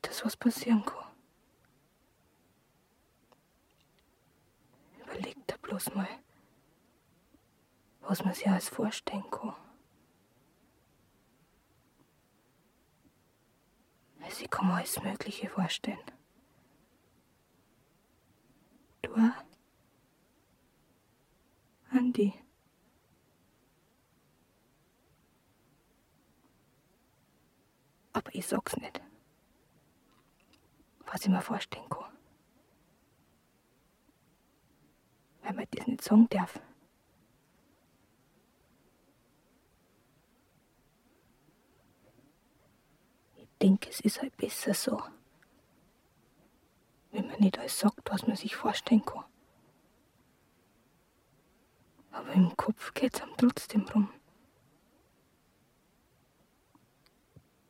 dass 0.03 0.25
was 0.25 0.37
passieren 0.37 0.85
kann. 0.85 1.06
Dir 5.49 5.59
bloß 5.59 5.95
mal, 5.95 6.09
was 8.01 8.25
man 8.25 8.35
sich 8.35 8.49
alles 8.49 8.69
vorstellen 8.69 9.29
kann. 9.31 9.55
Also 14.23 14.43
ich 14.45 14.51
kann 14.51 14.67
mir 14.67 14.75
alles 14.75 15.01
Mögliche 15.03 15.49
vorstellen. 15.49 15.99
Du 19.03 19.13
auch? 19.15 19.45
Andi. 21.91 22.35
Aber 28.13 28.35
ich 28.35 28.47
sag's 28.47 28.77
nicht. 28.79 29.01
Was 31.07 31.23
ich 31.23 31.29
mir 31.29 31.41
vorstellen 31.41 31.89
kann. 31.89 32.16
Weil 35.47 35.55
man 35.55 35.67
nicht 35.87 36.03
sagen 36.03 36.29
darf. 36.29 36.59
Ich 43.37 43.49
denke, 43.63 43.89
es 43.91 44.01
ist 44.01 44.21
halt 44.21 44.37
besser 44.37 44.75
so. 44.75 45.01
Wenn 47.13 47.29
man 47.29 47.39
nicht 47.39 47.61
alles 47.61 47.79
sagt, 47.79 48.11
was 48.11 48.27
man 48.27 48.35
sich 48.35 48.57
vorstellen 48.57 49.05
kann. 49.05 49.25
Aber 52.11 52.33
im 52.33 52.57
Kopf 52.57 52.93
geht's 52.93 53.23
einem 53.23 53.37
trotzdem 53.37 53.87
rum. 53.95 54.11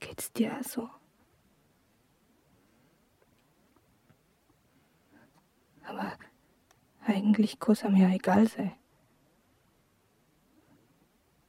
Geht's 0.01 0.33
dir 0.33 0.59
auch 0.59 0.65
so? 0.65 0.89
Aber 5.85 6.17
eigentlich 7.07 7.59
kann 7.59 7.73
es 7.73 7.85
einem 7.85 7.97
ja 7.97 8.09
egal 8.09 8.47
sein, 8.49 8.73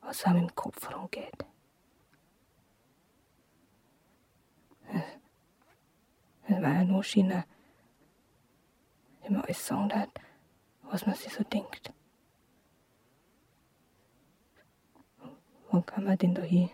was 0.01 0.24
einem 0.26 0.43
im 0.43 0.55
Kopf 0.55 0.93
rumgeht. 0.93 1.45
Es 6.49 6.62
war 6.62 6.74
ja 6.74 6.86
nur 6.86 7.03
wenn 9.22 9.34
man 9.34 9.41
alles 9.41 9.68
sagen 9.68 9.93
hat, 9.93 10.10
was 10.84 11.05
man 11.05 11.16
sich 11.16 11.34
so 11.34 11.43
denkt. 11.43 11.91
Wo 15.70 15.82
kann 15.82 16.05
man 16.05 16.18
denn 16.18 16.34
da 16.34 16.41
hin? 16.41 16.70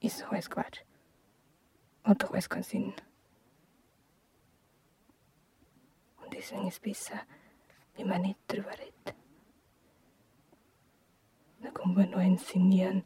Ist 0.00 0.24
alles 0.24 0.48
Quatsch. 0.48 0.80
Hat 2.04 2.22
doch 2.22 2.32
alles 2.32 2.48
keinen 2.48 2.62
Sinn. 2.62 2.94
Und 6.22 6.25
deswegen 6.36 6.68
ist 6.68 6.74
es 6.74 6.80
besser, 6.80 7.20
wenn 7.96 8.08
man 8.08 8.22
nicht 8.22 8.38
drüber 8.46 8.70
redet. 8.72 9.14
Da 11.62 11.70
kommt 11.70 11.96
man 11.96 12.10
nur 12.10 12.20
inszenieren 12.20 13.04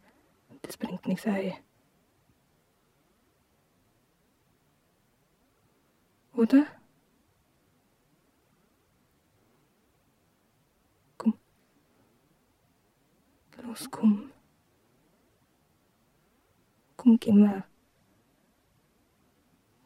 und 0.48 0.66
das 0.66 0.76
bringt 0.76 1.06
nichts 1.06 1.26
ein. 1.26 1.54
Oder? 6.34 6.66
Komm. 11.16 11.34
Los, 13.62 13.90
komm. 13.90 14.32
Komm, 16.96 17.18
geh 17.20 17.32
mal. 17.32 17.64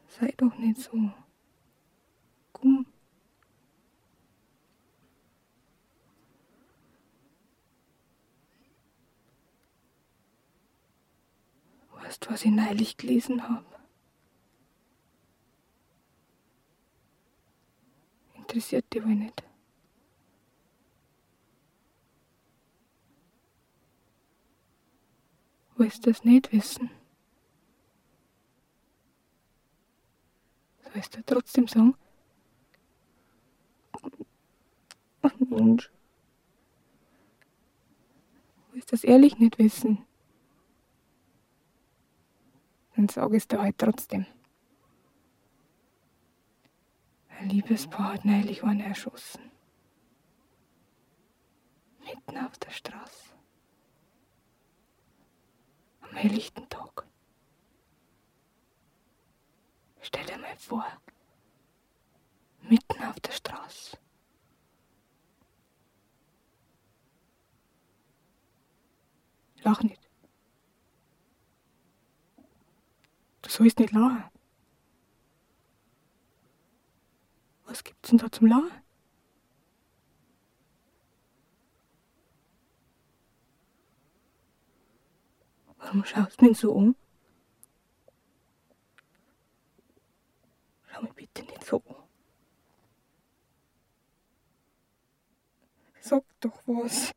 Sei 0.07 0.33
doch 0.37 0.57
nicht 0.57 0.79
so. 0.79 0.93
Komm. 2.53 2.87
Du, 12.21 12.31
was 12.31 12.45
ich 12.45 12.51
neulich 12.51 12.97
gelesen 12.97 13.49
habe? 13.49 13.65
Interessiert 18.35 18.93
dich 18.93 19.03
wohl 19.03 19.15
nicht. 19.15 19.43
Willst 25.77 26.07
du 26.07 26.13
das 26.13 26.25
nicht 26.25 26.53
wissen? 26.53 26.91
Sollst 30.93 31.17
du 31.17 31.23
trotzdem 31.25 31.67
sagen? 31.67 31.97
Mensch. 35.39 35.91
Willst 38.73 38.93
du 38.93 38.97
das 38.97 39.05
ehrlich 39.05 39.39
nicht 39.39 39.59
wissen? 39.59 40.07
Dann 42.97 43.09
sag 43.09 43.33
es 43.33 43.49
dir 43.49 43.61
halt 43.61 43.79
trotzdem. 43.79 44.27
Ein 47.29 47.49
Liebespaar 47.49 48.15
hat 48.15 48.25
neulich 48.25 48.63
einen 48.63 48.81
erschossen. 48.81 49.51
Mitten 52.05 52.39
auf 52.39 52.57
der 52.59 52.71
Straße. 52.71 53.35
Am 56.03 56.17
helllichten 56.17 56.69
Tag. 56.69 57.07
Stell 60.01 60.27
dir 60.27 60.39
mal 60.39 60.57
vor, 60.57 60.87
mitten 62.61 63.03
auf 63.05 63.19
der 63.21 63.33
Straße. 63.33 63.99
Lach 69.63 69.83
nicht. 69.83 70.04
Du 73.45 73.51
sollst 73.51 73.79
nicht 73.79 73.93
lachen. 73.93 74.25
Was 77.67 77.85
gibt's 77.85 78.09
denn 78.09 78.19
da 78.19 78.33
zum 78.33 78.47
Lachen? 78.47 78.71
Warum 85.77 86.05
schaust 86.07 86.41
du 86.41 86.47
mich 86.47 86.59
so 86.59 86.73
um? 86.73 86.97
Schau 90.91 91.03
mich 91.03 91.13
bitte 91.13 91.43
nicht 91.43 91.65
so 91.65 91.83
um. 91.85 91.97
Sag 96.01 96.25
doch 96.41 96.63
was. 96.67 97.13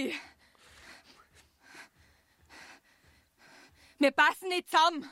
Andi. 0.00 0.20
Wir 3.98 4.10
passen 4.12 4.48
nicht 4.48 4.70
zusammen. 4.70 5.10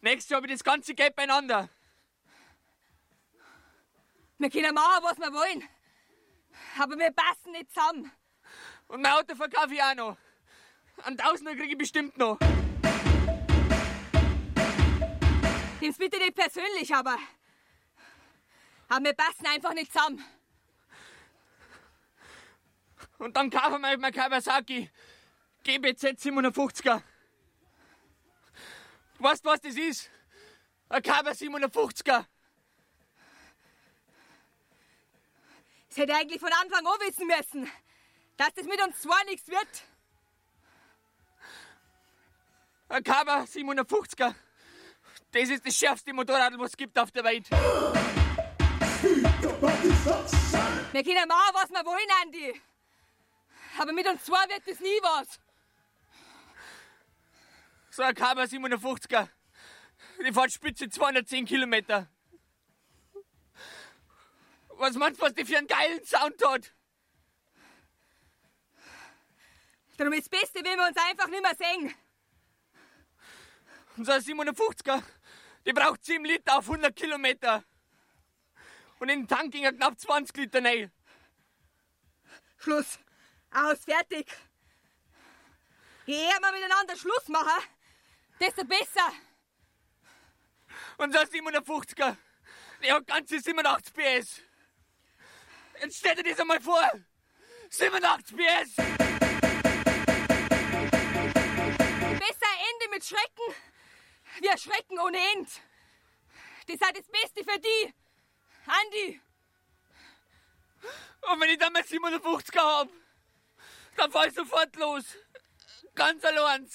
Nächstes 0.00 0.30
Jahr 0.30 0.38
habe 0.38 0.48
ich 0.48 0.54
das 0.54 0.64
ganze 0.64 0.94
Geld 0.94 1.14
beieinander. 1.14 1.68
Wir 4.38 4.50
können 4.50 4.74
machen, 4.74 5.04
was 5.04 5.18
wir 5.18 5.32
wollen. 5.32 5.68
Aber 6.78 6.98
wir 6.98 7.12
passen 7.12 7.52
nicht 7.52 7.72
zusammen. 7.72 8.10
Und 8.88 9.00
mein 9.00 9.12
Auto 9.12 9.34
verkaufe 9.34 9.72
ich 9.72 9.82
auch 9.82 9.94
noch. 9.94 10.16
Einen 11.04 11.16
Tausender 11.16 11.54
kriege 11.54 11.72
ich 11.72 11.78
bestimmt 11.78 12.18
noch. 12.18 12.38
Nimm's 15.80 15.98
bitte 15.98 16.18
nicht 16.18 16.34
persönlich, 16.34 16.94
aber. 16.94 17.16
Aber 18.88 19.04
wir 19.04 19.14
passen 19.14 19.46
einfach 19.46 19.74
nicht 19.74 19.92
zusammen. 19.92 20.24
Und 23.18 23.36
dann 23.36 23.50
kaufen 23.50 23.80
wir 23.80 23.98
mein 23.98 24.12
Kawasaki 24.12 24.90
GBZ 25.62 26.20
750er. 26.20 27.02
Weißt 29.18 29.44
du, 29.44 29.48
was 29.48 29.60
das 29.60 29.76
ist? 29.76 30.10
Ein 30.88 31.02
Kawasaki 31.02 31.48
750er. 31.48 32.24
Ich 35.90 35.96
hätte 35.96 36.14
eigentlich 36.14 36.40
von 36.40 36.52
Anfang 36.52 36.86
an 36.86 37.00
wissen 37.06 37.26
müssen, 37.26 37.70
dass 38.36 38.52
das 38.54 38.66
mit 38.66 38.82
uns 38.82 39.00
zwei 39.00 39.22
nichts 39.24 39.48
wird. 39.48 39.84
Ein 42.88 43.04
Kawasaki 43.04 43.64
750er. 43.64 44.34
Das 45.30 45.48
ist 45.48 45.66
das 45.66 45.76
schärfste 45.76 46.12
Motorrad, 46.12 46.52
was 46.58 46.70
es 46.70 46.76
gibt 46.76 46.98
auf 46.98 47.10
der 47.10 47.24
Welt. 47.24 47.48
Wir 50.92 51.02
können 51.02 51.28
machen, 51.28 51.54
was 51.54 51.70
wir 51.70 51.84
wollen, 51.84 52.10
Andi. 52.22 52.60
Aber 53.78 53.92
mit 53.92 54.06
uns 54.06 54.24
zwei 54.24 54.48
wird 54.48 54.62
das 54.66 54.80
nie 54.80 55.00
was. 55.02 55.40
So 57.90 58.02
ein 58.02 58.14
Kaber 58.14 58.42
57er. 58.42 59.28
Die 60.26 60.32
fährt 60.32 60.52
spitze 60.52 60.88
210 60.88 61.46
Kilometer. 61.46 62.08
Was 64.70 64.94
meinst 64.96 65.20
du, 65.20 65.26
was 65.26 65.34
die 65.34 65.44
für 65.44 65.58
einen 65.58 65.66
geilen 65.66 66.04
Sound 66.04 66.44
hat? 66.44 66.72
Darum 69.96 70.12
ist 70.12 70.32
das 70.32 70.40
Beste, 70.40 70.64
wenn 70.64 70.76
wir 70.76 70.88
uns 70.88 70.96
einfach 70.96 71.28
nicht 71.28 71.42
mehr 71.42 71.54
sehen. 71.54 71.94
Und 73.96 74.06
so 74.06 74.12
ein 74.12 74.20
57er, 74.20 75.02
die 75.66 75.72
braucht 75.72 76.04
7 76.04 76.24
Liter 76.24 76.58
auf 76.58 76.68
100 76.68 76.96
Kilometer. 76.96 77.62
Und 78.98 79.08
in 79.08 79.20
den 79.20 79.28
Tank 79.28 79.52
gingen 79.52 79.76
knapp 79.76 79.98
20 80.00 80.36
Liter 80.36 80.64
rein. 80.64 80.90
Schluss. 82.58 82.98
Aus, 83.54 83.84
fertig. 83.84 84.26
Je 86.06 86.16
eher 86.16 86.40
wir 86.40 86.52
miteinander 86.52 86.96
Schluss 86.96 87.28
machen, 87.28 87.62
desto 88.40 88.64
besser. 88.64 89.12
Und 90.98 91.12
so 91.12 91.20
ein 91.20 91.28
57er, 91.28 92.16
der 92.82 92.94
hat 92.94 93.06
ganze 93.06 93.38
87 93.38 93.94
PS. 93.94 94.42
Jetzt 95.80 95.98
stell 95.98 96.16
dir 96.16 96.24
das 96.24 96.40
einmal 96.40 96.60
vor. 96.60 96.90
87 97.70 98.36
PS. 98.36 98.74
Besser 98.74 98.96
Ende 102.70 102.88
mit 102.90 103.04
Schrecken, 103.04 103.54
ein 104.50 104.58
Schrecken 104.58 104.98
ohne 104.98 105.18
End. 105.32 105.48
Das 106.66 106.78
sei 106.80 106.90
das 106.92 107.06
Beste 107.06 107.44
für 107.44 107.60
die. 107.60 107.94
Andi, 108.66 109.20
Und 111.30 111.40
wenn 111.40 111.50
ich 111.50 111.58
dann 111.58 111.72
mal 111.72 111.82
57er 111.82 112.60
hab, 112.60 112.88
dann 113.96 114.10
fahr 114.10 114.26
ich 114.26 114.34
sofort 114.34 114.74
los. 114.76 115.04
Ganz 115.94 116.24
allein. 116.24 116.68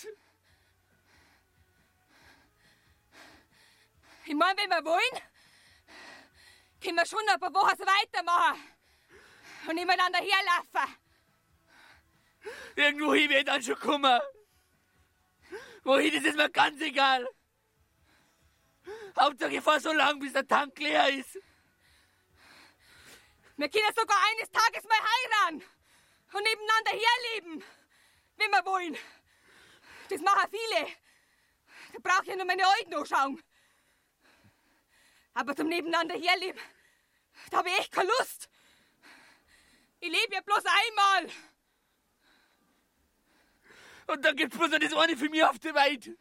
ich 4.26 4.36
mein, 4.36 4.56
wenn 4.58 4.70
wir 4.70 4.86
wollen, 4.86 5.24
können 6.82 6.96
wir 6.96 7.06
schon 7.06 7.28
ein 7.28 7.40
paar 7.40 7.54
Wochen 7.54 7.80
weitermachen. 7.80 8.62
Und 9.68 9.76
nebeneinander 9.76 10.20
herlaufen. 10.20 10.96
Irgendwo 12.76 13.14
hin 13.14 13.30
wird 13.30 13.48
dann 13.48 13.62
schon 13.62 13.80
kommen. 13.80 14.22
Wohin, 15.84 16.14
das 16.14 16.24
ist 16.24 16.38
mir 16.38 16.50
ganz 16.50 16.80
egal. 16.82 17.28
Hauptsache 19.20 19.56
ich 19.56 19.62
fahr 19.62 19.80
so 19.80 19.92
lang, 19.92 20.20
bis 20.20 20.34
der 20.34 20.48
Tank 20.48 20.78
leer 20.80 21.10
ist. 21.10 21.40
Wir 23.58 23.70
können 23.70 23.94
sogar 23.96 24.18
eines 24.30 24.50
Tages 24.52 24.84
mal 24.84 25.00
heiraten 25.00 25.79
und 26.34 26.44
nebeneinander 26.44 26.92
herleben, 26.92 27.64
wenn 28.38 28.52
wir 28.52 28.66
wollen. 28.66 28.98
Das 30.10 30.22
machen 30.22 30.50
viele. 30.50 30.88
Da 31.94 32.00
brauche 32.02 32.24
ich 32.24 32.30
ja 32.30 32.36
nur 32.36 32.46
meine 32.46 32.66
Augen 32.66 32.94
anschauen. 32.94 33.44
Aber 35.34 35.56
zum 35.56 35.68
Nebeneinander 35.68 36.16
herleben, 36.16 36.60
da 37.52 37.58
habe 37.58 37.70
ich 37.70 37.80
echt 37.80 37.92
keine 37.92 38.10
Lust. 38.20 38.50
Ich 40.00 40.10
lebe 40.10 40.34
ja 40.34 40.42
bloß 40.42 40.64
einmal. 40.66 41.32
Und 44.08 44.26
dann 44.26 44.36
gibt's 44.36 44.58
bloß 44.58 44.72
das 44.72 44.94
eine 44.94 45.18
für 45.18 45.30
mich 45.30 45.44
auf 45.44 45.60
der 45.60 45.76
Welt. 45.76 46.18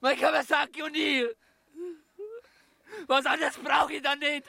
Mein 0.00 0.18
Kawasaki 0.18 0.82
und 0.82 0.94
ich. 0.94 1.26
Was 3.06 3.26
anderes 3.26 3.56
brauche 3.56 3.94
ich 3.94 4.02
dann 4.02 4.18
nicht. 4.18 4.44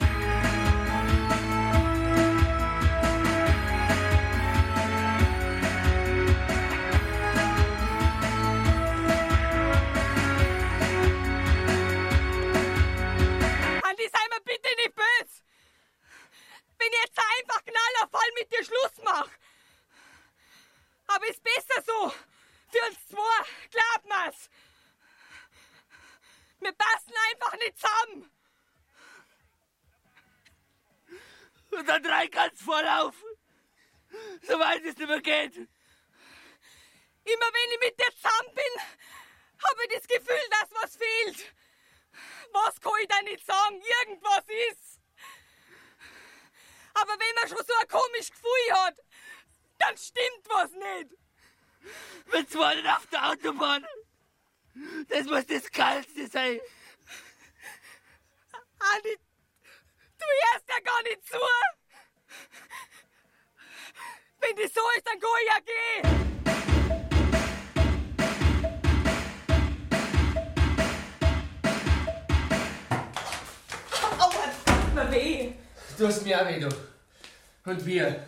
Wenn 16.86 16.92
ich 16.92 17.00
jetzt 17.00 17.18
einfach 17.18 17.64
knallervoll 17.64 18.32
mit 18.38 18.52
dir 18.52 18.64
Schluss 18.64 18.92
mach. 19.02 19.28
Aber 21.08 21.28
ist 21.28 21.42
besser 21.42 21.82
so. 21.84 22.14
Für 22.70 22.86
uns 22.86 23.08
zwei, 23.08 23.44
glaub 23.72 24.04
mir's. 24.04 24.48
Wir 26.60 26.72
passen 26.72 27.12
einfach 27.30 27.56
nicht 27.56 27.76
zusammen. 27.76 28.30
Und 31.72 31.88
dann 31.88 32.02
drei 32.04 32.28
ganz 32.28 32.62
voll 32.62 32.86
auf. 32.86 33.16
So 34.42 34.58
weit 34.60 34.84
es 34.84 34.96
nicht 34.96 35.08
mehr 35.08 35.20
geht. 35.20 35.56
Immer 35.56 35.68
wenn 37.24 37.72
ich 37.72 37.80
mit 37.80 37.98
dir 37.98 38.14
zusammen 38.14 38.54
bin, 38.54 38.82
habe 39.64 39.84
ich 39.88 39.92
das 39.92 40.06
Gefühl, 40.06 40.48
dass 40.50 40.82
was 40.82 40.96
fehlt. 40.96 41.52
Was 42.52 42.80
kann 42.80 42.92
ich 43.02 43.08
da 43.08 43.22
nicht 43.22 43.44
sagen? 43.44 43.82
Irgendwas 43.82 44.44
ist. 44.70 44.95
Aber 47.00 47.12
wenn 47.12 47.34
man 47.34 47.48
schon 47.48 47.66
so 47.66 47.74
ein 47.80 47.88
komisches 47.88 48.30
Gefühl 48.30 48.72
hat, 48.72 48.96
dann 49.78 49.96
stimmt 49.98 50.48
was 50.48 50.70
nicht. 50.70 51.10
Wir 52.26 52.46
nicht 52.74 52.88
auf 52.88 53.06
der 53.08 53.30
Autobahn. 53.30 53.86
Das 55.08 55.24
muss 55.24 55.46
das 55.46 55.70
Geilste 55.70 56.26
sein. 56.26 56.60
Andi, 58.78 59.16
du 60.18 60.24
hörst 60.52 60.68
ja 60.68 60.80
gar 60.80 61.02
nicht 61.02 61.26
zu. 61.26 61.38
Wenn 64.40 64.56
das 64.56 64.72
so 64.72 64.80
ist, 64.96 65.06
dann 65.06 65.20
kann 65.20 65.30
ich 65.40 65.48
ja 65.48 65.58
gehen. 65.60 66.35
Du 75.96 76.06
hast 76.06 76.22
mir 76.24 76.40
auch 76.40 76.46
weh, 76.48 76.60
du. 76.60 76.68
Und 77.64 77.86
wir. 77.86 78.26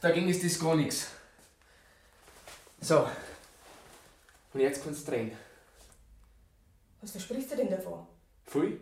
Dagegen 0.00 0.28
ist 0.28 0.44
das 0.44 0.58
gar 0.60 0.76
nichts. 0.76 1.08
So. 2.80 3.08
Und 4.52 4.60
jetzt 4.60 4.84
kannst 4.84 5.06
du 5.06 5.10
drehen. 5.12 5.32
Was 7.00 7.12
versprichst 7.12 7.52
du 7.52 7.56
denn 7.56 7.70
davon? 7.70 8.06
Pfui. 8.46 8.78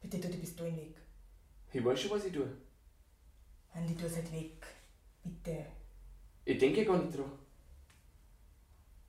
Bitte 0.00 0.20
tu 0.20 0.28
die 0.28 0.38
Pistolen 0.38 0.76
weg. 0.76 0.96
Ich 1.72 1.84
weiß 1.84 2.00
schon, 2.00 2.10
was 2.10 2.24
ich 2.24 2.32
tue. 2.32 2.48
Andi, 3.74 3.94
tu 3.96 4.06
es 4.06 4.16
halt 4.16 4.32
weg. 4.32 4.64
Bitte. 5.22 5.66
Ich 6.44 6.58
denke 6.58 6.84
gar 6.84 6.98
nicht 6.98 7.16
dran. 7.16 7.32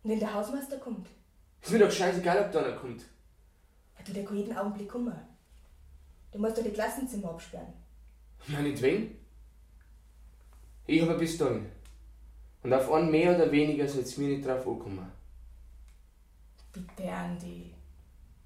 Und 0.03 0.11
wenn 0.11 0.19
der 0.19 0.34
Hausmeister 0.34 0.78
kommt, 0.78 1.07
Ist 1.61 1.71
mir 1.71 1.80
doch 1.80 1.91
scheißegal, 1.91 2.45
ob 2.45 2.51
da 2.51 2.63
einer 2.63 2.78
kommt. 2.78 3.01
ja, 3.97 4.03
du, 4.05 4.13
der 4.13 4.23
kann 4.23 4.38
jeden 4.38 4.55
Augenblick 4.55 4.88
kommen. 4.89 5.13
Du 6.36 6.41
musst 6.41 6.57
doch 6.57 6.63
die 6.63 6.71
Klassenzimmer 6.71 7.29
absperren. 7.29 7.71
Meinetwegen. 8.47 9.17
Ich 10.86 11.01
habe 11.01 11.13
ein 11.13 11.17
Pistole. 11.17 11.61
Und 12.61 12.73
auf 12.73 12.91
einen 12.91 13.09
mehr 13.09 13.33
oder 13.33 13.49
weniger 13.49 13.88
soll 13.88 14.01
es 14.01 14.17
mir 14.17 14.27
nicht 14.27 14.45
drauf 14.45 14.67
ankommen. 14.67 15.09
Bitte, 16.73 17.09
Andi. 17.09 17.73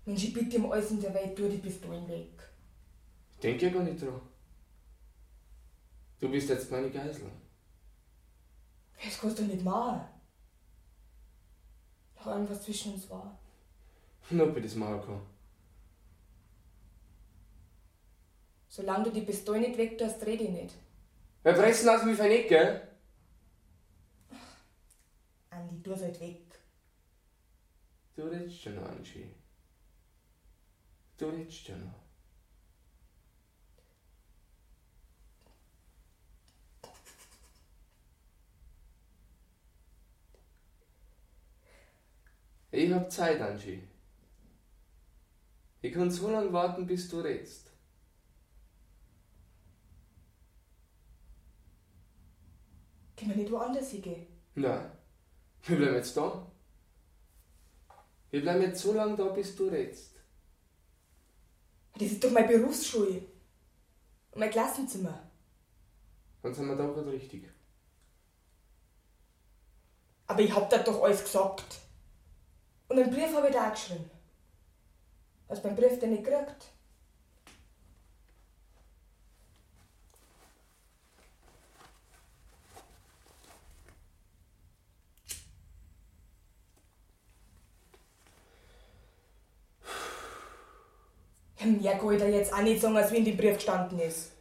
Mensch, 0.06 0.24
ich 0.26 0.34
bitte 0.36 0.58
um 0.60 0.72
alles 0.72 0.92
in 0.92 1.02
der 1.02 1.16
Welt, 1.16 1.36
tu 1.36 1.50
die 1.50 1.58
Pistolen 1.58 2.08
weg. 2.08 2.30
Ich 3.34 3.40
denke 3.40 3.66
ja 3.66 3.72
gar 3.72 3.82
nicht 3.82 4.00
dran. 4.00 4.22
Du 6.20 6.30
bist 6.30 6.48
jetzt 6.48 6.70
meine 6.70 6.92
Geisel. 6.92 7.32
Das 9.04 9.20
kannst 9.20 9.40
du 9.40 9.46
nicht 9.46 9.64
machen. 9.64 10.02
Nach 12.18 12.28
allem, 12.28 12.48
was 12.48 12.62
zwischen 12.62 12.94
uns 12.94 13.10
war. 13.10 13.40
Ob 14.30 14.58
ich 14.58 14.64
das 14.64 14.76
machen 14.76 15.02
kann. 15.02 15.39
Solange 18.80 19.04
du 19.04 19.12
die 19.12 19.24
Pistolen 19.24 19.60
nicht 19.60 19.78
weg 19.78 19.98
tust, 19.98 20.26
red 20.26 20.40
ich 20.40 20.52
nicht. 20.52 20.74
Wir 21.44 21.52
pressen 21.52 21.90
aus 21.90 22.06
wie 22.06 22.14
Vernick, 22.14 22.48
gell? 22.48 22.88
Andi, 25.50 25.84
tu 25.84 25.92
es 25.92 26.02
halt 26.02 26.18
weg. 26.22 26.40
Du 28.16 28.24
redest 28.24 28.62
schon 28.62 28.76
noch, 28.76 28.88
Angie. 28.88 29.36
Du 31.18 31.28
redest 31.28 31.66
schon 31.66 31.82
noch. 31.84 32.00
Ich 42.72 42.94
hab 42.94 43.12
Zeit, 43.12 43.42
Angie. 43.42 43.84
Ich 45.82 45.94
kann 45.94 46.10
so 46.10 46.32
lange 46.32 46.54
warten, 46.54 46.88
bis 46.88 47.10
du 47.10 47.20
redst. 47.20 47.69
Können 53.20 53.32
wir 53.32 53.38
nicht 53.38 53.52
woanders 53.52 53.90
hingehen? 53.90 54.28
Nein, 54.56 54.92
wir 55.64 55.76
bleiben 55.76 55.96
jetzt 55.96 56.16
da. 56.16 56.50
Wir 58.32 58.42
bleiben 58.42 58.62
jetzt 58.62 58.82
so 58.82 58.94
lange 58.94 59.18
da, 59.18 59.26
bis 59.26 59.58
du 59.58 59.68
redst. 59.68 60.16
Das 61.96 62.04
ist 62.10 62.24
doch 62.24 62.32
meine 62.32 62.48
Berufsschule. 62.48 63.24
Und 64.32 64.40
mein 64.40 64.50
Klassenzimmer. 64.50 65.30
Dann 66.42 66.54
sind 66.54 66.68
wir 66.68 66.78
da 66.78 66.86
gerade 66.86 67.12
richtig. 67.12 67.44
Aber 70.28 70.40
ich 70.40 70.56
hab 70.56 70.70
da 70.70 70.78
doch 70.78 71.04
alles 71.04 71.24
gesagt. 71.24 71.80
Und 72.88 73.00
einen 73.00 73.12
Brief 73.12 73.36
habe 73.36 73.48
ich 73.48 73.54
da 73.54 73.68
auch 73.68 73.74
geschrieben. 73.74 74.10
Hast 75.50 75.62
du 75.64 75.68
beim 75.68 75.76
Brief 75.76 76.00
den 76.00 76.12
nicht 76.12 76.24
gekriegt? 76.24 76.72
Mehr 91.70 91.98
kann 91.98 92.14
ich 92.14 92.22
dir 92.22 92.30
jetzt 92.30 92.54
auch 92.54 92.62
nicht 92.62 92.82
sagen, 92.82 92.98
als 92.98 93.12
wie 93.12 93.18
in 93.18 93.26
dem 93.26 93.38
Brief 93.38 93.56
gestanden 93.56 94.00
ist. 94.00 94.32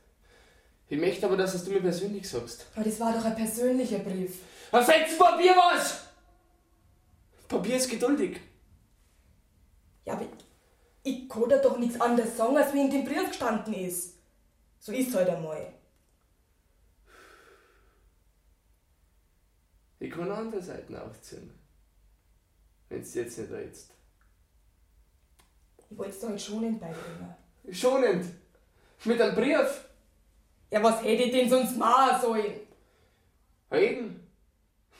Ich 0.88 0.98
möchte 0.98 1.26
aber, 1.26 1.36
dass 1.36 1.54
es 1.54 1.64
du 1.64 1.70
mir 1.70 1.80
persönlich 1.80 2.28
sagst. 2.28 2.66
Aber 2.74 2.84
das 2.84 2.98
war 2.98 3.12
doch 3.12 3.24
ein 3.24 3.36
persönlicher 3.36 3.98
Brief. 3.98 4.40
Was 4.70 4.86
sagst 4.86 5.18
Papier 5.18 5.52
was? 5.52 6.08
Papier 7.46 7.76
ist 7.76 7.90
geduldig. 7.90 8.40
Ja, 10.04 10.14
aber 10.14 10.22
ich, 11.02 11.12
ich 11.12 11.28
kann 11.28 11.48
dir 11.48 11.58
doch 11.58 11.78
nichts 11.78 12.00
anderes 12.00 12.36
sagen, 12.36 12.56
als 12.56 12.72
wie 12.72 12.80
in 12.80 12.90
dem 12.90 13.04
Brief 13.04 13.28
gestanden 13.28 13.74
ist. 13.74 14.14
So 14.78 14.92
ist 14.92 15.14
halt 15.14 15.28
einmal. 15.28 15.74
Ich 20.00 20.10
kann 20.10 20.30
andere 20.30 20.62
Seiten 20.62 20.96
aufziehen. 20.96 21.50
Wenn 22.88 23.02
du 23.02 23.08
jetzt 23.08 23.38
nicht 23.38 23.50
redst. 23.50 23.97
Ich 25.90 25.96
wollte 25.96 26.12
es 26.12 26.20
dir 26.20 26.28
halt 26.28 26.40
schonend 26.40 26.80
beibringen. 26.80 27.34
Schonend. 27.70 28.26
Mit 29.04 29.20
einem 29.20 29.34
Brief. 29.34 29.84
Ja, 30.70 30.82
was 30.82 31.02
hätte 31.02 31.22
ich 31.24 31.32
denn 31.32 31.48
sonst 31.48 31.76
machen 31.76 32.20
sollen? 32.20 32.60
Reden. 33.70 34.26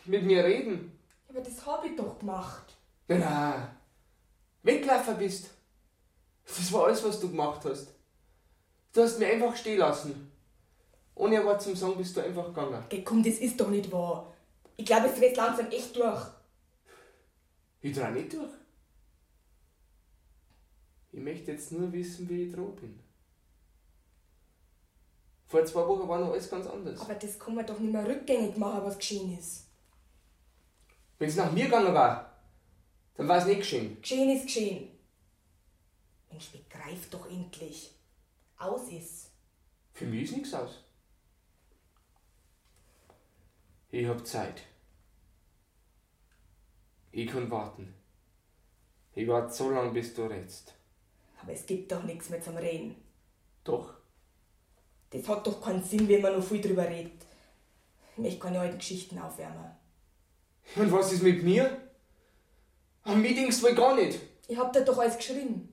Mit 0.05 0.25
mir 0.25 0.45
reden. 0.45 0.99
Ja, 1.27 1.35
aber 1.35 1.41
das 1.41 1.67
hab 1.67 1.85
ich 1.85 1.95
doch 1.97 2.19
gemacht. 2.19 2.75
Na, 3.09 3.17
na. 3.19 3.71
Weggelaufen 4.63 5.19
bist. 5.19 5.51
Das 6.47 6.73
war 6.73 6.87
alles, 6.87 7.05
was 7.05 7.21
du 7.21 7.29
gemacht 7.29 7.65
hast. 7.65 7.95
Du 8.93 9.03
hast 9.03 9.19
mich 9.19 9.29
einfach 9.29 9.55
stehen 9.55 9.79
lassen. 9.79 10.33
Ohne 11.15 11.41
ein 11.41 11.45
Wort 11.45 11.61
zum 11.61 11.77
Sagen 11.77 11.97
bist 11.97 12.17
du 12.17 12.23
einfach 12.23 12.47
gegangen. 12.47 12.83
Geh, 12.89 13.03
komm, 13.03 13.23
das 13.23 13.35
ist 13.35 13.61
doch 13.61 13.69
nicht 13.69 13.91
wahr. 13.93 14.33
Ich 14.77 14.87
glaube, 14.87 15.09
es 15.09 15.17
dreht 15.17 15.37
langsam 15.37 15.67
echt 15.67 15.95
durch. 15.97 16.23
Ich 17.81 17.97
dreh 17.97 18.11
nicht 18.11 18.33
durch. 18.33 18.51
Ich 21.13 21.21
möchte 21.21 21.53
jetzt 21.53 21.73
nur 21.73 21.93
wissen, 21.93 22.29
wie 22.29 22.45
ich 22.45 22.53
dran 22.53 22.75
bin. 22.77 22.99
Vor 25.47 25.65
zwei 25.65 25.87
Wochen 25.87 26.07
war 26.07 26.19
noch 26.19 26.33
alles 26.33 26.51
ganz 26.51 26.67
anders. 26.67 27.01
Aber 27.01 27.15
das 27.15 27.39
kann 27.39 27.55
man 27.55 27.67
doch 27.67 27.79
nicht 27.79 27.93
mehr 27.93 28.07
rückgängig 28.07 28.57
machen, 28.59 28.85
was 28.85 28.99
geschehen 28.99 29.37
ist. 29.39 29.65
Wenn 31.19 31.29
es 31.29 31.37
nach 31.37 31.51
mir 31.51 31.65
gegangen 31.65 31.95
war, 31.95 32.33
dann 33.15 33.27
war 33.27 33.39
es 33.39 33.47
nicht 33.47 33.61
geschehen. 33.61 34.01
Geschehen 34.01 34.37
ist 34.37 34.45
geschehen. 34.45 34.89
Mensch, 36.31 36.51
begreif 36.51 37.09
doch 37.11 37.29
endlich. 37.31 37.93
Aus 38.59 38.89
ist. 38.91 39.31
Für 39.95 40.05
mich 40.05 40.25
ist 40.25 40.37
nichts 40.37 40.55
aus. 40.55 40.85
Ich 43.91 44.07
hab 44.07 44.27
Zeit. 44.27 44.63
Ich 47.11 47.27
kann 47.27 47.51
warten. 47.51 47.95
Ich 49.15 49.27
warte 49.27 49.53
so 49.53 49.71
lange, 49.71 49.93
bis 49.93 50.15
du 50.15 50.27
redst. 50.27 50.75
Aber 51.41 51.53
es 51.53 51.67
gibt 51.67 51.91
doch 51.93 52.03
nichts 52.03 52.31
mehr 52.31 52.41
zum 52.41 52.57
Reden. 52.57 52.97
Doch. 53.65 53.95
Das 55.11 55.27
hat 55.29 55.47
doch 55.47 55.63
keinen 55.63 55.83
Sinn, 55.83 56.09
wenn 56.09 56.21
man 56.21 56.37
noch 56.37 56.45
viel 56.45 56.61
drüber 56.61 56.89
redet. 56.89 57.25
Ich 58.13 58.19
möchte 58.19 58.41
keine 58.41 58.61
alten 58.61 58.79
Geschichten 58.79 59.19
aufwärmen. 59.19 59.71
Und 60.75 60.93
was 60.93 61.13
ist 61.13 61.23
mit 61.23 61.43
mir? 61.43 61.81
Denkst 63.05 63.61
du 63.61 63.63
wohl 63.69 63.75
gar 63.75 63.95
nicht. 63.95 64.21
Ich 64.49 64.59
hab 64.59 64.73
dir 64.73 64.85
doch 64.85 64.99
alles 64.99 65.17
geschrieben. 65.17 65.73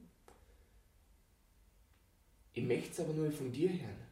Ich 2.54 2.64
möcht's 2.64 3.00
aber 3.00 3.12
nur 3.12 3.32
von 3.32 3.52
dir 3.52 3.70
hören. 3.70 4.06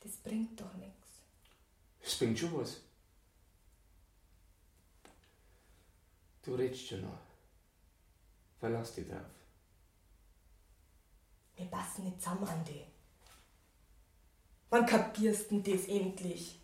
Das 0.00 0.12
bringt 0.18 0.60
doch 0.60 0.72
nichts. 0.74 1.08
Das 2.00 2.14
bringt 2.16 2.38
schon 2.38 2.54
was. 2.56 2.80
Du 6.44 6.54
redst 6.54 6.86
schon 6.86 7.02
noch. 7.02 7.18
Verlass 8.60 8.94
dich 8.94 9.08
drauf. 9.08 9.35
Wir 11.56 11.66
passen 11.66 12.04
nicht 12.04 12.20
zusammen, 12.20 12.46
Andi. 12.46 12.84
Wann 14.70 14.86
kapierst 14.86 15.50
denn 15.50 15.62
das 15.62 15.86
endlich? 15.88 16.60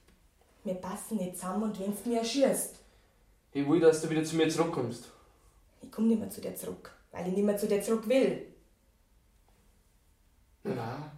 Wir 0.64 0.74
passen 0.74 1.16
nicht 1.16 1.36
zusammen 1.36 1.64
und 1.64 1.80
wenn's 1.80 2.04
mir 2.04 2.18
erschießt. 2.18 2.76
Ich 3.52 3.68
will, 3.68 3.80
dass 3.80 4.02
du 4.02 4.10
wieder 4.10 4.24
zu 4.24 4.36
mir 4.36 4.48
zurückkommst. 4.48 5.10
Ich 5.80 5.90
komm 5.90 6.08
nicht 6.08 6.20
mehr 6.20 6.30
zu 6.30 6.40
dir 6.40 6.54
zurück, 6.54 6.94
weil 7.10 7.28
ich 7.28 7.34
nicht 7.34 7.44
mehr 7.44 7.56
zu 7.56 7.66
dir 7.66 7.82
zurück 7.82 8.06
will. 8.08 8.46
Na, 10.64 10.74
na. 10.74 11.12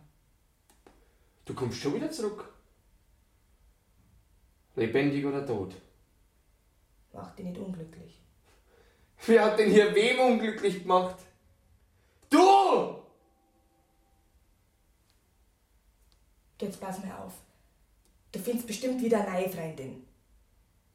Du 1.44 1.54
kommst 1.54 1.78
schon 1.78 1.94
wieder 1.94 2.10
zurück. 2.10 2.50
Lebendig 4.76 5.24
oder 5.24 5.46
tot. 5.46 5.74
Mach 7.12 7.34
dich 7.36 7.46
nicht 7.46 7.58
unglücklich. 7.58 8.20
Wer 9.26 9.44
hat 9.44 9.58
denn 9.58 9.70
hier 9.70 9.94
wem 9.94 10.18
unglücklich 10.18 10.82
gemacht? 10.82 11.16
Du! 12.30 12.93
Jetzt 16.64 16.80
pass 16.80 16.98
mal 17.04 17.12
auf. 17.22 17.34
Du 18.32 18.38
findest 18.38 18.66
bestimmt 18.66 19.02
wieder 19.02 19.20
eine 19.20 19.38
neue 19.38 19.50
Freundin. 19.50 20.06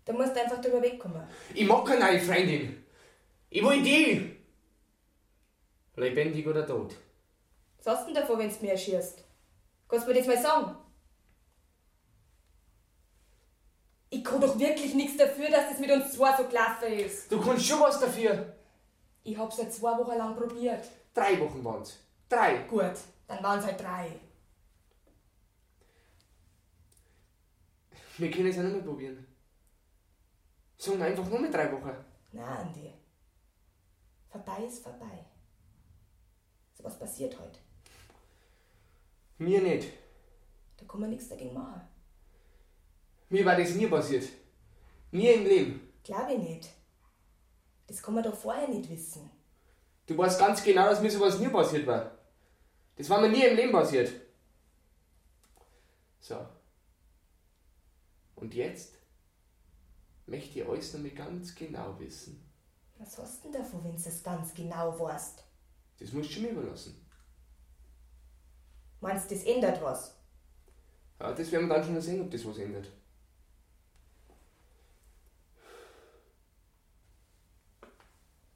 Da 0.03 0.13
musst 0.13 0.35
du 0.35 0.41
einfach 0.41 0.59
drüber 0.59 0.81
wegkommen. 0.81 1.21
Ich 1.53 1.67
mag 1.67 1.85
keine 1.85 2.05
neue 2.05 2.19
Freundin. 2.19 2.83
Ich 3.51 3.63
will 3.63 3.83
die. 3.83 4.35
Lebendig 5.95 6.47
oder 6.47 6.65
tot. 6.65 6.95
Was 7.77 7.85
hast 7.85 8.07
du 8.07 8.13
denn 8.13 8.21
davon, 8.21 8.39
wenn 8.39 8.49
du 8.49 8.55
mir 8.61 8.71
erschießt? 8.71 9.23
Kannst 9.87 10.07
du 10.07 10.11
mir 10.11 10.17
das 10.17 10.27
mal 10.27 10.41
sagen? 10.41 10.75
Ich 14.09 14.23
kann 14.23 14.41
doch 14.41 14.57
wirklich 14.57 14.95
nichts 14.95 15.17
dafür, 15.17 15.49
dass 15.51 15.69
das 15.69 15.79
mit 15.79 15.91
uns 15.91 16.13
zwei 16.13 16.35
so 16.35 16.45
gelaufen 16.45 16.93
ist. 16.93 17.31
Du 17.31 17.39
kannst 17.39 17.65
schon 17.65 17.79
was 17.79 17.99
dafür. 17.99 18.55
Ich 19.23 19.37
hab's 19.37 19.57
seit 19.57 19.71
zwei 19.71 19.95
Wochen 19.99 20.17
lang 20.17 20.35
probiert. 20.35 20.83
Drei 21.13 21.39
Wochen 21.39 21.63
waren's. 21.63 21.99
Drei. 22.27 22.57
Gut, 22.63 22.93
dann 23.27 23.43
waren's 23.43 23.65
halt 23.65 23.79
drei. 23.79 24.19
Wir 28.19 28.29
können 28.29 28.47
es 28.47 28.57
ja 28.57 28.63
nochmal 28.63 28.81
probieren. 28.81 29.25
Sagen 30.77 30.99
wir 30.99 31.05
einfach 31.05 31.27
nur 31.29 31.39
mit 31.39 31.53
drei 31.53 31.71
Wochen. 31.71 31.91
Na, 32.33 32.59
Andi. 32.59 32.93
Vorbei 34.29 34.65
ist 34.65 34.83
vorbei. 34.83 35.25
So 36.73 36.83
was 36.83 36.99
passiert 36.99 37.39
heute. 37.39 37.59
Mir 39.37 39.61
nicht. 39.61 39.87
Da 40.77 40.85
kann 40.85 40.99
man 40.99 41.09
nichts 41.09 41.29
dagegen 41.29 41.53
machen. 41.53 41.81
Mir 43.29 43.45
war 43.45 43.55
das 43.55 43.73
nie 43.75 43.87
passiert. 43.87 44.27
Nie 45.11 45.29
im 45.29 45.45
Leben. 45.45 45.93
Glaube 46.03 46.33
ich 46.33 46.39
nicht. 46.39 46.69
Das 47.87 48.03
kann 48.03 48.15
man 48.15 48.23
doch 48.23 48.35
vorher 48.35 48.67
nicht 48.67 48.89
wissen. 48.89 49.29
Du 50.05 50.17
weißt 50.17 50.39
ganz 50.39 50.61
genau, 50.61 50.89
dass 50.89 51.01
mir 51.01 51.09
sowas 51.09 51.39
nie 51.39 51.47
passiert 51.47 51.87
war. 51.87 52.11
Das 52.97 53.09
war 53.09 53.21
mir 53.21 53.29
nie 53.29 53.45
im 53.45 53.55
Leben 53.55 53.71
passiert. 53.71 54.11
So. 56.19 56.45
Und 58.39 58.53
jetzt 58.53 58.97
möchte 60.25 60.59
ich 60.59 60.67
alles 60.67 60.93
noch 60.93 61.01
mal 61.01 61.11
ganz 61.11 61.53
genau 61.53 61.99
wissen. 61.99 62.49
Was 62.97 63.17
hast 63.17 63.43
du 63.43 63.51
denn 63.51 63.61
davon, 63.61 63.83
wenn 63.83 63.95
du 63.95 63.97
es 63.97 64.23
ganz 64.23 64.53
genau 64.53 64.97
weißt? 64.97 65.43
Das 65.99 66.13
musst 66.13 66.35
du 66.35 66.41
mir 66.41 66.51
überlassen. 66.51 67.05
Meinst 69.01 69.29
du, 69.29 69.35
das 69.35 69.43
ändert 69.43 69.81
was? 69.81 70.15
Ja, 71.19 71.33
das 71.33 71.51
werden 71.51 71.67
wir 71.67 71.75
dann 71.75 71.83
schon 71.83 72.01
sehen, 72.01 72.21
ob 72.21 72.31
das 72.31 72.45
was 72.45 72.57
ändert. 72.57 72.87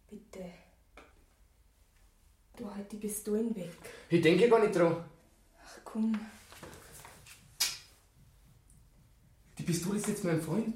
Bitte. 0.09 0.45
Du 2.55 2.73
halt 2.73 2.89
die 2.91 2.97
Pistolen 2.97 3.53
weg. 3.55 3.75
Ich 4.09 4.21
denke 4.21 4.47
gar 4.47 4.59
nicht 4.59 4.75
dran. 4.75 5.03
Ach 5.61 5.79
komm. 5.83 6.17
Die 9.63 9.71
Pistole 9.71 9.97
ist 9.97 10.09
jetzt 10.09 10.25
mein 10.25 10.41
Freund. 10.41 10.75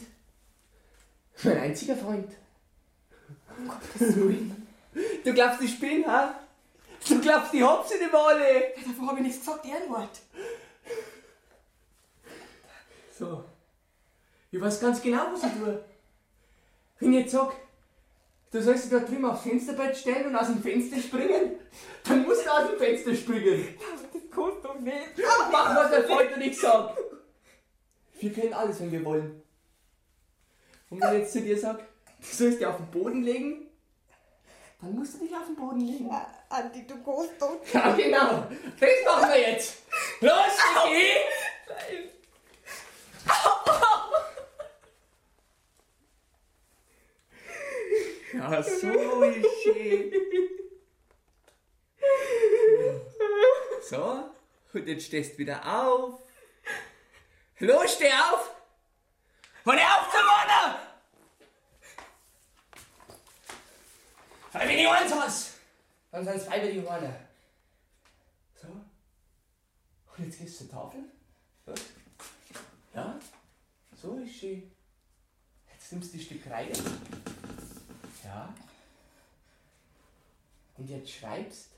Mein 1.43 1.57
einziger 1.57 1.97
Freund. 1.97 2.31
Um 3.57 3.67
Gottes 3.67 4.15
Willen. 4.15 4.65
Du 5.25 5.33
glaubst, 5.33 5.61
ich 5.61 5.77
bin, 5.77 6.07
ha? 6.07 6.39
Du 7.05 7.19
glaubst, 7.19 7.53
ich 7.53 7.59
sie 7.59 7.99
nicht 7.99 8.11
mehr 8.13 8.21
alle. 8.21 8.73
Davor 8.85 9.07
habe 9.07 9.17
ich 9.17 9.25
nichts 9.25 9.39
gesagt, 9.41 9.65
Ehrenwort. 9.65 10.21
So. 13.19 13.43
Ich 14.51 14.61
weiß 14.61 14.79
ganz 14.79 15.01
genau, 15.01 15.33
was 15.33 15.43
ich 15.43 15.51
tue. 15.59 15.83
Wenn 16.99 17.11
ich 17.11 17.19
jetzt 17.19 17.31
sag, 17.33 17.51
Du 18.51 18.61
sollst 18.61 18.85
dich 18.85 18.91
da 18.91 18.99
drüben 18.99 19.25
aufs 19.25 19.43
Fensterbett 19.43 19.97
stellen 19.97 20.27
und 20.27 20.35
aus 20.37 20.47
dem 20.47 20.63
Fenster 20.63 21.01
springen? 21.01 21.59
Dann 22.05 22.23
musst 22.23 22.45
du 22.45 22.49
aus 22.49 22.69
dem 22.69 22.79
Fenster 22.79 23.13
springen. 23.13 23.67
Das 23.77 24.21
kannst 24.33 24.63
du 24.63 24.81
nicht. 24.81 25.27
Mach, 25.51 25.75
was 25.75 25.91
der 25.91 26.03
Vater 26.05 26.37
nicht 26.37 26.57
sagt. 26.57 26.97
Wir 28.19 28.33
können 28.33 28.53
alles, 28.53 28.79
wenn 28.79 28.91
wir 28.91 29.05
wollen. 29.05 29.41
Und 30.89 31.01
wenn 31.01 31.13
ich 31.15 31.19
jetzt 31.21 31.33
zu 31.33 31.41
dir 31.41 31.59
sag, 31.59 31.79
du 31.79 31.85
sollst 32.21 32.59
dich 32.59 32.65
auf 32.65 32.77
den 32.77 32.89
Boden 32.91 33.23
legen, 33.23 33.67
dann 34.81 34.95
musst 34.95 35.15
du 35.15 35.19
dich 35.25 35.35
auf 35.35 35.45
den 35.45 35.55
Boden 35.55 35.81
legen. 35.81 36.09
Andi, 36.49 36.85
du 36.87 37.03
kannst 37.03 37.41
doch. 37.41 37.59
Ja, 37.73 37.91
genau. 37.95 38.47
Das 38.79 38.89
machen 39.05 39.29
wir 39.31 39.51
jetzt. 39.51 39.83
Los, 40.21 40.31
Vicky! 40.87 42.09
Ja, 48.33 48.63
so 48.63 48.89
schön. 49.63 50.13
So, 53.81 54.29
und 54.73 54.87
jetzt 54.87 55.05
stehst 55.05 55.33
du 55.33 55.37
wieder 55.39 55.61
auf. 55.65 56.26
Los, 57.59 57.93
steh 57.95 58.11
auf! 58.13 58.55
Hör 59.63 59.73
auf 59.73 60.11
zu 60.11 60.17
wohnen! 60.17 60.75
Weil 64.51 64.69
wenn 64.69 64.77
ich 64.77 64.87
eins 64.87 65.11
hast, 65.11 65.53
dann 66.11 66.23
sind 66.23 66.35
es 66.35 66.47
über 66.75 66.99
die. 66.99 67.13
So. 68.61 68.67
Und 68.67 70.25
jetzt 70.25 70.39
gehst 70.39 70.61
du 70.61 70.65
zur 70.65 70.71
Tafel. 70.71 70.99
Los. 71.65 71.79
Ja, 72.93 73.19
so 73.91 74.17
ist 74.17 74.35
schön. 74.35 74.71
Jetzt 75.71 75.91
nimmst 75.91 76.13
du 76.13 76.17
die 76.17 76.23
Stück 76.23 76.43
Kreide. 76.43 76.73
Ja. 78.23 78.53
Und 80.77 80.89
jetzt 80.89 81.11
schreibst, 81.11 81.71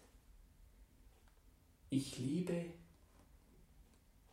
ich 1.89 2.17
liebe 2.17 2.65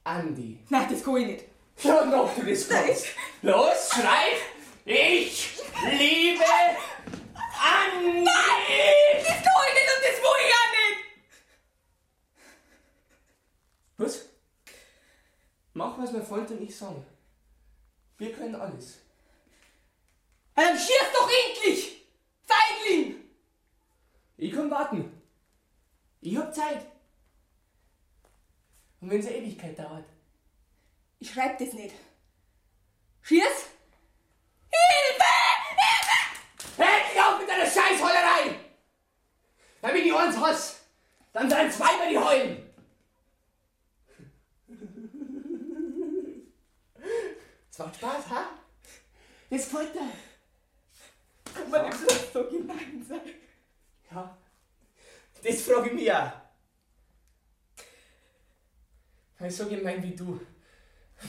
Andi. 0.07 0.61
Nein, 0.69 0.87
das 0.89 1.03
kann 1.03 1.17
ich 1.17 1.27
nicht. 1.27 1.45
Ja, 1.83 2.05
noch 2.05 2.33
du 2.35 2.43
das 2.47 2.69
kannst. 2.69 3.07
Los, 3.43 3.91
schreib, 3.93 4.39
ich 4.85 5.59
liebe 5.91 6.45
Andi. 7.35 8.25
Das 8.25 9.43
kann 9.43 9.63
ich 9.67 9.75
nicht 9.75 9.91
und 9.95 10.03
das 10.05 10.17
will 10.23 10.41
ich 10.47 10.55
auch 10.55 10.71
nicht. 10.79 10.99
Was? 13.99 14.29
Mach, 15.75 15.99
was 15.99 16.13
mein 16.13 16.25
Freund 16.25 16.51
und 16.53 16.63
ich 16.63 16.77
sagen. 16.77 17.05
Wir 18.19 18.33
können 18.33 18.55
alles. 18.55 18.99
Ja, 20.57 20.63
Dann 20.69 20.79
schieß 20.79 21.13
doch 21.13 21.29
endlich! 21.29 22.07
Feigling! 22.47 23.17
Ich 24.39 24.53
kann 24.53 24.71
warten. 24.71 25.21
Ich 26.21 26.37
hab 26.37 26.55
Zeit. 26.55 26.87
Und 29.01 29.11
wenn 29.11 29.21
es 29.21 29.27
eine 29.27 29.37
Ewigkeit 29.37 29.79
dauert. 29.79 30.05
Ich 31.19 31.31
schreib 31.31 31.59
das 31.59 31.73
nicht. 31.73 31.95
Schieß! 33.23 33.43
Hilfe! 34.71 35.25
Hör 36.77 36.87
dich 36.87 37.21
auf 37.21 37.39
mit 37.41 37.49
deiner 37.49 37.67
Scheißheulerei! 37.67 38.61
Wenn 39.81 39.97
ich 39.97 40.03
die 40.05 40.13
eins 40.13 40.37
hasse, 40.37 40.77
dann 41.33 41.49
sind 41.51 41.73
zwei 41.73 41.97
bei 41.99 42.09
die 42.09 42.19
heulen. 42.19 42.63
Es 47.71 47.79
macht 47.79 47.97
Spaß, 47.97 48.31
ha? 48.31 48.49
Das 49.51 49.65
gefällt 49.65 49.95
dir. 49.95 50.11
Man 51.69 51.89
nicht 51.89 51.99
bloß 51.99 52.33
so 52.33 52.45
gemein 52.45 53.05
sein? 53.07 53.21
Ja, 54.11 54.37
das 55.43 55.63
frage 55.63 55.89
ich 55.89 55.95
mich 55.95 56.13
auch. 56.13 56.33
Weil 59.39 59.51
so 59.51 59.67
gemein 59.69 60.03
wie 60.03 60.15
du, 60.15 60.41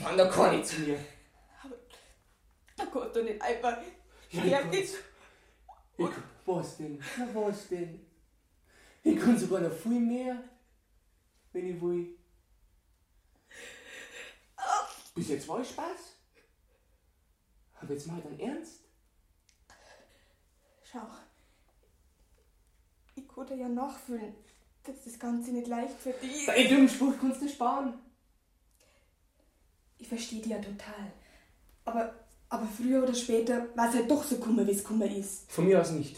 wann 0.00 0.16
da 0.16 0.28
kann 0.28 0.58
ich 0.58 0.64
zu 0.66 0.80
mir. 0.80 0.98
Da 2.76 2.86
kannst 2.86 3.16
du 3.16 3.22
nicht 3.24 3.40
einfach. 3.42 3.76
Ja, 4.30 4.60
ich 4.70 4.80
das- 4.80 5.00
Ich, 5.96 6.06
was 6.46 6.76
denn? 6.76 7.02
Na, 7.18 7.28
was 7.34 7.68
denn? 7.68 8.06
Ich 9.02 9.18
kann 9.18 9.38
sogar 9.38 9.60
noch 9.60 9.72
viel 9.72 10.00
mehr, 10.00 10.42
wenn 11.52 11.74
ich 11.74 11.80
will. 11.82 12.14
Bis 15.14 15.28
jetzt 15.28 15.48
war 15.48 15.60
ich 15.60 15.68
Spaß. 15.70 16.14
Aber 17.80 17.92
jetzt 17.92 18.06
mal 18.06 18.20
dann 18.20 18.38
ernst. 18.38 18.82
Schau. 20.90 21.06
Ich 23.16 23.26
dir 23.48 23.56
ja 23.56 23.68
nachfühlen, 23.68 24.34
dass 24.88 25.04
das 25.04 25.18
Ganze 25.18 25.52
nicht 25.52 25.66
leicht 25.66 25.98
für 26.00 26.12
dich 26.12 26.32
ist. 26.36 26.48
Deinen 26.48 26.68
dummen 26.68 26.88
Spruch 26.88 27.14
kannst 27.20 27.42
du 27.42 27.48
sparen. 27.48 27.94
Ich 29.98 30.08
verstehe 30.08 30.40
dich 30.40 30.52
ja 30.52 30.58
total. 30.58 31.12
Aber, 31.84 32.14
aber 32.48 32.66
früher 32.66 33.02
oder 33.02 33.14
später 33.14 33.66
war 33.74 33.88
es 33.88 33.94
halt 33.94 34.10
doch 34.10 34.22
so 34.24 34.36
kummer, 34.36 34.66
wie 34.66 34.72
es 34.72 34.84
kummer 34.84 35.10
ist. 35.10 35.50
Von 35.50 35.66
mir 35.66 35.80
aus 35.80 35.90
nicht. 35.90 36.16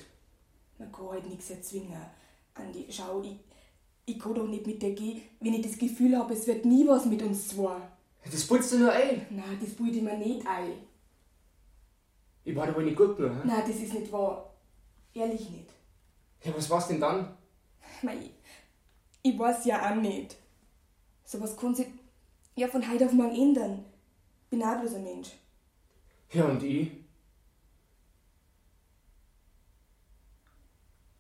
Man 0.79 0.93
kann 0.93 1.09
halt 1.09 1.29
nichts 1.29 1.51
erzwingen. 1.51 1.97
Andi, 2.55 2.87
schau, 2.91 3.23
ich, 3.23 3.37
ich 4.07 4.19
kann 4.19 4.35
doch 4.35 4.47
nicht 4.47 4.67
mit 4.67 4.83
dir 4.83 4.95
gehen, 4.95 5.23
wenn 5.41 5.55
ich 5.55 5.67
das 5.67 5.79
Gefühl 5.79 6.17
habe, 6.17 6.35
es 6.35 6.47
wird 6.47 6.65
nie 6.65 6.87
was 6.87 7.07
mit 7.07 7.23
uns 7.23 7.49
zwei. 7.49 7.77
Das 8.31 8.47
putzt 8.47 8.73
du 8.73 8.79
nur 8.79 8.93
ein. 8.93 9.27
Nein, 9.31 9.59
das 9.61 9.71
bilde 9.71 9.99
ich 9.99 10.03
mir 10.03 10.17
nicht 10.17 10.47
ein. 10.47 10.73
Ich 12.45 12.55
war 12.57 12.75
wohl 12.75 12.85
nicht 12.85 12.97
gut 12.97 13.19
nur, 13.19 13.31
hä? 13.31 13.41
Nein, 13.45 13.63
das 13.67 13.77
ist 13.77 13.95
nicht 13.95 14.13
wahr. 14.13 14.55
Ehrlich 15.15 15.49
nicht. 15.51 15.71
Ja, 16.43 16.53
was 16.57 16.69
war's 16.71 16.89
denn 16.89 17.01
dann? 17.01 17.37
Mei, 18.03 18.31
ich, 19.23 19.39
weiß 19.39 19.65
ja 19.67 19.91
auch 19.91 19.97
nicht. 19.97 20.37
Sowas 21.25 21.57
kann 21.57 21.75
sich 21.75 21.89
ja 22.57 22.69
von 22.69 22.89
heute 22.91 23.07
auf 23.07 23.13
morgen 23.13 23.35
ändern. 23.35 23.85
Bin 24.51 24.63
auch 24.63 24.81
bloß 24.81 24.95
ein 24.95 25.05
Mensch. 25.05 25.31
Ja, 26.33 26.45
und 26.45 26.63
ich? 26.63 26.91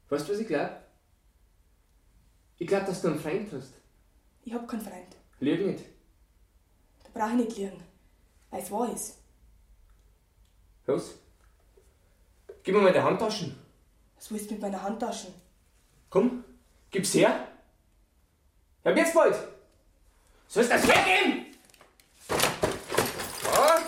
Weißt 0.08 0.28
du, 0.28 0.32
was 0.32 0.40
ich 0.40 0.46
glaub? 0.48 0.70
Ich 2.58 2.66
glaub, 2.66 2.84
dass 2.86 3.00
du 3.00 3.08
einen 3.08 3.18
Freund 3.18 3.52
hast. 3.52 3.74
Ich 4.44 4.52
hab 4.52 4.66
keinen 4.66 4.82
Freund. 4.82 5.16
Lüg 5.38 5.64
nicht. 5.64 5.84
Da 7.04 7.10
brauch 7.14 7.30
ich 7.30 7.46
nicht 7.46 7.56
liegen. 7.56 7.82
Weil 8.50 8.62
es 8.62 8.70
wahr 8.70 8.92
ist. 8.92 9.18
Los. 10.86 11.14
Gib 12.62 12.74
mir 12.74 12.82
mal 12.82 12.92
die 12.92 13.00
Handtaschen. 13.00 13.56
Was 14.16 14.30
willst 14.30 14.50
du 14.50 14.54
mit 14.54 14.62
meiner 14.62 14.82
Handtaschen? 14.82 15.32
Komm, 16.10 16.44
gib's 16.90 17.14
her. 17.14 17.48
Ja, 18.84 18.90
jetzt 18.92 19.14
bald. 19.14 19.36
Sollst 20.48 20.70
das 20.70 20.82
hergeben? 20.86 21.46
Ja, 22.28 23.78
da 23.78 23.82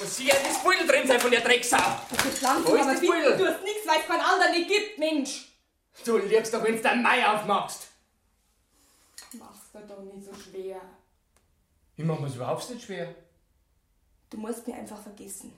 muss 0.00 0.16
sicher 0.16 0.36
das 0.42 0.62
Beutel 0.62 0.86
drin 0.86 1.06
sein 1.06 1.20
von 1.20 1.30
der 1.30 1.40
Drecksau. 1.40 1.76
Ist 1.76 2.42
langsam, 2.42 2.66
Wo 2.66 2.74
ist 2.76 2.82
aber 2.82 2.92
das 2.92 3.00
Beutel? 3.00 3.36
du 3.36 3.46
hast 3.46 3.62
nichts, 3.62 3.86
weil 3.86 4.00
es 4.00 4.06
keinen 4.06 4.20
anderen 4.20 4.52
nicht 4.52 4.68
gibt, 4.68 4.98
Mensch. 4.98 5.48
Du 6.04 6.16
liegst 6.18 6.54
doch, 6.54 6.62
wenn's 6.62 6.82
dein 6.82 7.02
Mai 7.02 7.26
aufmachst. 7.28 7.88
Mach's 9.32 9.70
dir 9.72 9.80
doch 9.86 10.00
nicht 10.02 10.24
so 10.24 10.32
schwer. 10.34 10.80
Ich 11.96 12.04
mach 12.04 12.18
mir's 12.18 12.36
überhaupt 12.36 12.68
nicht 12.70 12.84
schwer. 12.84 13.14
Du 14.30 14.36
musst 14.38 14.66
mir 14.66 14.74
einfach 14.76 15.02
vergessen. 15.02 15.52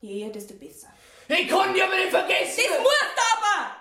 Je 0.00 0.20
eher, 0.20 0.30
desto 0.30 0.54
besser. 0.54 0.88
Ich 1.28 1.48
kann 1.48 1.72
dich 1.72 1.82
aber 1.82 1.96
nicht 1.96 2.10
vergessen. 2.10 2.62
Das 2.68 2.78
musst 2.78 3.16
du 3.16 3.22
aber! 3.38 3.76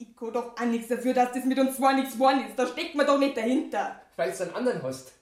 Ich 0.00 0.16
kann 0.16 0.32
doch 0.32 0.56
auch 0.56 0.64
nichts 0.64 0.88
dafür, 0.88 1.12
dass 1.12 1.34
das 1.34 1.44
mit 1.44 1.58
uns 1.58 1.76
zwei 1.76 1.92
nichts 1.92 2.14
geworden 2.14 2.46
ist. 2.46 2.58
Da 2.58 2.66
steckt 2.66 2.94
man 2.94 3.06
doch 3.06 3.18
nicht 3.18 3.36
dahinter. 3.36 4.00
Weil 4.16 4.32
du 4.32 4.42
einen 4.42 4.54
anderen 4.54 4.82
hast. 4.82 5.12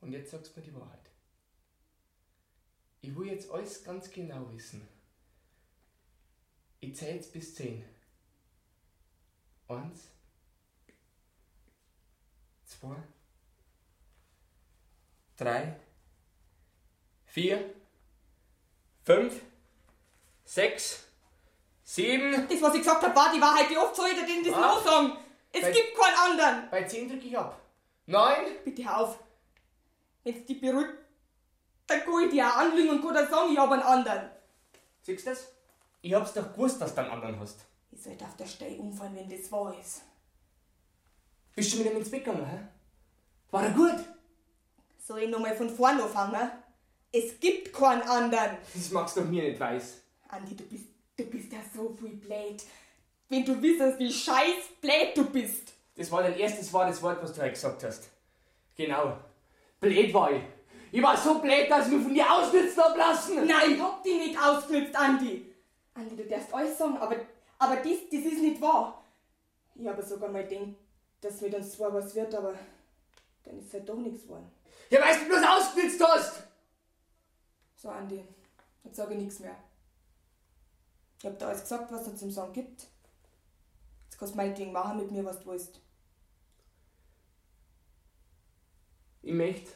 Und 0.00 0.10
jetzt 0.10 0.32
sagst 0.32 0.56
du 0.56 0.60
mir 0.60 0.66
die 0.66 0.74
Wahrheit. 0.74 1.10
Ich 3.00 3.14
will 3.16 3.28
jetzt 3.28 3.48
alles 3.48 3.84
ganz 3.84 4.10
genau 4.10 4.52
wissen. 4.52 4.88
Ich 6.80 6.96
zähle 6.96 7.14
jetzt 7.14 7.32
bis 7.32 7.54
zehn. 7.54 7.84
Eins, 9.68 10.08
zwei, 12.64 12.96
drei, 15.36 15.76
vier, 17.26 17.72
fünf, 19.04 19.40
sechs, 20.44 21.03
sieben. 21.94 22.48
Das, 22.48 22.62
was 22.62 22.74
ich 22.74 22.80
gesagt 22.80 23.02
habe, 23.02 23.14
war 23.14 23.32
die 23.32 23.40
Wahrheit. 23.40 23.70
Wie 23.70 23.78
oft 23.78 23.94
soll 23.94 24.08
ich 24.08 24.18
dir 24.18 24.26
denn 24.26 24.44
das 24.44 24.52
noch 24.60 24.84
sagen? 24.84 25.12
Es 25.52 25.62
Weil- 25.62 25.72
gibt 25.72 25.96
keinen 25.96 26.16
anderen. 26.30 26.70
Bei 26.70 26.82
zehn 26.84 27.08
drücke 27.08 27.26
ich 27.26 27.38
ab. 27.38 27.60
Neun, 28.06 28.46
Bitte 28.64 28.84
hör 28.84 29.00
auf. 29.00 29.18
Wenn's 30.24 30.44
dich 30.46 30.60
beruhigt, 30.60 30.90
dann 31.86 32.00
kann 32.00 32.22
ich 32.24 32.30
dir 32.30 32.46
auch 32.46 32.56
anlügen 32.56 32.90
und 32.90 33.02
kann 33.02 33.14
dir 33.14 33.26
sagen, 33.26 33.52
ich 33.52 33.58
hab 33.58 33.70
einen 33.70 33.82
anderen. 33.82 34.30
siehst 35.02 35.26
du 35.26 35.30
das? 35.30 35.48
Ich 36.00 36.12
hab's 36.14 36.32
doch 36.32 36.52
gewusst, 36.52 36.80
dass 36.80 36.94
du 36.94 37.00
einen 37.02 37.10
anderen 37.10 37.38
hast. 37.40 37.60
Ich 37.90 38.02
sollte 38.02 38.24
auf 38.24 38.36
der 38.36 38.46
Stelle 38.46 38.76
umfallen, 38.76 39.14
wenn 39.16 39.28
das 39.30 39.50
wahr 39.52 39.74
ist. 39.78 40.02
Bist 41.54 41.72
du 41.72 41.78
mit 41.78 41.86
ihm 41.92 41.96
ins 41.98 42.10
Bett 42.10 42.24
gegangen, 42.24 42.46
hä? 42.46 42.58
War 43.50 43.64
er 43.64 43.70
gut? 43.70 43.94
Soll 44.98 45.20
ich 45.20 45.28
nochmal 45.30 45.54
von 45.56 45.70
vorne 45.70 46.02
anfangen? 46.02 46.50
Es 47.12 47.38
gibt 47.38 47.72
keinen 47.72 48.02
anderen. 48.02 48.56
Das 48.74 48.90
magst 48.90 49.16
du 49.16 49.20
doch 49.20 49.28
mir 49.28 49.44
nicht 49.44 49.60
weiß. 49.60 50.00
Andi, 50.28 50.56
du 50.56 50.64
bist, 50.64 50.86
du 51.16 51.24
bist 51.24 51.52
ja 51.52 51.58
so 51.74 51.94
viel 51.98 52.16
blöd. 52.16 52.62
Wenn 53.28 53.44
du 53.44 53.60
wissest, 53.60 53.98
wie 53.98 54.12
scheiß 54.12 54.68
blöd 54.80 55.16
du 55.16 55.24
bist. 55.30 55.72
Das 55.96 56.10
war 56.10 56.22
dein 56.22 56.36
erstes 56.38 56.72
wahres 56.72 57.00
Wort, 57.02 57.22
was 57.22 57.32
du 57.32 57.40
heute 57.40 57.52
gesagt 57.52 57.82
hast. 57.84 58.10
Genau. 58.76 59.16
Blöd 59.80 60.12
war 60.12 60.32
ich. 60.32 60.42
Ich 60.90 61.02
war 61.02 61.16
so 61.16 61.40
blöd, 61.40 61.68
dass 61.68 61.86
ich 61.86 61.92
mich 61.94 62.02
von 62.02 62.14
dir 62.14 62.32
ausnützen 62.32 62.82
hab 62.82 62.96
lassen. 62.96 63.46
Nein, 63.46 63.72
ich 63.72 63.80
hab 63.80 64.02
dich 64.02 64.16
nicht 64.16 64.38
ausgenutzt, 64.40 64.94
Andi. 64.94 65.52
Andi, 65.94 66.16
du 66.16 66.24
darfst 66.24 66.52
alles 66.54 66.78
sagen, 66.78 66.96
aber, 66.98 67.16
aber 67.58 67.76
das, 67.76 67.98
das 68.10 68.20
ist 68.20 68.40
nicht 68.40 68.60
wahr. 68.60 69.04
Ich 69.74 69.86
habe 69.86 70.02
sogar 70.02 70.30
mal 70.30 70.46
gedacht, 70.46 70.68
dass 71.20 71.40
mit 71.40 71.54
uns 71.54 71.72
zwar 71.72 71.92
was 71.92 72.14
wird, 72.14 72.34
aber 72.34 72.54
dann 73.44 73.58
ist 73.58 73.72
halt 73.72 73.88
doch 73.88 73.96
nichts 73.96 74.22
geworden. 74.22 74.50
Ja, 74.90 75.00
weißt 75.00 75.22
du, 75.22 75.26
bloß 75.26 75.42
ausgenützt 75.42 76.04
hast. 76.04 76.44
So, 77.76 77.88
Andi, 77.88 78.22
jetzt 78.84 78.96
sage 78.96 79.14
ich 79.14 79.20
nichts 79.20 79.40
mehr. 79.40 79.56
Ich 81.24 81.30
hab 81.30 81.38
dir 81.38 81.46
alles 81.46 81.62
gesagt, 81.62 81.90
was 81.90 82.06
es 82.06 82.18
zum 82.18 82.30
Sagen 82.30 82.52
gibt. 82.52 82.86
Jetzt 84.04 84.18
kannst 84.18 84.34
du 84.34 84.36
meinetwegen 84.36 84.72
machen 84.72 84.98
mit 84.98 85.10
mir, 85.10 85.24
was 85.24 85.40
du 85.40 85.52
willst. 85.52 85.80
Ich 89.22 89.32
möchte, 89.32 89.70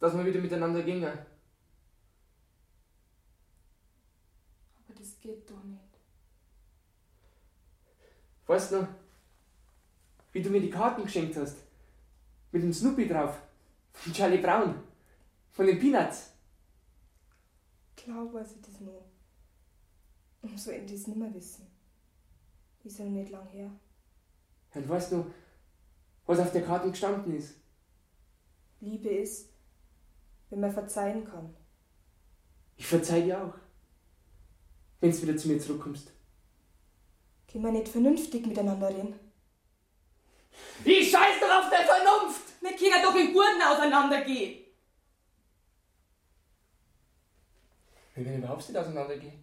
dass 0.00 0.16
wir 0.16 0.24
wieder 0.24 0.40
miteinander 0.40 0.82
gingen. 0.82 1.04
Aber 4.78 4.94
das 4.98 5.20
geht 5.20 5.50
doch 5.50 5.62
nicht. 5.62 5.82
Weißt 8.46 8.72
du 8.72 8.80
noch, 8.80 8.88
wie 10.32 10.40
du 10.40 10.48
mir 10.48 10.62
die 10.62 10.70
Karten 10.70 11.02
geschenkt 11.02 11.36
hast? 11.36 11.58
Mit 12.50 12.62
dem 12.62 12.72
Snoopy 12.72 13.06
drauf. 13.06 13.36
Von 13.92 14.14
Charlie 14.14 14.40
Brown. 14.40 14.82
Von 15.50 15.66
den 15.66 15.78
Peanuts. 15.78 16.30
Klar 17.94 18.32
weiß 18.32 18.52
ich 18.52 18.62
das 18.62 18.80
noch. 18.80 19.11
Und 20.42 20.58
so 20.58 20.70
ich 20.72 20.90
das 20.90 21.06
nicht 21.06 21.16
mehr 21.16 21.32
wissen. 21.32 21.66
Ist 22.84 22.98
ja 22.98 23.04
noch 23.04 23.12
nicht 23.12 23.30
lang 23.30 23.46
her. 23.48 23.70
Und 24.74 24.88
weißt 24.88 25.12
du, 25.12 25.30
was 26.26 26.40
auf 26.40 26.52
der 26.52 26.64
Karte 26.64 26.90
gestanden 26.90 27.36
ist? 27.36 27.54
Liebe 28.80 29.08
ist, 29.08 29.48
wenn 30.50 30.60
man 30.60 30.72
verzeihen 30.72 31.24
kann. 31.24 31.54
Ich 32.76 32.86
verzeih 32.86 33.22
dir 33.22 33.44
auch. 33.44 33.54
Wenn 35.00 35.12
du 35.12 35.22
wieder 35.22 35.36
zu 35.36 35.48
mir 35.48 35.60
zurückkommst. 35.60 36.10
Können 37.50 37.64
wir 37.64 37.72
nicht 37.72 37.88
vernünftig 37.88 38.46
miteinander 38.46 38.88
reden? 38.88 39.14
Ich 40.84 41.10
scheiß 41.10 41.40
doch 41.40 41.64
auf 41.64 41.70
der 41.70 41.84
Vernunft! 41.86 42.42
Wir 42.60 42.76
können 42.76 43.02
doch 43.02 43.14
in 43.14 43.32
Gurten 43.32 43.62
auseinandergehen. 43.62 44.64
Wir 48.14 48.24
werden 48.24 48.38
überhaupt 48.38 48.68
nicht 48.68 48.78
auseinandergehen. 48.78 49.41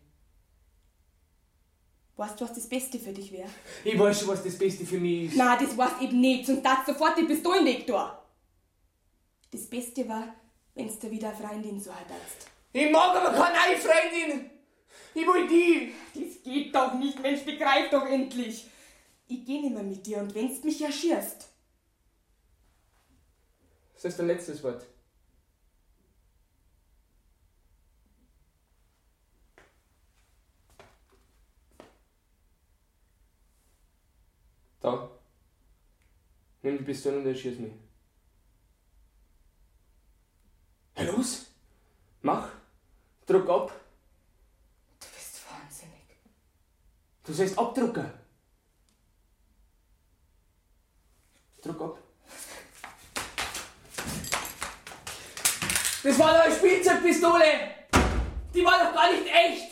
Weißt 2.19 2.37
du, 2.37 2.43
was 2.43 2.53
das 2.53 2.67
Beste 2.67 2.99
für 2.99 3.13
dich 3.13 3.31
wäre? 3.31 3.47
Ich 3.81 3.97
weiß 3.97 4.19
schon, 4.19 4.27
was 4.27 4.43
das 4.43 4.57
Beste 4.57 4.85
für 4.85 4.99
mich 4.99 5.27
ist. 5.27 5.37
Na, 5.37 5.55
das 5.55 5.77
weißt 5.77 6.01
eben 6.01 6.19
nicht, 6.19 6.47
sonst 6.47 6.63
darfst 6.63 6.89
du 6.89 6.91
sofort 6.91 7.17
die 7.17 7.23
Pistolen 7.23 7.65
weg 7.65 7.87
da. 7.87 8.21
Das 9.49 9.65
Beste 9.67 10.05
war, 10.09 10.35
wenn's 10.75 10.99
dir 10.99 11.09
wieder 11.11 11.29
eine 11.29 11.37
Freundin 11.37 11.79
so 11.79 11.95
hattest. 11.95 12.49
Ich 12.73 12.91
mag 12.91 13.15
aber 13.15 13.31
keine 13.31 13.77
Freundin! 13.77 14.49
Ich 15.13 15.25
will 15.25 15.47
die! 15.47 15.93
Das 16.13 16.43
geht 16.43 16.75
doch 16.75 16.93
nicht, 16.95 17.21
Mensch, 17.21 17.45
begreif 17.45 17.89
doch 17.89 18.05
endlich. 18.05 18.67
Ich 19.29 19.45
geh 19.45 19.61
nimmer 19.61 19.83
mit 19.83 20.05
dir 20.05 20.17
und 20.17 20.35
wenn's 20.35 20.61
mich 20.65 20.81
erschierst. 20.81 21.47
Das 23.93 24.03
ist 24.03 24.19
dein 24.19 24.27
letztes 24.27 24.61
Wort. 24.61 24.85
Da. 34.81 35.09
Nimm 36.61 36.77
die 36.77 36.83
Pistole 36.83 37.19
und 37.19 37.25
erschieß 37.25 37.57
mich. 37.59 37.73
Ja, 40.97 41.03
los! 41.03 41.45
Mach! 42.21 42.49
Druck 43.25 43.49
ab! 43.49 43.71
Du 44.99 45.07
bist 45.15 45.39
wahnsinnig. 45.49 46.17
Du 47.23 47.31
sollst 47.31 47.57
abdrucken! 47.57 48.11
Druck 51.61 51.81
ab! 51.81 51.97
Das 56.03 56.19
war 56.19 56.33
doch 56.33 56.45
eine 56.45 56.55
Spielzeugpistole! 56.55 57.69
Die 58.53 58.65
war 58.65 58.83
doch 58.83 58.93
gar 58.93 59.11
nicht 59.13 59.27
echt! 59.27 59.71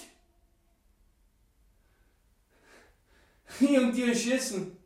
Ich 3.60 3.78
und 3.78 3.92
dir 3.94 4.16
schießen. 4.16 4.77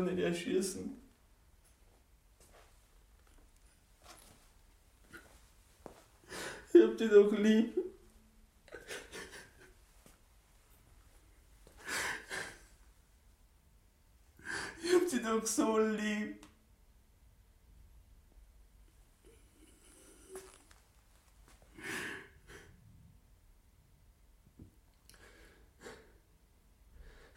Doch 0.00 0.12
nicht 0.12 0.18
erschießen. 0.18 0.96
Ich 6.72 6.82
hab 6.82 6.98
dich 6.98 7.10
doch 7.10 7.32
lieb. 7.32 7.78
Ich 14.82 14.92
hab 14.94 15.08
dich 15.08 15.22
doch 15.22 15.46
so 15.46 15.78
lieb. 15.78 16.46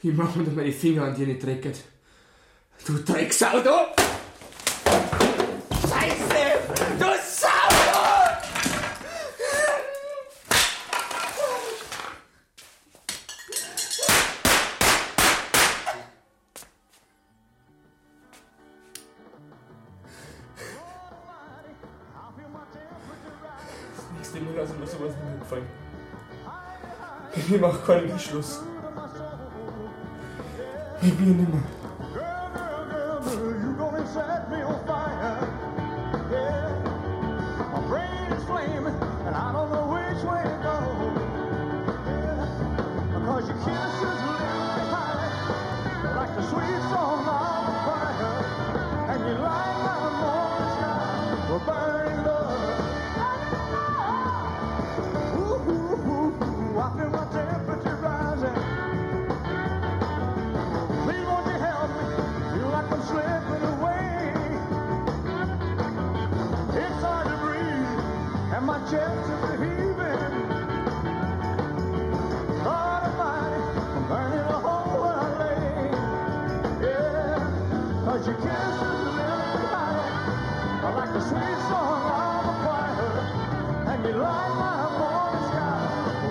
Ich 0.01 0.13
mach 0.13 0.33
mir 0.35 0.45
doch 0.45 0.53
meine 0.53 0.71
Finger 0.71 1.03
an 1.05 1.15
dir 1.15 1.27
nicht 1.27 1.43
dreckig. 1.43 1.83
Du 2.89 2.97
Drecksau, 3.03 3.59
du! 3.59 3.69
Scheiße! 5.87 6.41
Du 6.97 7.05
Sau! 7.23 7.47
Das 23.93 24.05
nächste 24.17 24.39
Mal 24.41 24.55
lassen 24.55 24.79
wir 24.79 24.87
sowas 24.87 25.13
nicht 25.13 25.25
mehr 25.25 25.37
gefallen. 25.37 25.67
Ich 27.35 27.61
mach 27.61 27.85
keinen 27.85 28.19
Schluss. 28.19 28.61
Ich 31.03 31.13
bin 31.15 31.37
nimmer. 31.37 31.78
And 68.59 68.67
my 68.67 68.79
chest 68.79 69.29
is 69.31 69.51
heaving. 69.61 70.33
Lord 72.67 73.03
Almighty, 73.07 73.61
I'm 73.95 74.03
burning 74.09 74.47
a 74.57 74.59
hole 74.65 75.03
I 75.05 75.17
lay. 75.39 75.91
Yeah, 76.85 77.39
'cause 78.03 78.23
are 80.85 80.95
like 80.99 81.11
the 81.13 81.21
sweet 81.21 81.59
song 81.69 82.01
of 82.19 82.43
a 82.51 82.55
choir, 82.63 83.13
and 83.91 83.99
you 84.05 84.15
my 84.65 84.75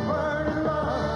burning 0.08 0.60
love. 0.68 1.14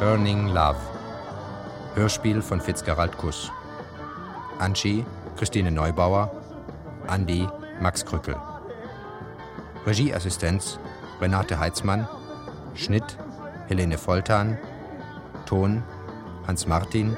Burning 0.00 0.42
Love. 0.48 0.93
Hörspiel 1.94 2.42
von 2.42 2.60
Fitzgerald 2.60 3.16
Kuss. 3.16 3.52
Anschi, 4.58 5.06
Christine 5.36 5.70
Neubauer, 5.70 6.28
Andi, 7.06 7.46
Max 7.80 8.04
Krückel. 8.04 8.34
Regieassistenz 9.86 10.80
Renate 11.20 11.60
Heitzmann, 11.60 12.08
Schnitt 12.74 13.16
Helene 13.68 13.96
Voltan, 13.96 14.58
Ton 15.46 15.84
Hans 16.48 16.66
Martin, 16.66 17.16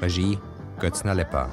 Regie 0.00 0.38
Götzner 0.78 1.14
Lepper. 1.14 1.50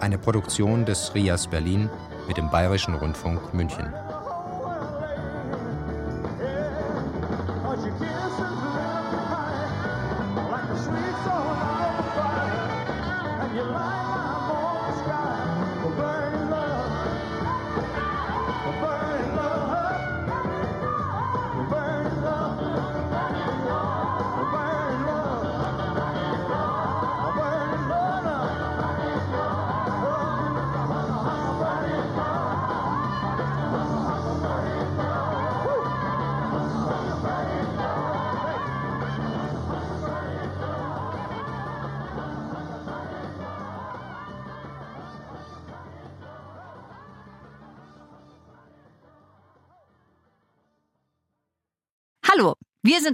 Eine 0.00 0.18
Produktion 0.18 0.84
des 0.84 1.14
RIAS 1.14 1.46
Berlin 1.46 1.88
mit 2.26 2.38
dem 2.38 2.50
Bayerischen 2.50 2.94
Rundfunk 2.94 3.54
München. 3.54 3.92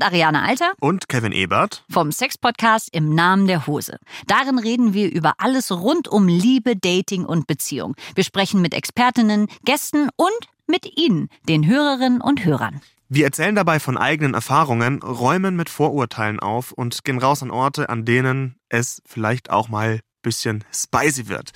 Ariane 0.07 0.45
Alter 0.45 0.73
Und 0.78 1.09
Kevin 1.09 1.33
Ebert. 1.33 1.85
vom 1.91 2.12
Sex-Podcast 2.12 2.91
im 2.93 3.12
Namen 3.12 3.49
der 3.49 3.66
Hose. 3.66 3.99
Darin 4.28 4.61
reden 4.61 4.95
wir 4.95 5.12
über 5.12 5.35
alles 5.39 5.73
rund 5.73 6.07
um 6.07 6.28
Liebe, 6.28 6.77
Dating 6.77 7.24
und 7.24 7.49
Beziehung. 7.49 7.97
Wir 8.15 8.23
sprechen 8.23 8.62
mit 8.62 8.73
Expertinnen, 8.73 9.49
Gästen 9.65 10.09
und 10.15 10.31
mit 10.69 10.97
Ihnen, 10.97 11.28
den 11.49 11.66
Hörerinnen 11.66 12.20
und 12.20 12.45
Hörern. 12.45 12.81
Wir 13.09 13.24
erzählen 13.24 13.57
dabei 13.57 13.81
von 13.81 13.99
eigenen 13.99 14.35
Erfahrungen, 14.35 15.03
räumen 15.03 15.57
mit 15.57 15.69
Vorurteilen 15.69 16.39
auf 16.39 16.70
und 16.70 17.03
gehen 17.03 17.19
raus 17.19 17.43
an 17.43 17.51
Orte, 17.51 17.89
an 17.89 18.05
denen 18.05 18.55
es 18.69 19.03
vielleicht 19.07 19.51
auch 19.51 19.69
mal 19.69 19.99
bisschen 20.23 20.62
spicy 20.73 21.27
wird. 21.27 21.51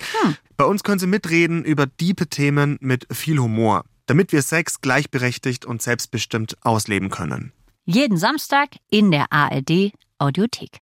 Bei 0.57 0.65
uns 0.65 0.83
können 0.83 0.99
Sie 0.99 1.07
mitreden 1.07 1.63
über 1.63 1.85
diepe 1.85 2.27
Themen 2.27 2.77
mit 2.81 3.07
viel 3.13 3.39
Humor, 3.39 3.85
damit 4.07 4.33
wir 4.33 4.41
Sex 4.41 4.81
gleichberechtigt 4.81 5.65
und 5.65 5.81
selbstbestimmt 5.81 6.57
ausleben 6.65 7.09
können. 7.09 7.53
Jeden 7.85 8.17
Samstag 8.17 8.77
in 8.89 9.11
der 9.11 9.31
ARD 9.31 9.91
Audiothek. 10.19 10.79